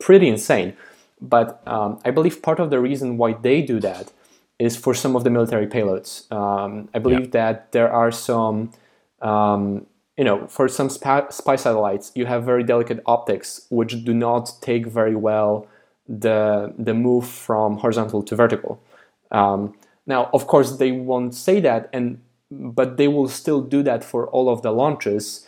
[0.00, 0.76] pretty insane.
[1.20, 4.12] But um, I believe part of the reason why they do that
[4.58, 6.30] is for some of the military payloads.
[6.32, 8.72] Um, I believe that there are some,
[9.20, 9.86] um,
[10.18, 14.52] you know, for some spy, spy satellites, you have very delicate optics which do not
[14.60, 15.66] take very well
[16.08, 18.82] the the move from horizontal to vertical.
[19.30, 19.74] Um,
[20.06, 22.20] now, of course, they won't say that, and
[22.50, 25.46] but they will still do that for all of the launches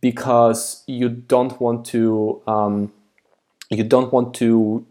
[0.00, 2.92] because you don't want to um,
[3.70, 4.84] you don't want to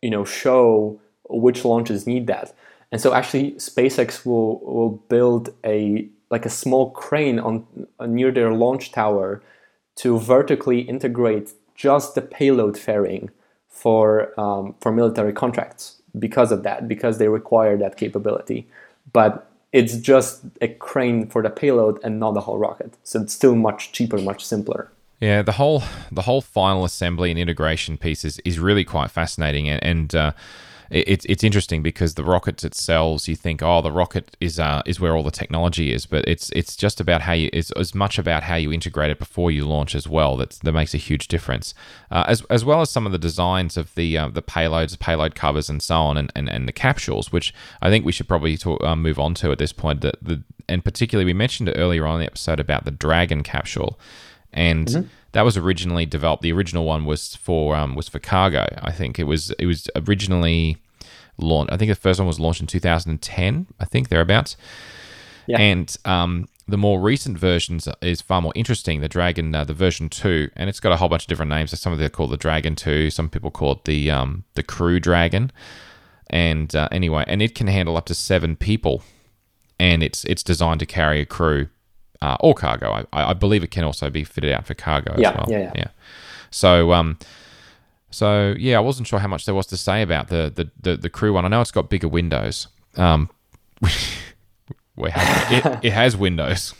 [0.00, 2.54] you know show which launches need that
[2.92, 7.66] and so actually SpaceX will will build a like a small crane on
[8.06, 9.42] near their launch tower
[9.96, 13.30] to vertically integrate just the payload fairing
[13.68, 18.66] for um, for military contracts because of that because they require that capability.
[19.12, 22.94] But it's just a crane for the payload and not the whole rocket.
[23.02, 24.90] So it's still much cheaper much simpler.
[25.20, 25.82] Yeah, the whole
[26.12, 30.32] the whole final assembly and integration pieces is, is really quite fascinating, and, and uh,
[30.94, 35.00] it's it's interesting because the rockets itself, you think, oh, the rocket is uh, is
[35.00, 38.16] where all the technology is, but it's it's just about how you it's as much
[38.16, 40.36] about how you integrate it before you launch as well.
[40.36, 41.74] That that makes a huge difference,
[42.12, 45.34] uh, as as well as some of the designs of the uh, the payloads, payload
[45.34, 47.52] covers, and so on, and, and, and the capsules, which
[47.82, 50.00] I think we should probably talk, uh, move on to at this point.
[50.00, 53.42] The, the and particularly we mentioned it earlier on in the episode about the Dragon
[53.42, 53.98] capsule
[54.52, 56.42] and that was originally developed.
[56.42, 58.66] The original one was for um, was for cargo.
[58.80, 60.78] I think it was it was originally
[61.38, 61.72] launched.
[61.72, 63.66] I think the first one was launched in 2010.
[63.80, 64.56] I think thereabouts.
[65.46, 65.58] Yeah.
[65.58, 69.00] And um, the more recent versions is far more interesting.
[69.00, 71.70] The Dragon, uh, the version two, and it's got a whole bunch of different names.
[71.70, 73.10] So some of them call the Dragon two.
[73.10, 75.52] Some people call it the um, the Crew Dragon.
[76.30, 79.02] And uh, anyway, and it can handle up to seven people,
[79.78, 81.68] and it's it's designed to carry a crew
[82.22, 83.06] uh, or cargo.
[83.12, 85.46] I, I believe it can also be fitted out for cargo Yeah, as well.
[85.48, 85.88] Yeah, yeah, yeah.
[86.50, 87.18] So um,
[88.14, 90.96] so yeah, I wasn't sure how much there was to say about the the the,
[90.96, 91.44] the crew one.
[91.44, 92.68] I know it's got bigger windows.
[92.96, 93.28] Um,
[93.82, 96.74] have, it, it has windows.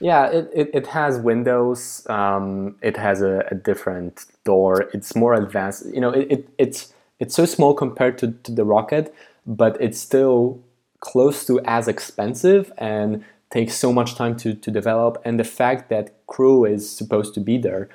[0.00, 2.06] Yeah, it, it, it has windows.
[2.08, 4.88] Um, it has a, a different door.
[4.92, 5.86] It's more advanced.
[5.92, 9.14] You know, it, it it's it's so small compared to, to the rocket,
[9.46, 10.62] but it's still
[11.00, 15.20] close to as expensive and takes so much time to, to develop.
[15.24, 17.88] And the fact that crew is supposed to be there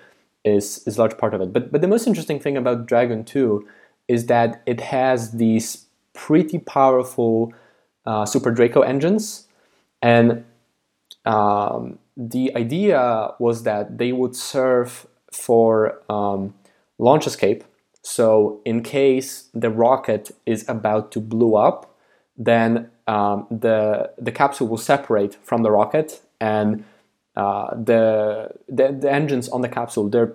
[0.44, 1.53] is is a large part of it.
[1.53, 3.68] But but the most interesting thing about Dragon 2
[4.07, 7.53] is that it has these pretty powerful
[8.06, 9.48] uh, Super Draco engines,
[10.02, 10.44] and
[11.26, 16.53] um, the idea was that they would serve for um,
[16.98, 17.64] launch escape.
[18.02, 21.95] So, in case the rocket is about to blow up,
[22.38, 26.84] then um, the the capsule will separate from the rocket, and
[27.40, 28.03] uh, the,
[28.68, 30.34] the the engines on the capsule they're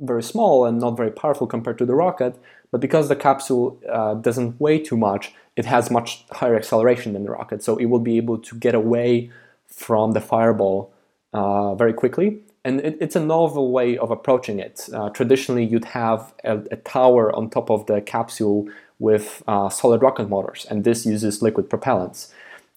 [0.00, 2.38] very small and not very powerful compared to the rocket.
[2.70, 7.24] But because the capsule uh, doesn't weigh too much, it has much higher acceleration than
[7.24, 9.30] the rocket, so it will be able to get away
[9.68, 10.92] from the fireball
[11.32, 12.38] uh, very quickly.
[12.64, 14.88] And it, it's a novel way of approaching it.
[14.92, 18.68] Uh, traditionally, you'd have a, a, tower on top of the capsule
[18.98, 22.32] with uh, solid rocket motors, and this uses liquid propellants.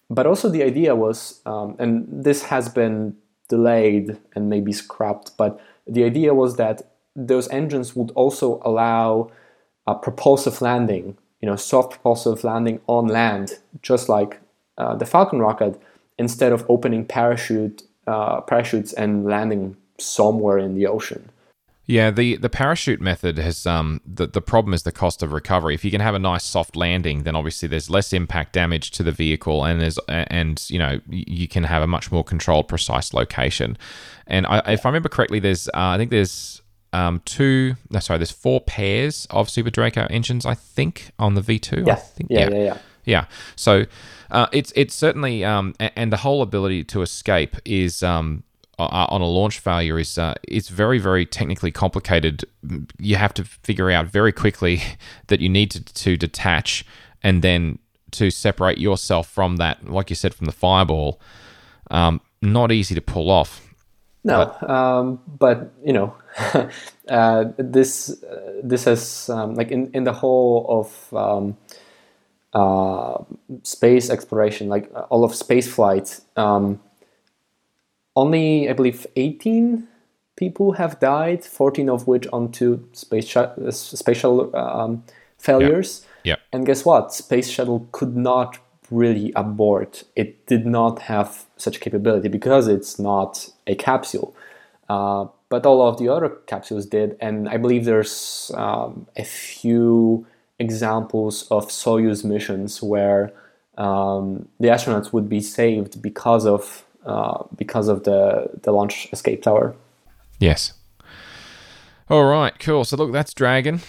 [0.08, 3.16] But also, the idea was, um, and this has been
[3.50, 6.82] delayed and maybe scrapped, but the idea was that
[7.14, 9.30] those engines would also allow
[9.86, 14.40] a propulsive landing, you know, soft propulsive landing on land, just like
[14.78, 15.80] uh, the Falcon rocket,
[16.18, 21.30] instead of opening parachute uh, parachutes and landing somewhere in the ocean.
[21.90, 25.74] Yeah, the, the parachute method has um the, the problem is the cost of recovery.
[25.74, 29.02] If you can have a nice soft landing, then obviously there's less impact damage to
[29.02, 33.12] the vehicle, and there's and you know you can have a much more controlled, precise
[33.12, 33.76] location.
[34.28, 36.62] And I, if I remember correctly, there's uh, I think there's
[36.92, 41.40] um two no sorry there's four pairs of Super Draco engines I think on the
[41.40, 41.88] V2.
[41.88, 42.78] Yeah, I think, yeah, yeah, yeah.
[43.04, 43.24] yeah.
[43.56, 43.86] So
[44.30, 48.44] uh, it's it's certainly um, and the whole ability to escape is um,
[48.88, 52.44] on a launch failure is uh, it's very very technically complicated.
[52.98, 54.82] You have to figure out very quickly
[55.28, 56.84] that you need to, to detach
[57.22, 57.78] and then
[58.12, 61.20] to separate yourself from that, like you said, from the fireball.
[61.90, 63.66] Um, not easy to pull off.
[64.22, 66.14] No, but, um, but you know,
[67.08, 71.56] uh, this uh, this has um, like in in the whole of um,
[72.52, 73.22] uh,
[73.62, 76.80] space exploration, like uh, all of space flight, um,
[78.20, 79.88] only I believe 18
[80.36, 85.04] people have died, 14 of which onto space sh- uh, spatial um,
[85.38, 86.06] failures.
[86.24, 86.36] Yeah.
[86.52, 87.14] And guess what?
[87.14, 88.58] Space shuttle could not
[88.90, 90.04] really abort.
[90.16, 94.34] It did not have such capability because it's not a capsule.
[94.88, 100.26] Uh, but all of the other capsules did, and I believe there's um, a few
[100.58, 103.32] examples of Soyuz missions where
[103.78, 109.42] um, the astronauts would be saved because of uh, because of the the launch escape
[109.42, 109.74] tower.
[110.38, 110.74] Yes.
[112.08, 112.84] All right, cool.
[112.84, 113.80] So look, that's Dragon.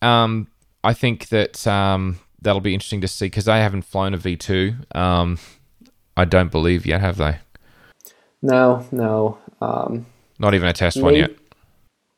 [0.00, 0.48] Um,
[0.82, 4.36] I think that um, that'll be interesting to see because they haven't flown a V
[4.36, 4.74] two.
[4.94, 5.38] Um,
[6.16, 7.38] I don't believe yet, have they?
[8.40, 9.38] No, no.
[9.60, 10.06] Um,
[10.38, 11.30] Not even a test maybe, one yet.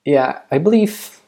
[0.05, 1.21] Yeah, I believe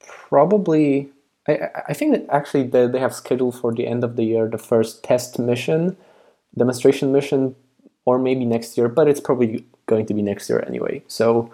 [0.00, 1.10] probably
[1.48, 4.48] I, I think that actually they, they have scheduled for the end of the year
[4.48, 5.96] the first test mission,
[6.56, 7.54] demonstration mission,
[8.06, 11.02] or maybe next year, but it's probably going to be next year anyway.
[11.08, 11.50] So,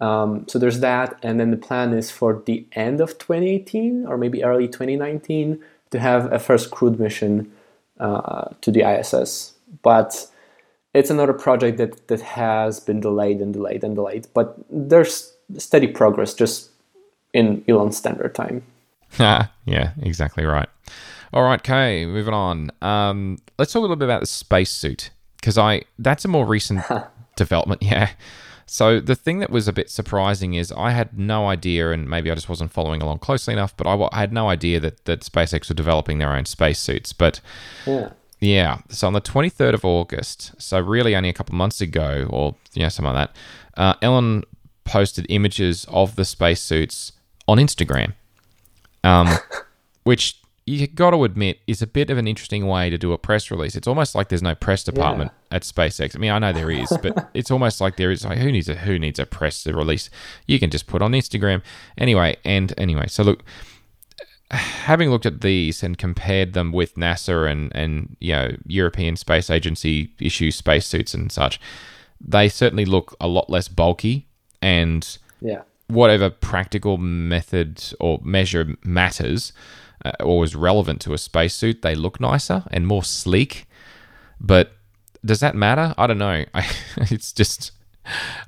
[0.00, 4.16] um, so there's that, and then the plan is for the end of 2018 or
[4.16, 5.60] maybe early 2019
[5.90, 7.50] to have a first crewed mission
[7.98, 9.54] uh, to the ISS.
[9.82, 10.28] But
[10.92, 14.28] it's another project that that has been delayed and delayed and delayed.
[14.34, 16.70] But there's steady progress, just
[17.32, 18.62] in Elon standard time.
[19.18, 20.68] yeah, exactly right.
[21.32, 22.70] All right, okay, moving on.
[22.82, 25.10] Um, let's talk a little bit about the spacesuit
[25.44, 26.82] because I that's a more recent
[27.36, 27.82] development.
[27.94, 28.10] Yeah.
[28.66, 32.30] So the thing that was a bit surprising is I had no idea, and maybe
[32.30, 35.20] I just wasn't following along closely enough, but I, I had no idea that that
[35.20, 37.12] SpaceX were developing their own spacesuits.
[37.12, 37.42] But
[37.86, 38.08] yeah.
[38.40, 38.78] Yeah.
[38.88, 42.82] So on the 23rd of August, so really only a couple months ago, or you
[42.82, 44.44] know, something like that, uh, Elon
[44.84, 47.12] posted images of the spacesuits
[47.46, 48.14] on Instagram
[49.04, 49.28] um,
[50.04, 53.18] which you got to admit is a bit of an interesting way to do a
[53.18, 53.76] press release.
[53.76, 55.56] It's almost like there's no press department yeah.
[55.56, 56.16] at SpaceX.
[56.16, 58.24] I mean, I know there is, but it's almost like there is.
[58.24, 60.08] Like, who needs a who needs a press release?
[60.46, 61.62] You can just put on Instagram
[61.98, 62.36] anyway.
[62.44, 63.44] And anyway, so look,
[64.50, 69.50] having looked at these and compared them with NASA and and you know European Space
[69.50, 71.60] Agency issue spacesuits and such,
[72.18, 74.28] they certainly look a lot less bulky
[74.62, 79.52] and yeah whatever practical method or measure matters
[80.04, 83.66] uh, or is relevant to a spacesuit, they look nicer and more sleek.
[84.40, 84.72] But
[85.24, 85.94] does that matter?
[85.96, 86.44] I don't know.
[86.54, 87.72] I, it's just,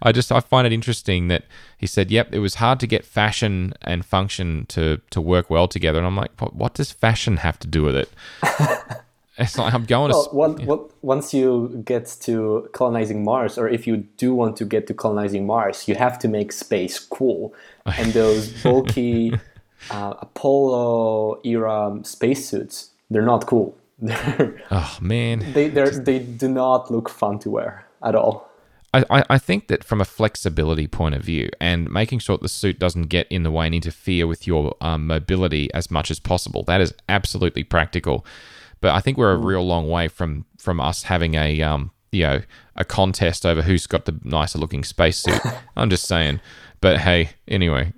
[0.03, 1.45] I just, I find it interesting that
[1.79, 5.69] he said, "Yep, it was hard to get fashion and function to to work well
[5.69, 8.11] together." And I'm like, what, what does fashion have to do with it?
[9.39, 10.65] It's like I'm going well, to.
[10.65, 14.95] What, once you get to colonizing Mars, or if you do want to get to
[14.95, 17.55] colonizing Mars, you have to make space cool.
[17.85, 19.39] And those bulky
[19.91, 23.77] uh, Apollo era spacesuits, they're not cool.
[24.71, 28.47] oh man, they they do not look fun to wear at all.
[29.11, 32.49] I, I think that from a flexibility point of view and making sure that the
[32.49, 36.19] suit doesn't get in the way and interfere with your um, mobility as much as
[36.19, 38.25] possible, that is absolutely practical.
[38.81, 39.45] But I think we're a mm.
[39.45, 42.41] real long way from from us having a um you know
[42.77, 45.41] a contest over who's got the nicer looking spacesuit.
[45.77, 46.41] I'm just saying.
[46.87, 47.93] But hey, anyway,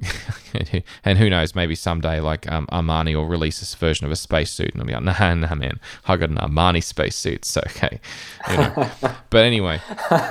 [1.05, 1.55] and who knows?
[1.55, 4.95] Maybe someday, like um, Armani will release this version of a spacesuit, and I'll be
[4.95, 8.01] like, "Nah, nah, man, I got an Armani spacesuit, so okay."
[8.49, 8.91] You know?
[9.29, 9.79] but anyway,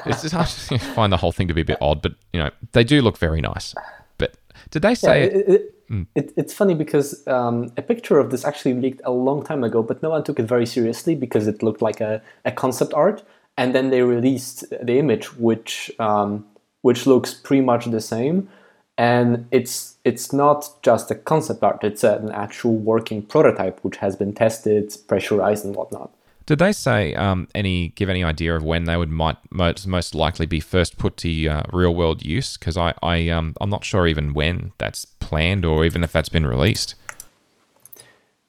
[0.08, 2.02] it's just I just find the whole thing to be a bit odd.
[2.02, 3.76] But you know, they do look very nice.
[4.18, 4.36] But
[4.72, 6.06] did they say yeah, it, it, Mm.
[6.16, 9.82] It, it's funny because um, a picture of this actually leaked a long time ago,
[9.82, 13.24] but no one took it very seriously because it looked like a, a concept art.
[13.58, 16.46] And then they released the image, which um,
[16.82, 18.50] which looks pretty much the same.
[18.98, 24.16] And it's it's not just a concept art; it's an actual working prototype, which has
[24.16, 26.12] been tested, pressurized, and whatnot.
[26.48, 30.16] Did they say um, any give any idea of when they would might most, most
[30.16, 32.58] likely be first put to uh, real world use?
[32.58, 36.30] Because I I um I'm not sure even when that's planned or even if that's
[36.30, 36.96] been released.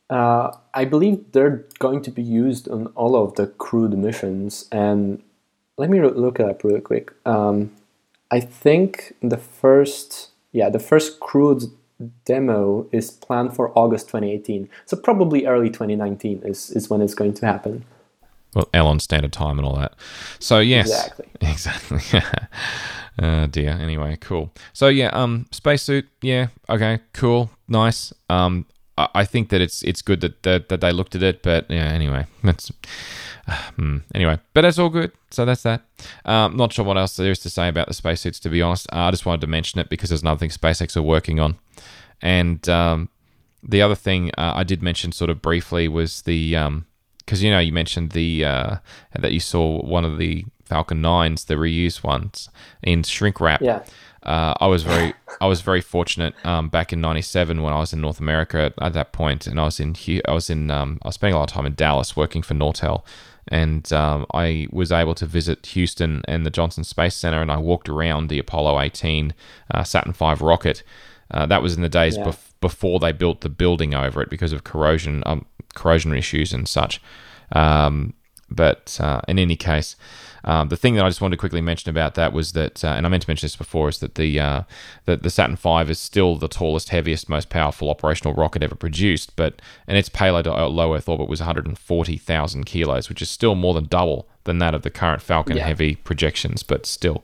[0.09, 4.66] Uh, I believe they're going to be used on all of the crewed missions.
[4.72, 5.22] And
[5.76, 7.12] let me look it up really quick.
[7.26, 7.72] Um,
[8.30, 11.64] I think the first yeah the first crewed
[12.24, 14.68] demo is planned for August 2018.
[14.86, 17.84] So probably early 2019 is, is when it's going to happen.
[18.55, 19.94] Well, Elon standard time and all that.
[20.38, 21.26] So yes, exactly,
[22.00, 22.20] exactly.
[23.22, 23.70] oh dear.
[23.70, 24.52] Anyway, cool.
[24.72, 26.09] So yeah, um, spacesuit.
[26.22, 28.12] Yeah, okay, cool, nice.
[28.30, 31.42] Um, I, I think that it's it's good that, that that they looked at it,
[31.42, 31.88] but yeah.
[31.88, 32.72] Anyway, that's.
[33.46, 33.68] Uh,
[34.14, 35.12] anyway, but that's all good.
[35.30, 35.82] So that's that.
[36.24, 38.86] Um, not sure what else there is to say about the spacesuits, to be honest.
[38.92, 41.59] Uh, I just wanted to mention it because there's another thing SpaceX are working on.
[42.20, 43.09] And um,
[43.62, 46.52] the other thing uh, I did mention sort of briefly was the
[47.18, 48.76] because um, you know you mentioned the uh,
[49.18, 52.48] that you saw one of the Falcon Nines, the reused ones
[52.82, 53.60] in shrink wrap.
[53.60, 53.84] Yeah.
[54.22, 57.92] Uh, I was very I was very fortunate um, back in '97 when I was
[57.92, 59.94] in North America at, at, that point, and I was in
[60.26, 62.55] I was in um, I was spending a lot of time in Dallas working for
[62.55, 63.05] Nortel,
[63.48, 67.58] and um, I was able to visit Houston and the Johnson Space Center, and I
[67.58, 69.34] walked around the Apollo 18
[69.72, 70.82] uh, Saturn V rocket,
[71.30, 72.24] uh, that was in the days yeah.
[72.24, 75.44] bef- before they built the building over it because of corrosion, um,
[75.74, 77.00] corrosion issues and such.
[77.52, 78.14] Um,
[78.50, 79.96] but uh, in any case,
[80.48, 82.88] um, the thing that I just wanted to quickly mention about that was that, uh,
[82.88, 84.62] and I meant to mention this before, is that the uh,
[85.04, 89.36] that the Saturn V is still the tallest, heaviest, most powerful operational rocket ever produced.
[89.36, 93.74] But and its payload to low Earth orbit was 140,000 kilos, which is still more
[93.74, 95.66] than double than that of the current Falcon yeah.
[95.66, 96.62] Heavy projections.
[96.62, 97.22] But still,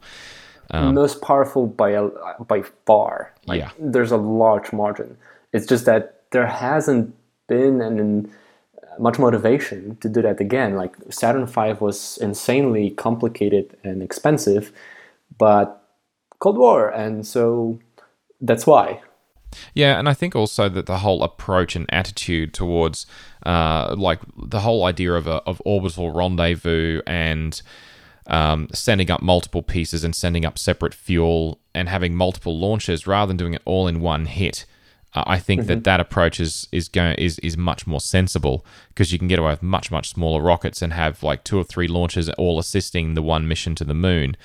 [0.71, 2.11] um, most powerful by a,
[2.47, 3.33] by far.
[3.47, 5.17] Like, yeah, there's a large margin.
[5.55, 7.15] It's just that there hasn't
[7.49, 8.31] been an,
[8.99, 10.77] much motivation to do that again.
[10.77, 14.73] Like Saturn V was insanely complicated and expensive,
[15.39, 15.83] but
[16.39, 17.79] Cold War, and so
[18.41, 19.01] that's why.
[19.73, 23.07] Yeah, and I think also that the whole approach and attitude towards,
[23.47, 27.61] uh, like the whole idea of a, of orbital rendezvous and
[28.27, 33.29] um, sending up multiple pieces and sending up separate fuel and having multiple launches rather
[33.29, 34.65] than doing it all in one hit.
[35.15, 35.69] Uh, I think mm-hmm.
[35.69, 39.39] that that approach is is going is is much more sensible because you can get
[39.39, 43.15] away with much much smaller rockets and have like two or three launches all assisting
[43.15, 44.37] the one mission to the moon,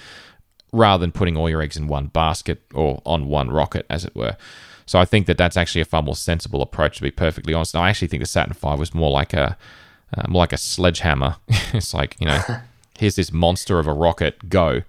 [0.72, 4.16] rather than putting all your eggs in one basket or on one rocket, as it
[4.16, 4.38] were.
[4.86, 6.98] So I think that that's actually a far more sensible approach.
[6.98, 9.58] To be perfectly honest, and I actually think the Saturn V was more like a
[10.16, 11.38] uh, more like a sledgehammer.
[11.74, 12.42] it's like you know.
[13.00, 14.82] here's this monster of a rocket, go.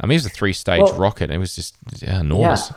[0.00, 1.30] I mean, it was a three stage well, rocket.
[1.30, 2.72] It was just yeah, enormous.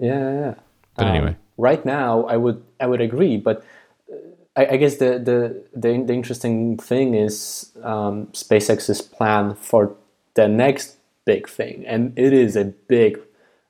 [0.00, 0.54] Yeah, yeah, yeah.
[0.96, 3.64] But um, anyway, right now, I would I would agree, but
[4.10, 4.16] uh,
[4.56, 9.94] I, I guess the, the the the interesting thing is um, SpaceX's plan for
[10.34, 13.18] the next big thing, and it is a big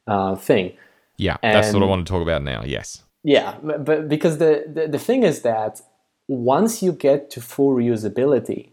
[0.06, 0.72] uh, thing.
[1.16, 2.62] Yeah, and, that's what I want to talk about now.
[2.64, 3.02] Yes.
[3.24, 5.80] Yeah, but because the, the the thing is that
[6.26, 8.70] once you get to full reusability,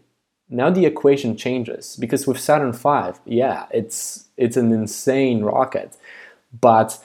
[0.48, 5.96] now the equation changes because with Saturn V, yeah, it's it's an insane rocket.
[6.58, 6.98] But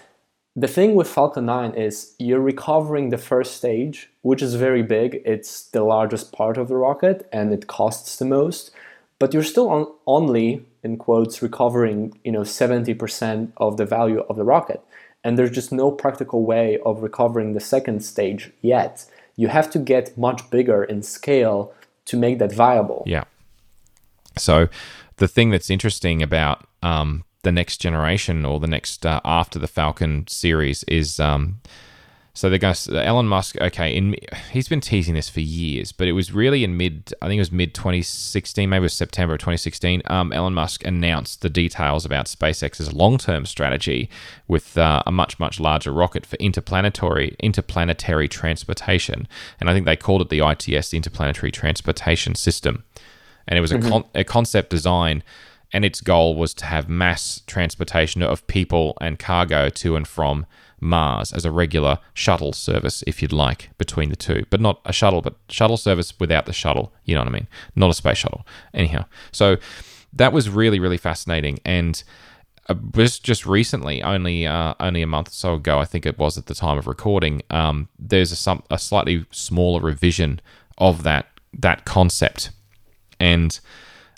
[0.56, 5.22] the thing with Falcon 9 is you're recovering the first stage, which is very big.
[5.26, 8.72] It's the largest part of the rocket and it costs the most.
[9.19, 14.38] But you're still on, only, in quotes, recovering you know 70% of the value of
[14.38, 14.82] the rocket.
[15.23, 19.06] And there's just no practical way of recovering the second stage yet.
[19.36, 21.73] You have to get much bigger in scale
[22.06, 23.03] to make that viable.
[23.06, 23.23] Yeah.
[24.38, 24.69] So
[25.18, 29.67] the thing that's interesting about um, the next generation or the next uh, after the
[29.67, 31.61] Falcon series is um,
[32.34, 33.55] so they're going to, Elon Musk.
[33.61, 34.17] Okay, in
[34.51, 37.13] he's been teasing this for years, but it was really in mid.
[37.22, 40.01] I think it was mid 2016, maybe it was September of 2016.
[40.07, 44.09] Um, Elon Musk announced the details about SpaceX's long-term strategy
[44.47, 49.27] with uh, a much much larger rocket for interplanetary interplanetary transportation,
[49.59, 52.84] and I think they called it the ITS, the Interplanetary Transportation System
[53.47, 53.85] and it was mm-hmm.
[53.85, 55.22] a, con- a concept design
[55.76, 60.45] and its goal was to have mass transportation of people and cargo to and from
[60.80, 64.45] Mars as a regular shuttle service, if you'd like, between the two.
[64.49, 66.93] But not a shuttle, but shuttle service without the shuttle.
[67.03, 67.47] You know what I mean?
[67.76, 68.47] Not a space shuttle.
[68.73, 69.03] Anyhow,
[69.34, 69.57] so
[70.14, 71.60] that was really, really fascinating.
[71.65, 72.02] And
[72.69, 76.18] uh, just just recently, only uh, only a month or so ago, I think it
[76.18, 80.39] was at the time of recording, um, there's a, some, a slightly smaller revision
[80.77, 82.52] of that that concept
[83.19, 83.60] and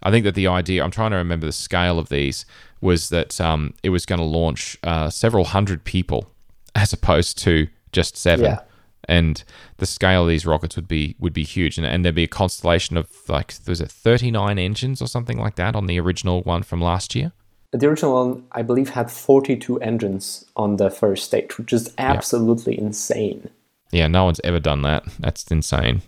[0.04, 2.46] I think that the idea, I'm trying to remember the scale of these,
[2.82, 6.30] was that um, it was going to launch uh, several hundred people
[6.76, 8.46] as opposed to just seven.
[8.46, 8.60] Yeah.
[9.06, 9.44] and
[9.78, 12.28] the scale of these rockets would be would be huge, and, and there'd be a
[12.28, 16.64] constellation of like was it 39 engines or something like that on the original one
[16.64, 17.32] from last year.
[17.72, 22.80] The original one, I believe, had 42 engines on the first stage, which is absolutely
[22.80, 23.50] insane.
[23.92, 25.04] Yeah, no one's ever done that.
[25.20, 26.02] That's insane.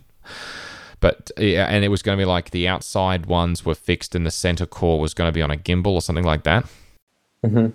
[1.00, 4.26] But yeah, and it was going to be like the outside ones were fixed, and
[4.26, 6.66] the center core was going to be on a gimbal or something like that.
[7.44, 7.68] Mm-hmm.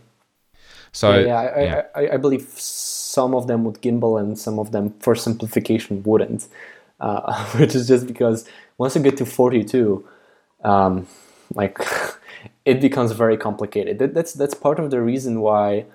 [0.92, 1.82] So yeah, I, yeah.
[1.96, 6.04] I, I, I believe some of them would gimbal and some of them, for simplification,
[6.04, 6.48] wouldn't.
[7.00, 8.48] Uh, which is just because
[8.78, 10.08] once you get to 42,
[10.64, 11.08] um,
[11.54, 11.78] like
[12.66, 14.00] it becomes very complicated.
[14.00, 15.86] That, that's that's part of the reason why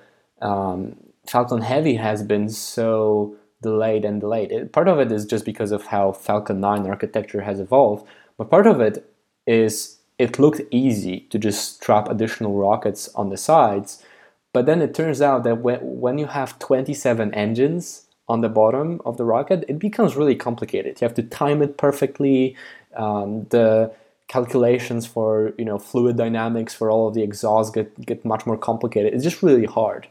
[0.43, 0.97] um,
[1.27, 4.53] Falcon Heavy has been so delayed and delayed.
[4.53, 8.07] It, part of it is just because of how Falcon 9 architecture has evolved,
[8.37, 9.13] but part of it
[9.47, 14.05] is it looked easy to just strap additional rockets on the sides.
[14.53, 19.01] But then it turns out that when, when you have 27 engines on the bottom
[19.05, 21.01] of the rocket, it becomes really complicated.
[21.01, 22.57] You have to time it perfectly.
[22.97, 23.93] Um, the
[24.31, 28.57] calculations for you know fluid dynamics for all of the exhausts get get much more
[28.57, 29.13] complicated.
[29.13, 30.07] It's just really hard,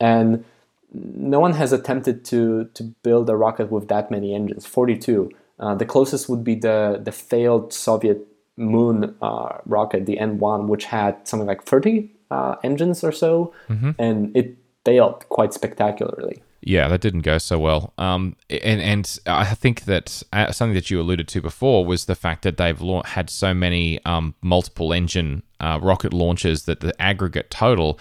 [0.00, 0.44] and
[0.92, 4.66] no one has attempted to to build a rocket with that many engines.
[4.66, 5.30] Forty two.
[5.58, 8.26] Uh, the closest would be the the failed Soviet
[8.56, 13.90] moon uh, rocket, the N1, which had something like 30 uh, engines or so, Mm-hmm.
[13.98, 16.42] and it failed quite spectacularly.
[16.62, 17.92] Yeah, that didn't go so well.
[17.96, 22.14] Um, and and I think that uh, something that you alluded to before was the
[22.14, 26.92] fact that they've lau- had so many um, multiple engine uh, rocket launches that the
[27.00, 27.98] aggregate total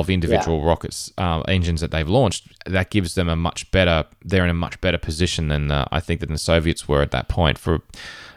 [0.00, 4.04] of individual rockets uh, engines that they've launched that gives them a much better.
[4.22, 7.10] They're in a much better position than uh, I think than the Soviets were at
[7.12, 7.80] that point for,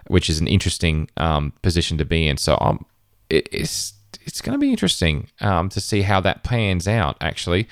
[0.08, 2.38] which is an interesting um, position to be in.
[2.38, 2.86] So um,
[3.30, 7.18] it, it's it's going to be interesting um, to see how that pans out.
[7.22, 7.68] Actually.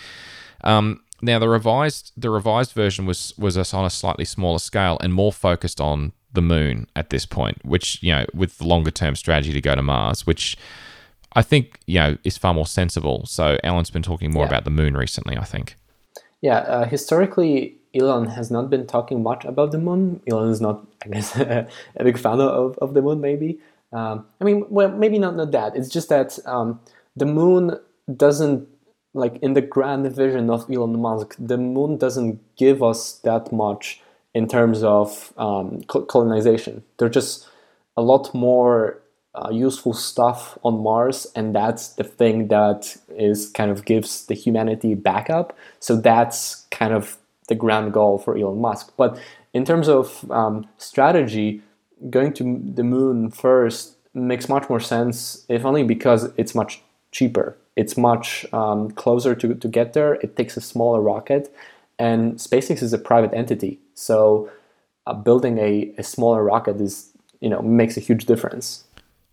[0.63, 4.97] Um, now the revised the revised version was was us on a slightly smaller scale
[5.01, 8.91] and more focused on the moon at this point, which you know with the longer
[8.91, 10.57] term strategy to go to Mars, which
[11.35, 13.25] I think you know is far more sensible.
[13.25, 14.49] So Elon's been talking more Yeah.
[14.49, 15.37] about the moon recently.
[15.37, 15.75] I think.
[16.41, 20.21] Yeah, uh, historically, Elon has not been talking much about the moon.
[20.29, 21.67] Elon is not, I guess, a
[22.03, 23.59] big fan of, of the moon, maybe.
[23.91, 25.75] Um, I mean, well, maybe not, not that.
[25.75, 26.81] It's just that um,
[27.15, 27.79] the moon
[28.15, 28.67] doesn't,
[29.13, 34.01] like, in the grand vision of Elon Musk, the moon doesn't give us that much
[34.35, 36.83] in terms of um, col- colonization.
[36.97, 37.47] There's just
[37.97, 38.99] a lot more
[39.35, 44.33] uh, useful stuff on Mars, and that's the thing that is kind of gives the
[44.33, 45.55] humanity backup.
[45.79, 47.17] So that's kind of
[47.47, 48.93] the grand goal for Elon Musk.
[48.95, 49.19] But
[49.53, 51.61] in terms of um, strategy,
[52.09, 56.81] going to the moon first makes much more sense, if only because it's much
[57.11, 57.57] cheaper.
[57.75, 60.13] It's much um, closer to, to get there.
[60.15, 61.53] It takes a smaller rocket,
[61.99, 63.79] and SpaceX is a private entity.
[63.95, 64.49] So
[65.05, 68.85] uh, building a, a smaller rocket is you know makes a huge difference.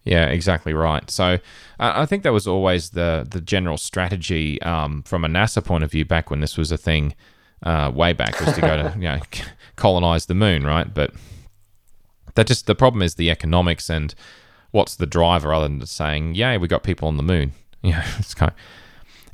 [0.05, 1.09] Yeah, exactly right.
[1.11, 1.35] So
[1.79, 5.85] uh, I think that was always the the general strategy um, from a NASA point
[5.85, 7.15] of view back when this was a thing
[7.63, 9.21] uh, way back was to go to you know
[9.77, 10.93] colonize the moon, right?
[10.93, 11.13] But
[12.35, 14.15] that just the problem is the economics and
[14.71, 17.53] what's the driver other than just saying, "Yay, we got people on the moon."
[17.85, 18.57] You know, it's kind of,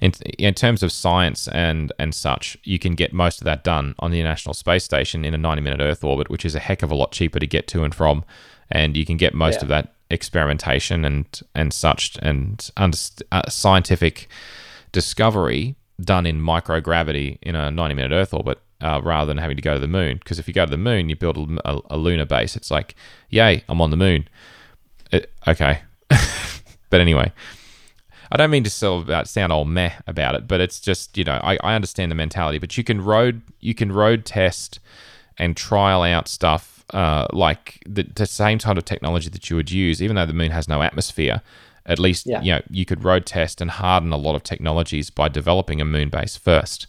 [0.01, 3.95] in, in terms of science and and such, you can get most of that done
[3.99, 6.83] on the International Space Station in a 90 minute Earth orbit, which is a heck
[6.83, 8.25] of a lot cheaper to get to and from,
[8.71, 9.63] and you can get most Yeah.
[9.65, 12.97] of that experimentation and and such and under,
[13.33, 14.29] uh, scientific
[14.93, 18.59] discovery done in microgravity in a 90 minute Earth orbit.
[18.81, 20.77] Uh, rather than having to go to the moon, because if you go to the
[20.77, 22.55] moon, you build a, a, lunar base.
[22.55, 22.95] It's like,
[23.29, 24.29] yay, I'm on the moon.
[25.11, 27.33] It, okay, but anyway,
[28.31, 31.59] I don't mean to sound all meh about it, but it's just you know I,
[31.63, 32.59] I understand the mentality.
[32.59, 34.79] But you can road you can road test
[35.39, 39.71] and trial out stuff uh, like the, the same kind of technology that you would
[39.71, 41.43] use, even though the moon has no atmosphere.
[41.87, 42.43] At least Yeah.
[42.43, 45.85] you know you could road test and harden a lot of technologies by developing a
[45.87, 46.87] moon base first,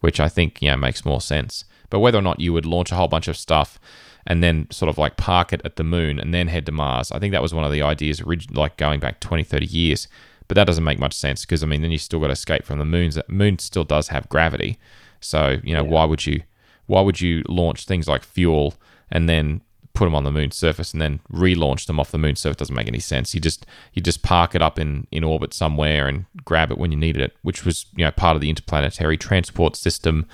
[0.00, 1.64] which I think you know makes more sense.
[1.90, 3.78] But whether or not you would launch a whole bunch of stuff
[4.26, 7.10] and then sort of like park it at the moon and then head to Mars.
[7.12, 8.22] I think that was one of the ideas,
[8.52, 10.08] like going back 20, 30 years.
[10.48, 12.64] But that doesn't make much sense because, I mean, then you still got to escape
[12.64, 13.10] from the moon.
[13.10, 14.78] The Moon still does have gravity.
[15.20, 15.90] So, you know, Yeah.
[15.90, 16.42] why would you
[16.86, 18.74] why would you launch things like fuel
[19.10, 19.60] and then
[19.94, 22.56] put them on the moon's surface and then relaunch them off the moon's surface?
[22.58, 23.34] Doesn't make any sense.
[23.34, 26.92] You just you just park it up in, in orbit somewhere and grab it when
[26.92, 30.26] you need it, which was, you know, part of the interplanetary transport system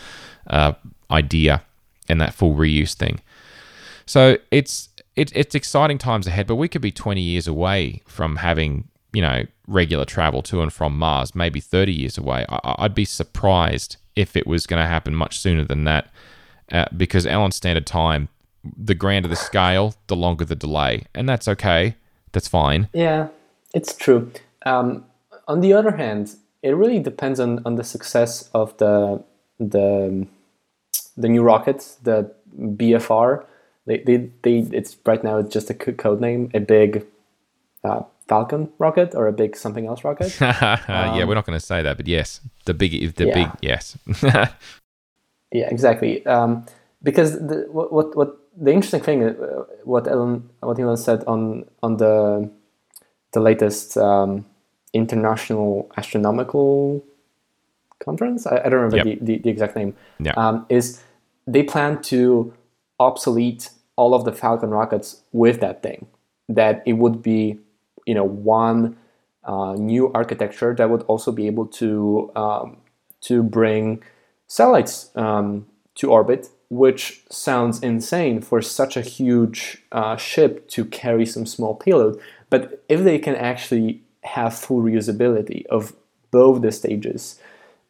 [0.49, 0.73] uh,
[1.11, 1.63] idea
[2.09, 3.21] and that full reuse thing.
[4.07, 8.37] So it's it, it's exciting times ahead, but we could be 20 years away from
[8.37, 12.45] having you know regular travel to and from Mars, maybe 30 years away.
[12.49, 16.11] I, I'd be surprised if it was going to happen much sooner than that.
[16.73, 18.29] uh, because L standard time,
[18.77, 21.97] the grander the scale, the longer the delay, and that's okay.
[22.32, 22.89] That's fine.
[22.93, 23.28] Yeah,
[23.74, 24.32] it's true.
[24.66, 25.05] Um,
[25.47, 29.23] on the other hand, it really depends on, on the success of the
[29.61, 30.27] the
[31.16, 33.45] the new rocket, the BFR.
[33.86, 37.05] They, they, they it's right now it's just a code name, a big
[37.85, 40.41] uh, Falcon rocket or a big something else rocket.
[40.41, 40.51] um,
[40.89, 43.35] yeah, we're not going to say that, but yes, the big, the yeah.
[43.35, 43.99] big, yes.
[44.23, 46.24] yeah, exactly.
[46.24, 46.65] Um,
[47.03, 51.64] because the, what, what, what the interesting thing, uh, what Elon, what Elon said on
[51.82, 52.51] on the
[53.32, 54.44] the latest um,
[54.93, 57.05] international astronomical
[58.05, 59.18] conference, I, I don't remember yep.
[59.20, 60.32] the, the, the, exact name, yeah.
[60.36, 61.02] um, is
[61.47, 62.55] they plan to
[63.01, 66.06] obsolete all of the Falcon rockets with that thing.
[66.48, 67.59] That it would be
[68.06, 68.97] you know one
[69.44, 72.76] uh, new architecture that would also be able to um,
[73.22, 74.02] to bring
[74.47, 75.66] satellites um,
[75.97, 81.77] to orbit, which sounds insane for such a huge uh, ship to carry some small
[81.77, 82.21] payload.
[82.51, 85.95] But if they can actually have full reusability of
[86.33, 87.39] both the stages,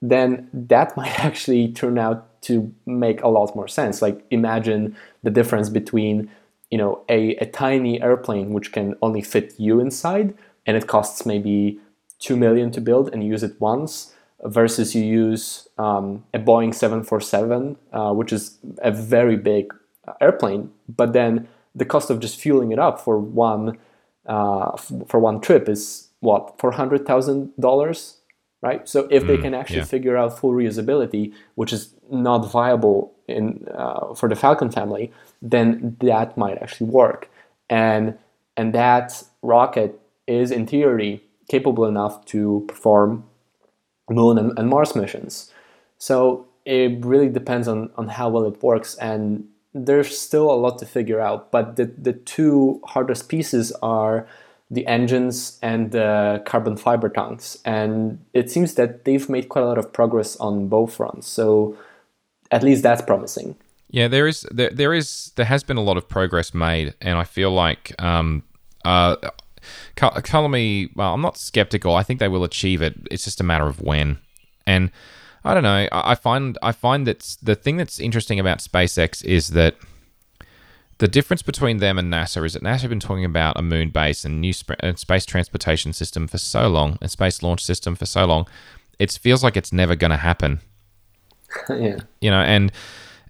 [0.02, 4.02] then that might actually turn out to make a lot more sense.
[4.02, 6.30] Like imagine the difference between
[6.70, 10.34] you know a, a tiny airplane which can only fit you inside
[10.66, 11.78] and it costs maybe
[12.18, 14.13] two million to build and use it once
[14.44, 19.72] versus you use um, a Boeing 747 uh, which is a very big
[20.20, 23.78] airplane but then the cost of just fueling it up for one
[24.26, 28.18] uh, f- for one trip is what four hundred thousand dollars
[28.62, 29.84] right so if mm, they can actually yeah.
[29.84, 35.10] figure out full reusability which is not viable in uh, for the falcon family
[35.44, 37.30] then that might actually work.
[37.68, 38.18] And
[38.56, 43.24] and that rocket is in theory capable enough to perform
[44.10, 45.50] moon and, and Mars missions.
[45.98, 50.78] So it really depends on, on how well it works and there's still a lot
[50.78, 51.50] to figure out.
[51.50, 54.26] But the, the two hardest pieces are
[54.70, 57.58] the engines and the carbon fiber tanks.
[57.64, 61.26] And it seems that they've made quite a lot of progress on both fronts.
[61.26, 61.76] So
[62.50, 63.56] at least that's promising.
[63.90, 67.16] Yeah, there is there, there is there has been a lot of progress made, and
[67.18, 68.42] I feel like um
[68.84, 69.16] uh.
[70.50, 70.88] Me.
[70.94, 71.94] Well, I'm not skeptical.
[71.94, 72.94] I think they will achieve it.
[73.10, 74.18] It's just a matter of when.
[74.66, 74.90] And
[75.44, 75.88] I don't know.
[75.92, 79.76] I find I find that the thing that's interesting about SpaceX is that
[80.98, 83.90] the difference between them and NASA is that NASA have been talking about a moon
[83.90, 87.94] base and new sp- and space transportation system for so long, a space launch system
[87.94, 88.46] for so long.
[88.98, 90.60] It feels like it's never going to happen.
[91.68, 91.98] yeah.
[92.20, 92.72] You know, and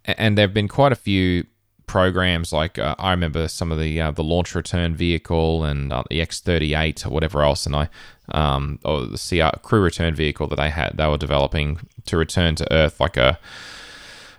[0.04, 1.46] and there have been quite a few
[1.86, 6.02] programs like uh, I remember some of the uh, the launch return vehicle and uh,
[6.10, 7.88] the X38 or whatever else, and I
[8.30, 12.54] um, or the CR, crew return vehicle that they had they were developing to return
[12.56, 13.38] to Earth like a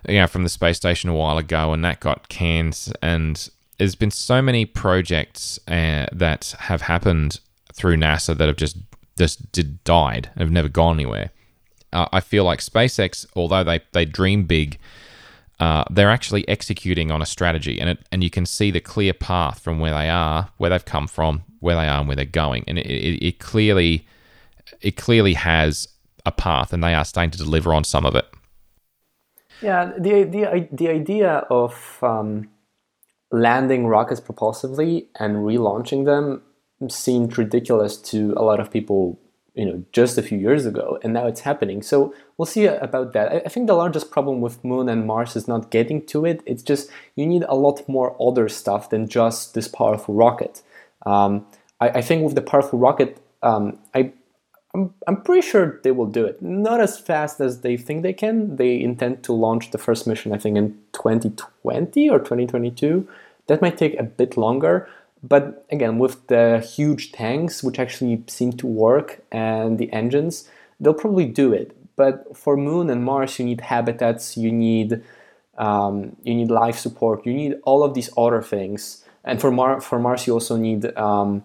[0.08, 2.92] you know from the space station a while ago, and that got canned.
[3.02, 3.48] And
[3.78, 7.40] there's been so many projects uh, that have happened
[7.72, 8.76] through NASA that have just
[9.18, 11.30] just did died and have never gone anywhere.
[11.92, 14.78] Uh, I feel like SpaceX, although they they dream big
[15.58, 19.14] uh, they're actually executing on a strategy, and it, and you can see the clear
[19.14, 22.26] path from where they are, where they've come from, where they are, and where they're
[22.26, 24.06] going, and it, it, it clearly
[24.80, 25.88] it clearly has
[26.26, 28.26] a path, and they are starting to deliver on some of it.
[29.62, 32.50] Yeah, the the the idea of um,
[33.30, 36.42] landing rockets propulsively and relaunching them
[36.88, 39.18] seemed ridiculous to a lot of people
[39.56, 41.82] you know just a few years ago and now it's happening.
[41.82, 43.32] So we'll see about that.
[43.46, 46.42] I think the largest problem with moon and mars is not getting to it.
[46.46, 50.62] It's just you need a lot more other stuff than just this powerful rocket.
[51.04, 51.46] Um,
[51.80, 54.12] I, I, think with the powerful rocket um, I,
[54.74, 56.42] I'm, I'm pretty sure they will do it.
[56.42, 58.56] Not as fast as they think they can.
[58.56, 63.08] They intend to launch the first mission i think in 2020 or 2022
[63.46, 64.88] that might take a bit longer
[65.26, 70.48] but again, with the huge tanks, which actually seem to work, and the engines,
[70.78, 71.76] they'll probably do it.
[71.96, 75.02] But for Moon and Mars, you need habitats, you need
[75.58, 79.04] um, you need life support, you need all of these other things.
[79.24, 81.44] And for Mar- for Mars, you also need um,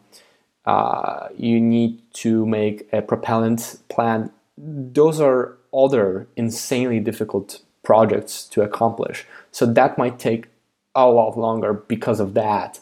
[0.65, 4.31] uh, you need to make a propellant plant.
[4.57, 9.25] Those are other insanely difficult projects to accomplish.
[9.51, 10.47] So that might take
[10.93, 12.79] a lot longer because of that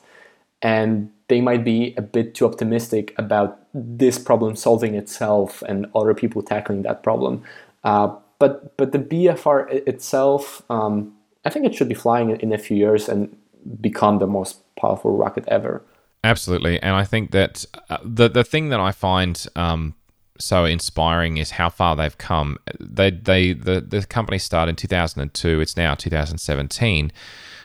[0.62, 6.14] and they might be a bit too optimistic about this problem solving itself and other
[6.14, 7.44] people tackling that problem.
[7.84, 11.14] Uh, but but the BFR itself, um,
[11.46, 13.36] I think it should be flying in a few years and
[13.80, 15.84] become the most powerful rocket ever.
[16.24, 19.94] Absolutely, and I think that uh, the the thing that I find um,
[20.40, 22.58] so inspiring is how far they've come.
[22.80, 25.62] They they the the company started in 2002.
[25.62, 27.12] It's now 2017.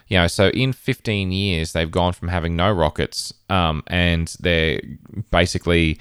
[0.09, 4.81] You know, so in 15 years, they've gone from having no rockets, um, and they're
[5.31, 5.99] basically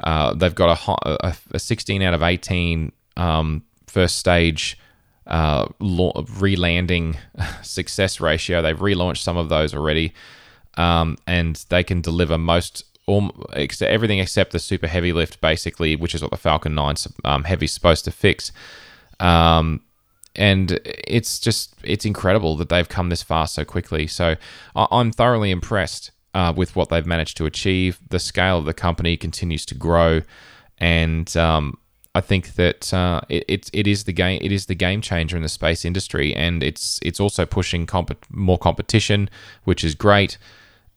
[0.00, 4.78] uh, they've got a, a, a 16 out of 18 um, first stage
[5.26, 7.16] uh, re-landing
[7.62, 8.62] success ratio.
[8.62, 10.12] They've relaunched some of those already,
[10.76, 16.14] um, and they can deliver most all, everything except the super heavy lift, basically, which
[16.14, 16.94] is what the Falcon 9
[17.24, 18.50] um, Heavy is supposed to fix.
[19.20, 19.82] Um,
[20.36, 24.06] and it's just it's incredible that they've come this far so quickly.
[24.06, 24.36] So
[24.74, 28.00] I'm thoroughly impressed uh, with what they've managed to achieve.
[28.08, 30.22] The scale of the company continues to grow,
[30.78, 31.78] and um,
[32.14, 35.36] I think that uh, it, it, it is the game it is the game changer
[35.36, 39.30] in the space industry, and it's it's also pushing comp- more competition,
[39.64, 40.38] which is great.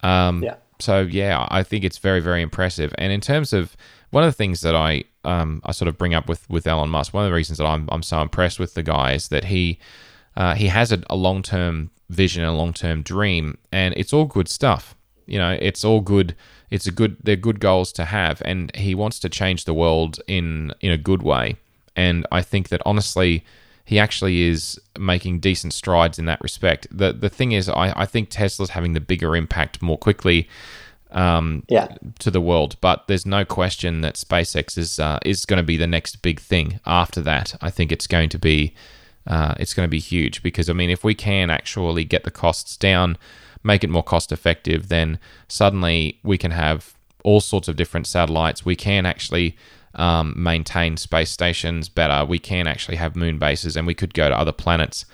[0.01, 0.55] Um, yeah.
[0.79, 2.93] So yeah, I think it's very very impressive.
[2.97, 3.75] And in terms of
[4.09, 6.89] one of the things that I um, I sort of bring up with, with Elon
[6.89, 9.45] Musk, one of the reasons that I'm, I'm so impressed with the guy is that
[9.45, 9.77] he
[10.35, 14.13] uh, he has a, a long term vision, and a long term dream, and it's
[14.13, 14.95] all good stuff.
[15.25, 16.35] You know, it's all good.
[16.69, 17.17] It's a good.
[17.21, 20.97] They're good goals to have, and he wants to change the world in in a
[20.97, 21.57] good way.
[21.95, 23.43] And I think that honestly,
[23.83, 26.87] he actually is making decent strides in that respect.
[26.91, 30.47] the The thing is, I, I think Tesla's having the bigger impact more quickly
[31.17, 31.87] um, yeah.
[32.19, 32.77] to the world.
[32.79, 36.39] But there's no question that SpaceX is uh, is going to be the next big
[36.39, 36.79] thing.
[36.85, 38.73] After that, I think it's going to be
[39.25, 42.31] uh, it's going to be huge because I mean, if we can actually get the
[42.31, 43.17] costs down,
[43.63, 48.63] make it more cost effective, then suddenly we can have all sorts of different satellites.
[48.63, 49.57] We can actually
[49.95, 52.23] um, maintain space stations better.
[52.25, 55.05] We can actually have moon bases, and we could go to other planets,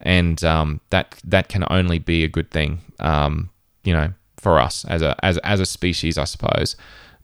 [0.00, 2.82] and um, that that can only be a good thing.
[3.00, 3.50] Um,
[3.82, 6.76] you know, for us as a as as a species, I suppose.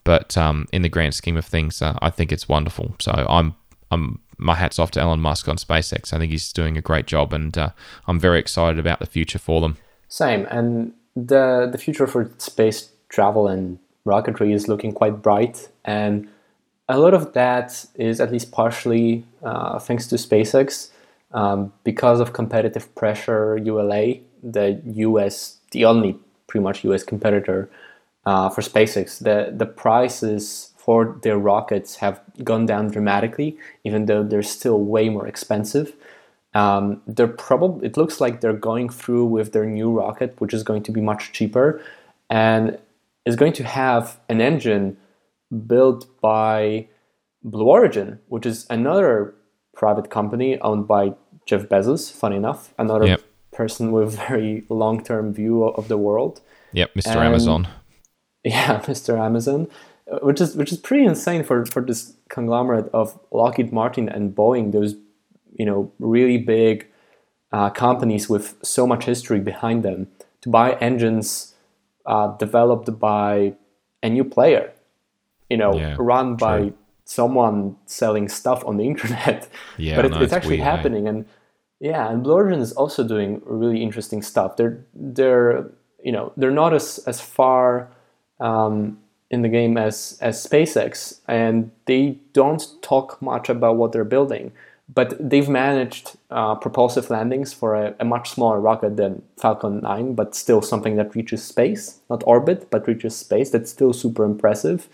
[0.05, 2.95] But um, in the grand scheme of things, uh, I think it's wonderful.
[3.01, 3.55] So I'm
[3.91, 6.13] I'm my hats off to Elon Musk on SpaceX.
[6.13, 7.71] I think he's doing a great job, and uh,
[8.07, 9.77] I'm very excited about the future for them.
[10.09, 16.29] Same, and the the future for space travel and rocketry is looking quite bright, and
[16.89, 20.91] a lot of that is at least partially uh, thanks to SpaceX.
[21.33, 26.17] Um, because of competitive pressure, ULA, the US, the only
[26.55, 27.69] pretty much US competitor
[28.27, 29.19] uh, for SpaceX.
[29.19, 35.09] The the prices for their rockets have gone down dramatically, even though they're still way
[35.09, 35.97] more expensive.
[36.55, 40.63] Um, they're probably it looks like they're going through with their new rocket, which is
[40.63, 41.83] going to be much cheaper,
[42.31, 42.79] and
[43.27, 44.97] is going to have an engine
[45.67, 46.87] built by
[47.43, 49.35] Blue Origin, which is another
[49.73, 51.15] private company owned by
[51.47, 52.13] Jeff Bezos.
[52.13, 53.23] Funny enough, another yep
[53.55, 56.43] person with very long term view of the world.
[56.75, 57.17] Yep, Mr.
[57.17, 57.69] And, Amazon.
[58.47, 59.19] Yeah, Mr.
[59.19, 59.69] Amazon,
[60.21, 64.71] which is which is pretty insane for for this conglomerate of Lockheed Martin and Boeing.
[64.71, 64.97] Those
[65.59, 66.87] you know really big
[67.53, 70.09] uh, companies with so much history behind them
[70.43, 71.55] to buy engines
[72.05, 73.55] uh, developed by
[74.03, 74.75] a new player.
[75.49, 76.75] You know, yeah, run by
[77.07, 79.49] someone selling stuff on the internet.
[79.79, 81.25] Yeah, but it, no, it's, it's, actually weird, happening and
[81.81, 84.57] yeah, and Blue Origin is also doing really interesting stuff.
[84.57, 85.71] They're they're
[86.05, 87.89] you know they're not as as far
[88.39, 88.99] um,
[89.31, 94.53] in the game as as SpaceX, and they don't talk much about what they're building.
[94.93, 100.15] But they've managed uh, propulsive landings for a, a, much smaller rocket than Falcon 9,
[100.15, 103.49] but still something that reaches space, not orbit, but reaches space.
[103.49, 104.91] That's still super impressive.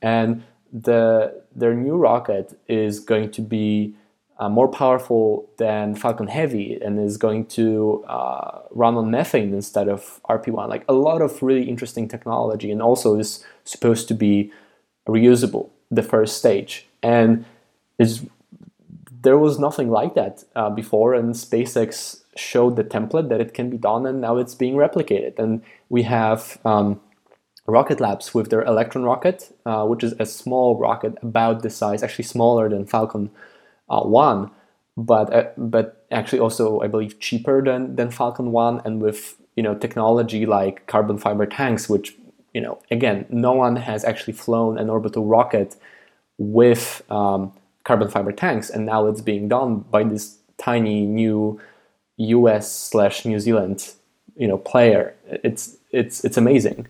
[0.00, 3.94] And the their new rocket is going to be
[4.42, 9.88] uh, more powerful than Falcon Heavy and is going to uh, run on methane instead
[9.88, 10.68] of RP1.
[10.68, 14.52] Like a lot of really interesting technology, and also is supposed to be
[15.06, 15.70] reusable.
[15.92, 17.44] The first stage, and
[18.00, 18.26] is
[19.22, 23.70] there was nothing like that uh, before, and SpaceX showed the template that it can
[23.70, 25.38] be done, and now it's being replicated.
[25.38, 27.00] And we have um,
[27.66, 32.02] Rocket Labs with their Electron rocket, uh, which is a small rocket about the size,
[32.02, 33.30] actually smaller than Falcon
[33.92, 34.50] uh, 1,
[34.96, 39.62] but uh, but actually also I believe cheaper than than Falcon 1 and with you
[39.62, 42.16] know technology like carbon fiber tanks, which
[42.54, 45.76] you know again no one has actually flown an orbital rocket
[46.38, 47.52] with um,
[47.84, 51.60] carbon fiber tanks, and now it's being done by this tiny new
[52.16, 52.70] U.S.
[52.72, 53.94] slash New Zealand
[54.36, 55.14] you know player.
[55.26, 56.88] It's it's it's amazing.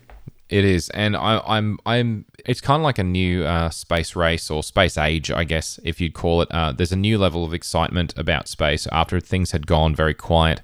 [0.53, 2.25] It is, and I, I'm I'm.
[2.45, 5.99] It's kind of like a new uh, space race or space age, I guess, if
[5.99, 6.51] you'd call it.
[6.51, 10.61] Uh, there's a new level of excitement about space after things had gone very quiet.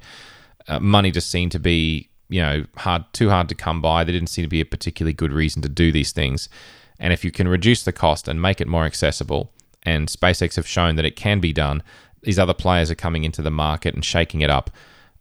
[0.67, 4.03] Uh, money just seemed to be, you know, hard, too hard to come by.
[4.03, 6.49] There didn't seem to be a particularly good reason to do these things,
[6.99, 9.51] And if you can reduce the cost and make it more accessible,
[9.81, 11.81] and SpaceX have shown that it can be done,
[12.21, 14.69] these other players are coming into the market and shaking it up.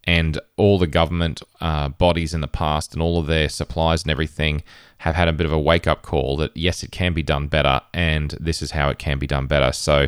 [0.09, 4.11] And all the government uh, bodies in the past and all of their supplies and
[4.11, 4.63] everything
[4.99, 7.47] have had a bit of a wake up call that yes, it can be done
[7.47, 9.71] better, and this is how it can be done better.
[9.71, 10.07] So,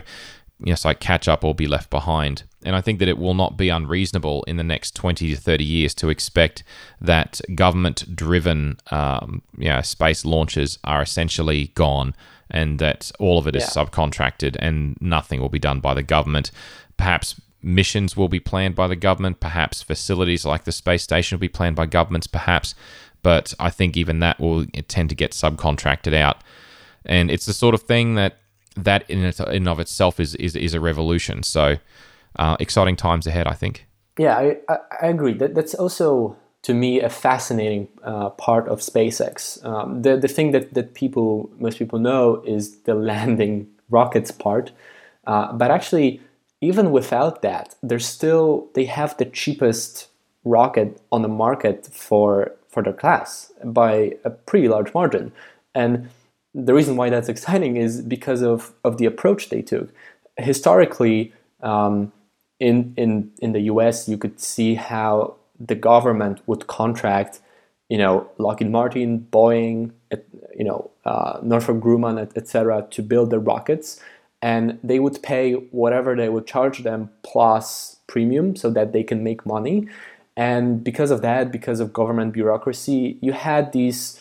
[0.58, 2.44] yes, like catch up or be left behind.
[2.64, 5.64] And I think that it will not be unreasonable in the next 20 to 30
[5.64, 6.62] years to expect
[7.02, 12.14] that government driven um, you know, space launches are essentially gone
[12.50, 13.84] and that all of it is yeah.
[13.84, 16.50] subcontracted and nothing will be done by the government.
[16.96, 21.40] Perhaps missions will be planned by the government, perhaps facilities like the space station will
[21.40, 22.74] be planned by governments, perhaps.
[23.22, 26.42] But I think even that will tend to get subcontracted out.
[27.04, 28.38] And it's the sort of thing that
[28.76, 31.42] that in and of itself is, is, is a revolution.
[31.42, 31.76] So,
[32.36, 33.86] uh, exciting times ahead, I think.
[34.16, 34.36] Yeah,
[34.68, 35.34] I, I agree.
[35.34, 39.64] That that's also to me a fascinating uh, part of SpaceX.
[39.64, 44.72] Um, the the thing that that people most people know is the landing rockets part,
[45.26, 46.20] uh, but actually
[46.60, 50.08] even without that, they're still they have the cheapest
[50.44, 55.32] rocket on the market for for their class by a pretty large margin,
[55.74, 56.08] and
[56.54, 59.92] the reason why that's exciting is because of of the approach they took.
[60.36, 61.32] Historically.
[61.62, 62.12] Um,
[62.60, 67.40] in in in the US, you could see how the government would contract,
[67.88, 69.90] you know, Lockheed Martin, Boeing,
[70.56, 74.00] you know, uh, Northrop Grumman, etc., to build the rockets,
[74.42, 79.22] and they would pay whatever they would charge them plus premium, so that they can
[79.22, 79.88] make money.
[80.36, 84.20] And because of that, because of government bureaucracy, you had these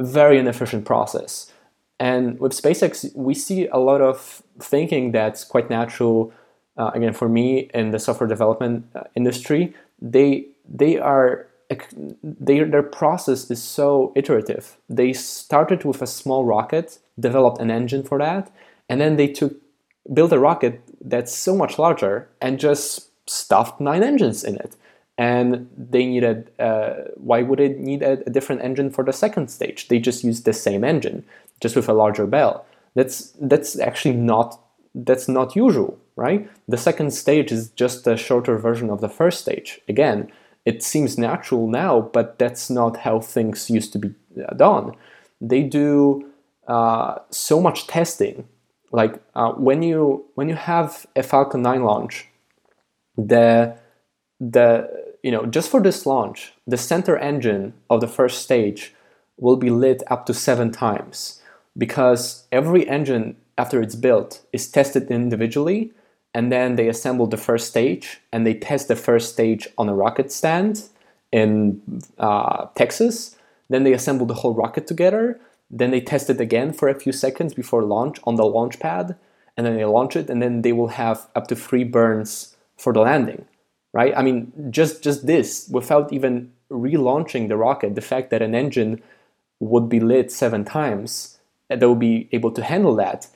[0.00, 1.52] very inefficient process.
[1.98, 6.32] And with SpaceX, we see a lot of thinking that's quite natural
[6.76, 11.46] uh, again for me in the software development uh, industry they they are
[12.22, 18.02] they, their process is so iterative they started with a small rocket developed an engine
[18.02, 18.50] for that
[18.88, 19.54] and then they took
[20.12, 24.76] built a rocket that's so much larger and just stuffed nine engines in it
[25.16, 29.48] and they needed uh, why would it need a, a, different engine for the second
[29.48, 31.24] stage they just used the same engine
[31.60, 34.60] just with a larger bell that's that's actually not
[34.94, 36.48] that's not usual right?
[36.68, 39.80] The second stage is just a shorter version of the first stage.
[39.88, 40.30] Again,
[40.64, 44.94] it seems natural now, but that's not how things used to be uh, done.
[45.40, 46.30] They do
[46.66, 48.48] uh, so much testing.
[48.94, 52.28] Like uh, when you when you have a Falcon 9 launch,
[53.16, 53.76] the
[54.38, 54.88] the
[55.24, 58.94] you know just for this launch, the center engine of the first stage
[59.36, 61.42] will be lit up to seven times
[61.76, 65.90] because every engine after it's built is tested individually
[66.32, 69.94] and then they assemble the first stage and they test the first stage on a
[69.94, 70.84] rocket stand
[71.32, 71.82] in
[72.18, 73.34] uh, Texas.
[73.68, 75.40] Then they assemble the whole rocket together.
[75.70, 79.16] Then they test it again for a few seconds before launch on the launch pad,
[79.56, 82.92] and then they launch it, and then they will have up to three burns for
[82.92, 83.46] the landing.
[83.92, 84.12] Right?
[84.16, 89.02] I mean, just just this without even relaunching the rocket, the fact that an engine
[89.60, 91.38] would be lit seven times,
[91.68, 93.28] that they'll be able to handle that,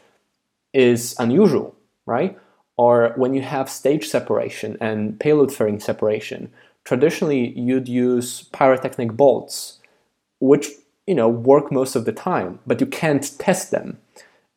[0.72, 1.76] is unusual,
[2.06, 2.36] right?
[2.78, 6.50] or when you have stage separation and payload fairing separation,
[6.84, 9.80] traditionally you'd use pyrotechnic bolts,
[10.40, 10.68] which
[11.08, 13.98] you know work most of the time, but you can't test them.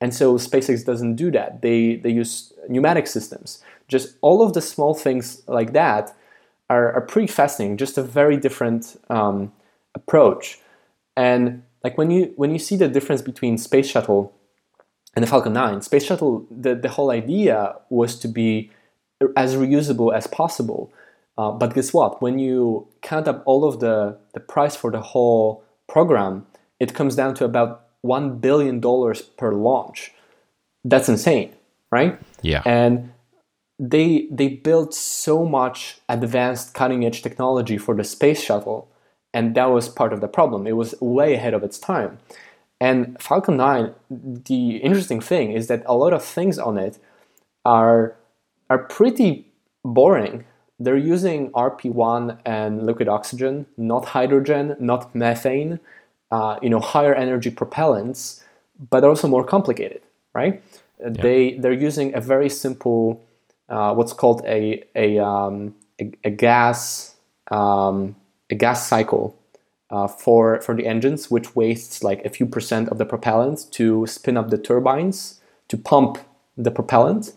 [0.02, 1.62] And so SpaceX doesn't do that.
[1.62, 3.64] They they use pneumatic systems.
[3.88, 6.16] Just all of the small things like that
[6.70, 7.78] are, are pretty fascinating.
[7.78, 9.52] Just a very different um,
[9.96, 10.60] approach.
[11.16, 14.34] And like when you when you see the difference between space shuttle
[15.16, 18.72] and the Falcon 9, Space Shuttle, the, the whole idea was to be
[19.36, 20.92] as reusable as possible.
[21.38, 22.22] Uh, but guess what?
[22.22, 26.46] When you count up all of the, the price for the whole program,
[26.80, 28.82] it comes down to about $1 billion
[29.38, 30.14] per launch.
[30.84, 31.54] That's insane,
[31.92, 32.20] right?
[32.42, 32.64] Yeah.
[32.66, 33.12] And
[33.78, 38.88] they, they built so much advanced cutting edge technology for the space shuttle,
[39.34, 40.66] and that was part of the problem.
[40.66, 42.20] It was way ahead of its time.
[42.80, 46.98] And Falcon 9, the interesting thing is that a lot of things on it
[47.64, 48.16] are
[48.72, 49.52] are pretty
[49.84, 50.46] boring.
[50.84, 55.80] They're using RP1 and liquid oxygen, not hydrogen, not methane,
[56.32, 58.42] uh, you know, higher energy propellants,
[58.90, 60.02] but also more complicated,
[60.34, 60.64] right?
[61.00, 61.10] Yeah.
[61.10, 63.22] They they're using a very simple,
[63.70, 67.16] uh, what's called a a, um, a, a, gas
[67.52, 68.16] um,
[68.50, 69.36] a gas cycle
[69.92, 74.08] uh, for, for the engines, which wastes like a few percent of the propellant to
[74.08, 76.18] spin up the turbines to pump
[76.58, 77.34] the propellant.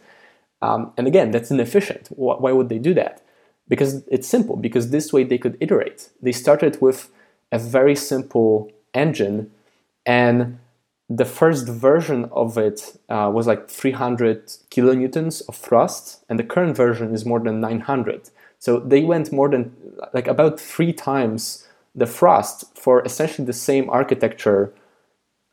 [0.62, 2.08] Um, and again, that's inefficient.
[2.08, 3.23] Why would they do that?
[3.68, 6.10] Because it's simple, because this way they could iterate.
[6.20, 7.10] They started with
[7.50, 9.50] a very simple engine
[10.06, 10.58] and
[11.08, 16.76] the first version of it uh, was like 300 kilonewtons of thrust, and the current
[16.76, 18.30] version is more than 900.
[18.58, 19.74] So they went more than
[20.14, 24.72] like about three times the thrust for essentially the same architecture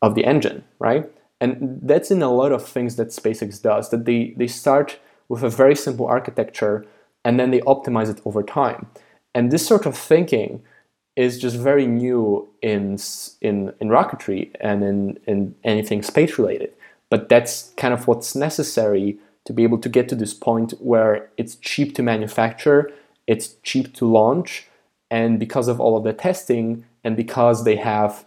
[0.00, 1.08] of the engine, right?
[1.40, 3.90] And that's in a lot of things that SpaceX does.
[3.90, 4.98] That they they start
[5.28, 6.86] with a very simple architecture
[7.24, 8.86] and then they optimize it over time.
[9.34, 10.62] And this sort of thinking
[11.16, 12.98] is just very new in
[13.40, 16.72] in in rocketry and in in anything space related.
[17.10, 21.28] But that's kind of what's necessary to be able to get to this point where
[21.36, 22.90] it's cheap to manufacture,
[23.26, 24.68] it's cheap to launch,
[25.10, 28.24] and because of all of the testing and because they have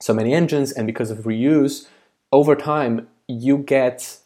[0.00, 1.86] so many engines and because of reuse,
[2.32, 4.18] over time you get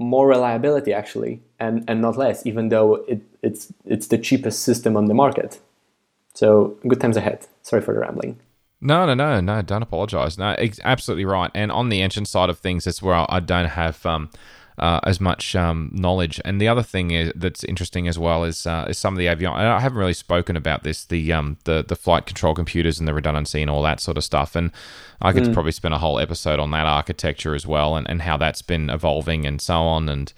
[0.00, 4.96] more reliability actually and, and not less, even though it, it's it's the cheapest system
[4.96, 5.60] on the market.
[6.34, 7.46] So good times ahead.
[7.62, 8.38] Sorry for the rambling.
[8.80, 9.60] No, no, no, no.
[9.62, 10.38] Don't apologize.
[10.38, 11.50] No, absolutely right.
[11.54, 14.30] And on the engine side of things, that's where I don't have um,
[14.80, 16.40] uh, as much um, knowledge.
[16.44, 19.26] And the other thing is, that's interesting as well is uh, is some of the
[19.26, 19.58] avionics.
[19.58, 23.14] I haven't really spoken about this the um the the flight control computers and the
[23.14, 24.56] redundancy and all that sort of stuff.
[24.56, 24.72] And
[25.20, 25.52] I could mm.
[25.52, 28.88] probably spend a whole episode on that architecture as well and, and how that's been
[28.88, 30.08] evolving and so on.
[30.08, 30.32] And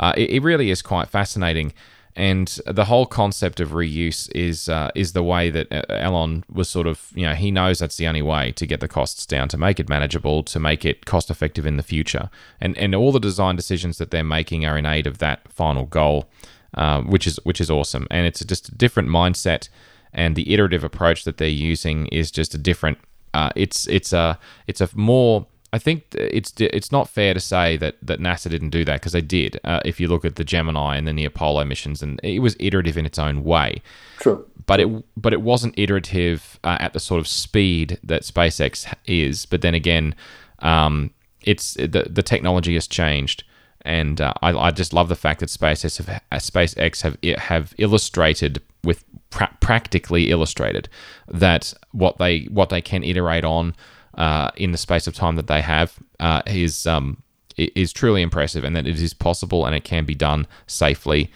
[0.00, 1.72] uh, it, it really is quite fascinating.
[2.16, 6.68] And the whole concept of reuse is uh, is the way that uh, Elon was
[6.68, 9.48] sort of you know he knows that's the only way to get the costs down,
[9.48, 12.30] to make it manageable, to make it cost effective in the future,
[12.60, 15.86] and and all the design decisions that they're making are in aid of that final
[15.86, 16.30] goal,
[16.74, 19.68] uh, which is which is awesome, and it's just a different mindset,
[20.12, 22.98] and the iterative approach that they're using is just a different.
[23.32, 24.38] Uh, it's it's a
[24.68, 28.70] it's a more I think it's it's not fair to say that, that NASA didn't
[28.70, 29.58] do that because they did.
[29.64, 32.54] Uh, if you look at the Gemini and then the Apollo missions, and it was
[32.60, 33.82] iterative in its own way.
[34.20, 34.46] True.
[34.66, 39.46] But it but it wasn't iterative uh, at the sort of speed that SpaceX is.
[39.46, 40.14] But then again,
[40.60, 41.10] um,
[41.42, 43.42] it's the the technology has changed,
[43.80, 47.74] and uh, I, I just love the fact that SpaceX have, uh, SpaceX have have
[47.78, 50.88] illustrated with pra- practically illustrated
[51.26, 53.74] that what they what they can iterate on
[54.16, 57.22] uh, in the space of time that they have uh, is um,
[57.56, 61.30] is truly impressive, and that it is possible and it can be done safely.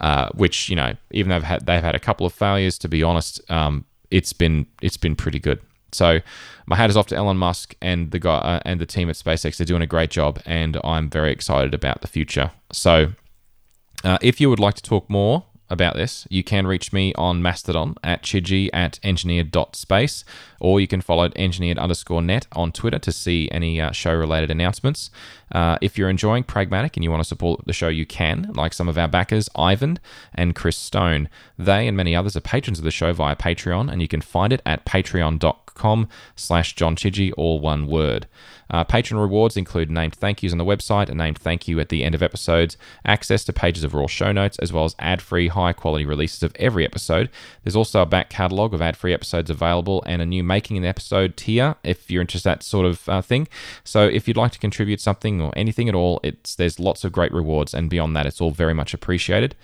[0.00, 2.88] Uh, which you know, even though they've had they've had a couple of failures, to
[2.88, 5.60] be honest, um, it's been it's been pretty good.
[5.92, 6.20] So
[6.66, 9.16] my hat is off to Elon Musk and the guy uh, and the team at
[9.16, 9.56] SpaceX.
[9.56, 12.50] They're doing a great job, and I'm very excited about the future.
[12.72, 13.12] So,
[14.02, 17.42] uh, if you would like to talk more about this, you can reach me on
[17.42, 20.24] Mastodon at chidgey at engineered.space,
[20.60, 24.50] or you can follow engineered underscore net on Twitter to see any uh, show related
[24.50, 25.10] announcements.
[25.52, 28.72] Uh, if you're enjoying Pragmatic and you want to support the show, you can, like
[28.72, 29.98] some of our backers, Ivan
[30.34, 31.28] and Chris Stone.
[31.58, 34.52] They and many others are patrons of the show via Patreon, and you can find
[34.52, 35.63] it at patreon.com
[36.36, 36.96] slash John
[37.36, 38.26] all one word.
[38.70, 41.90] Uh, patron rewards include named thank yous on the website, a named thank you at
[41.90, 45.20] the end of episodes, access to pages of raw show notes, as well as ad
[45.20, 47.28] free, high quality releases of every episode.
[47.62, 50.84] There's also a back catalogue of ad free episodes available and a new making an
[50.84, 53.48] episode tier if you're interested in that sort of uh, thing.
[53.84, 57.12] So if you'd like to contribute something or anything at all, it's there's lots of
[57.12, 59.54] great rewards, and beyond that, it's all very much appreciated.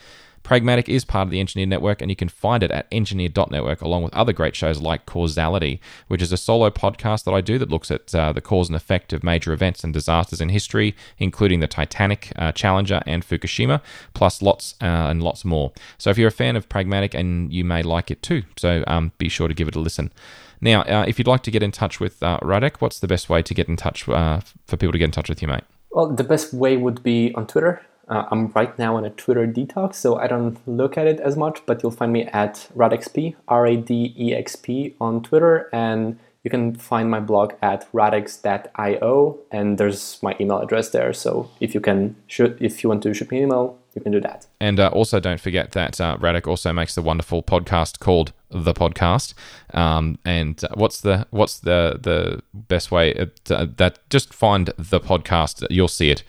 [0.42, 4.02] Pragmatic is part of the Engineered Network, and you can find it at engineered.network along
[4.02, 7.70] with other great shows like Causality, which is a solo podcast that I do that
[7.70, 11.60] looks at uh, the cause and effect of major events and disasters in history, including
[11.60, 13.80] the Titanic, uh, Challenger, and Fukushima,
[14.14, 15.72] plus lots uh, and lots more.
[15.98, 19.12] So if you're a fan of Pragmatic, and you may like it too, so um,
[19.18, 20.12] be sure to give it a listen.
[20.60, 23.28] Now, uh, if you'd like to get in touch with uh, Radek, what's the best
[23.28, 25.64] way to get in touch uh, for people to get in touch with you, mate?
[25.90, 29.46] Well, the best way would be on Twitter uh, I'm right now on a Twitter
[29.46, 33.36] detox, so I don't look at it as much, but you'll find me at radexp,
[33.46, 37.90] R A D E X P on Twitter, and you can find my blog at
[37.92, 41.12] radex.io, and there's my email address there.
[41.12, 44.10] So if you can, shoot, if you want to shoot me an email, you can
[44.10, 44.46] do that.
[44.58, 46.16] And uh, also, don't forget that uh,
[46.46, 49.34] also makes the wonderful podcast called The Podcast.
[49.72, 53.14] Um, and uh, what's the what's the the best way
[53.50, 55.64] uh, that just find the podcast?
[55.70, 56.24] You'll see it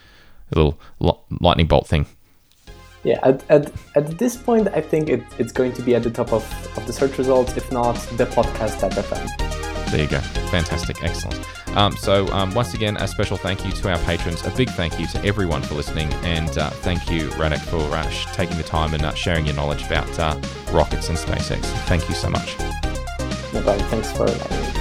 [0.52, 0.80] a little
[1.40, 2.06] lightning bolt thing.
[3.04, 6.12] Yeah, at, at, at this point, I think it, it's going to be at the
[6.12, 6.44] top of,
[6.78, 9.92] of the search results, if not the podcast.fm.
[9.92, 10.20] There you go.
[10.20, 11.04] Fantastic.
[11.04, 11.46] Excellent.
[11.76, 14.46] Um, so, um, once again, a special thank you to our patrons.
[14.46, 16.12] A big thank you to everyone for listening.
[16.24, 19.84] And uh, thank you, Radek, for uh, taking the time and uh, sharing your knowledge
[19.84, 20.40] about uh,
[20.72, 21.66] rockets and SpaceX.
[21.88, 22.58] Thank you so much.
[23.54, 23.86] No problem.
[23.90, 24.81] Thanks for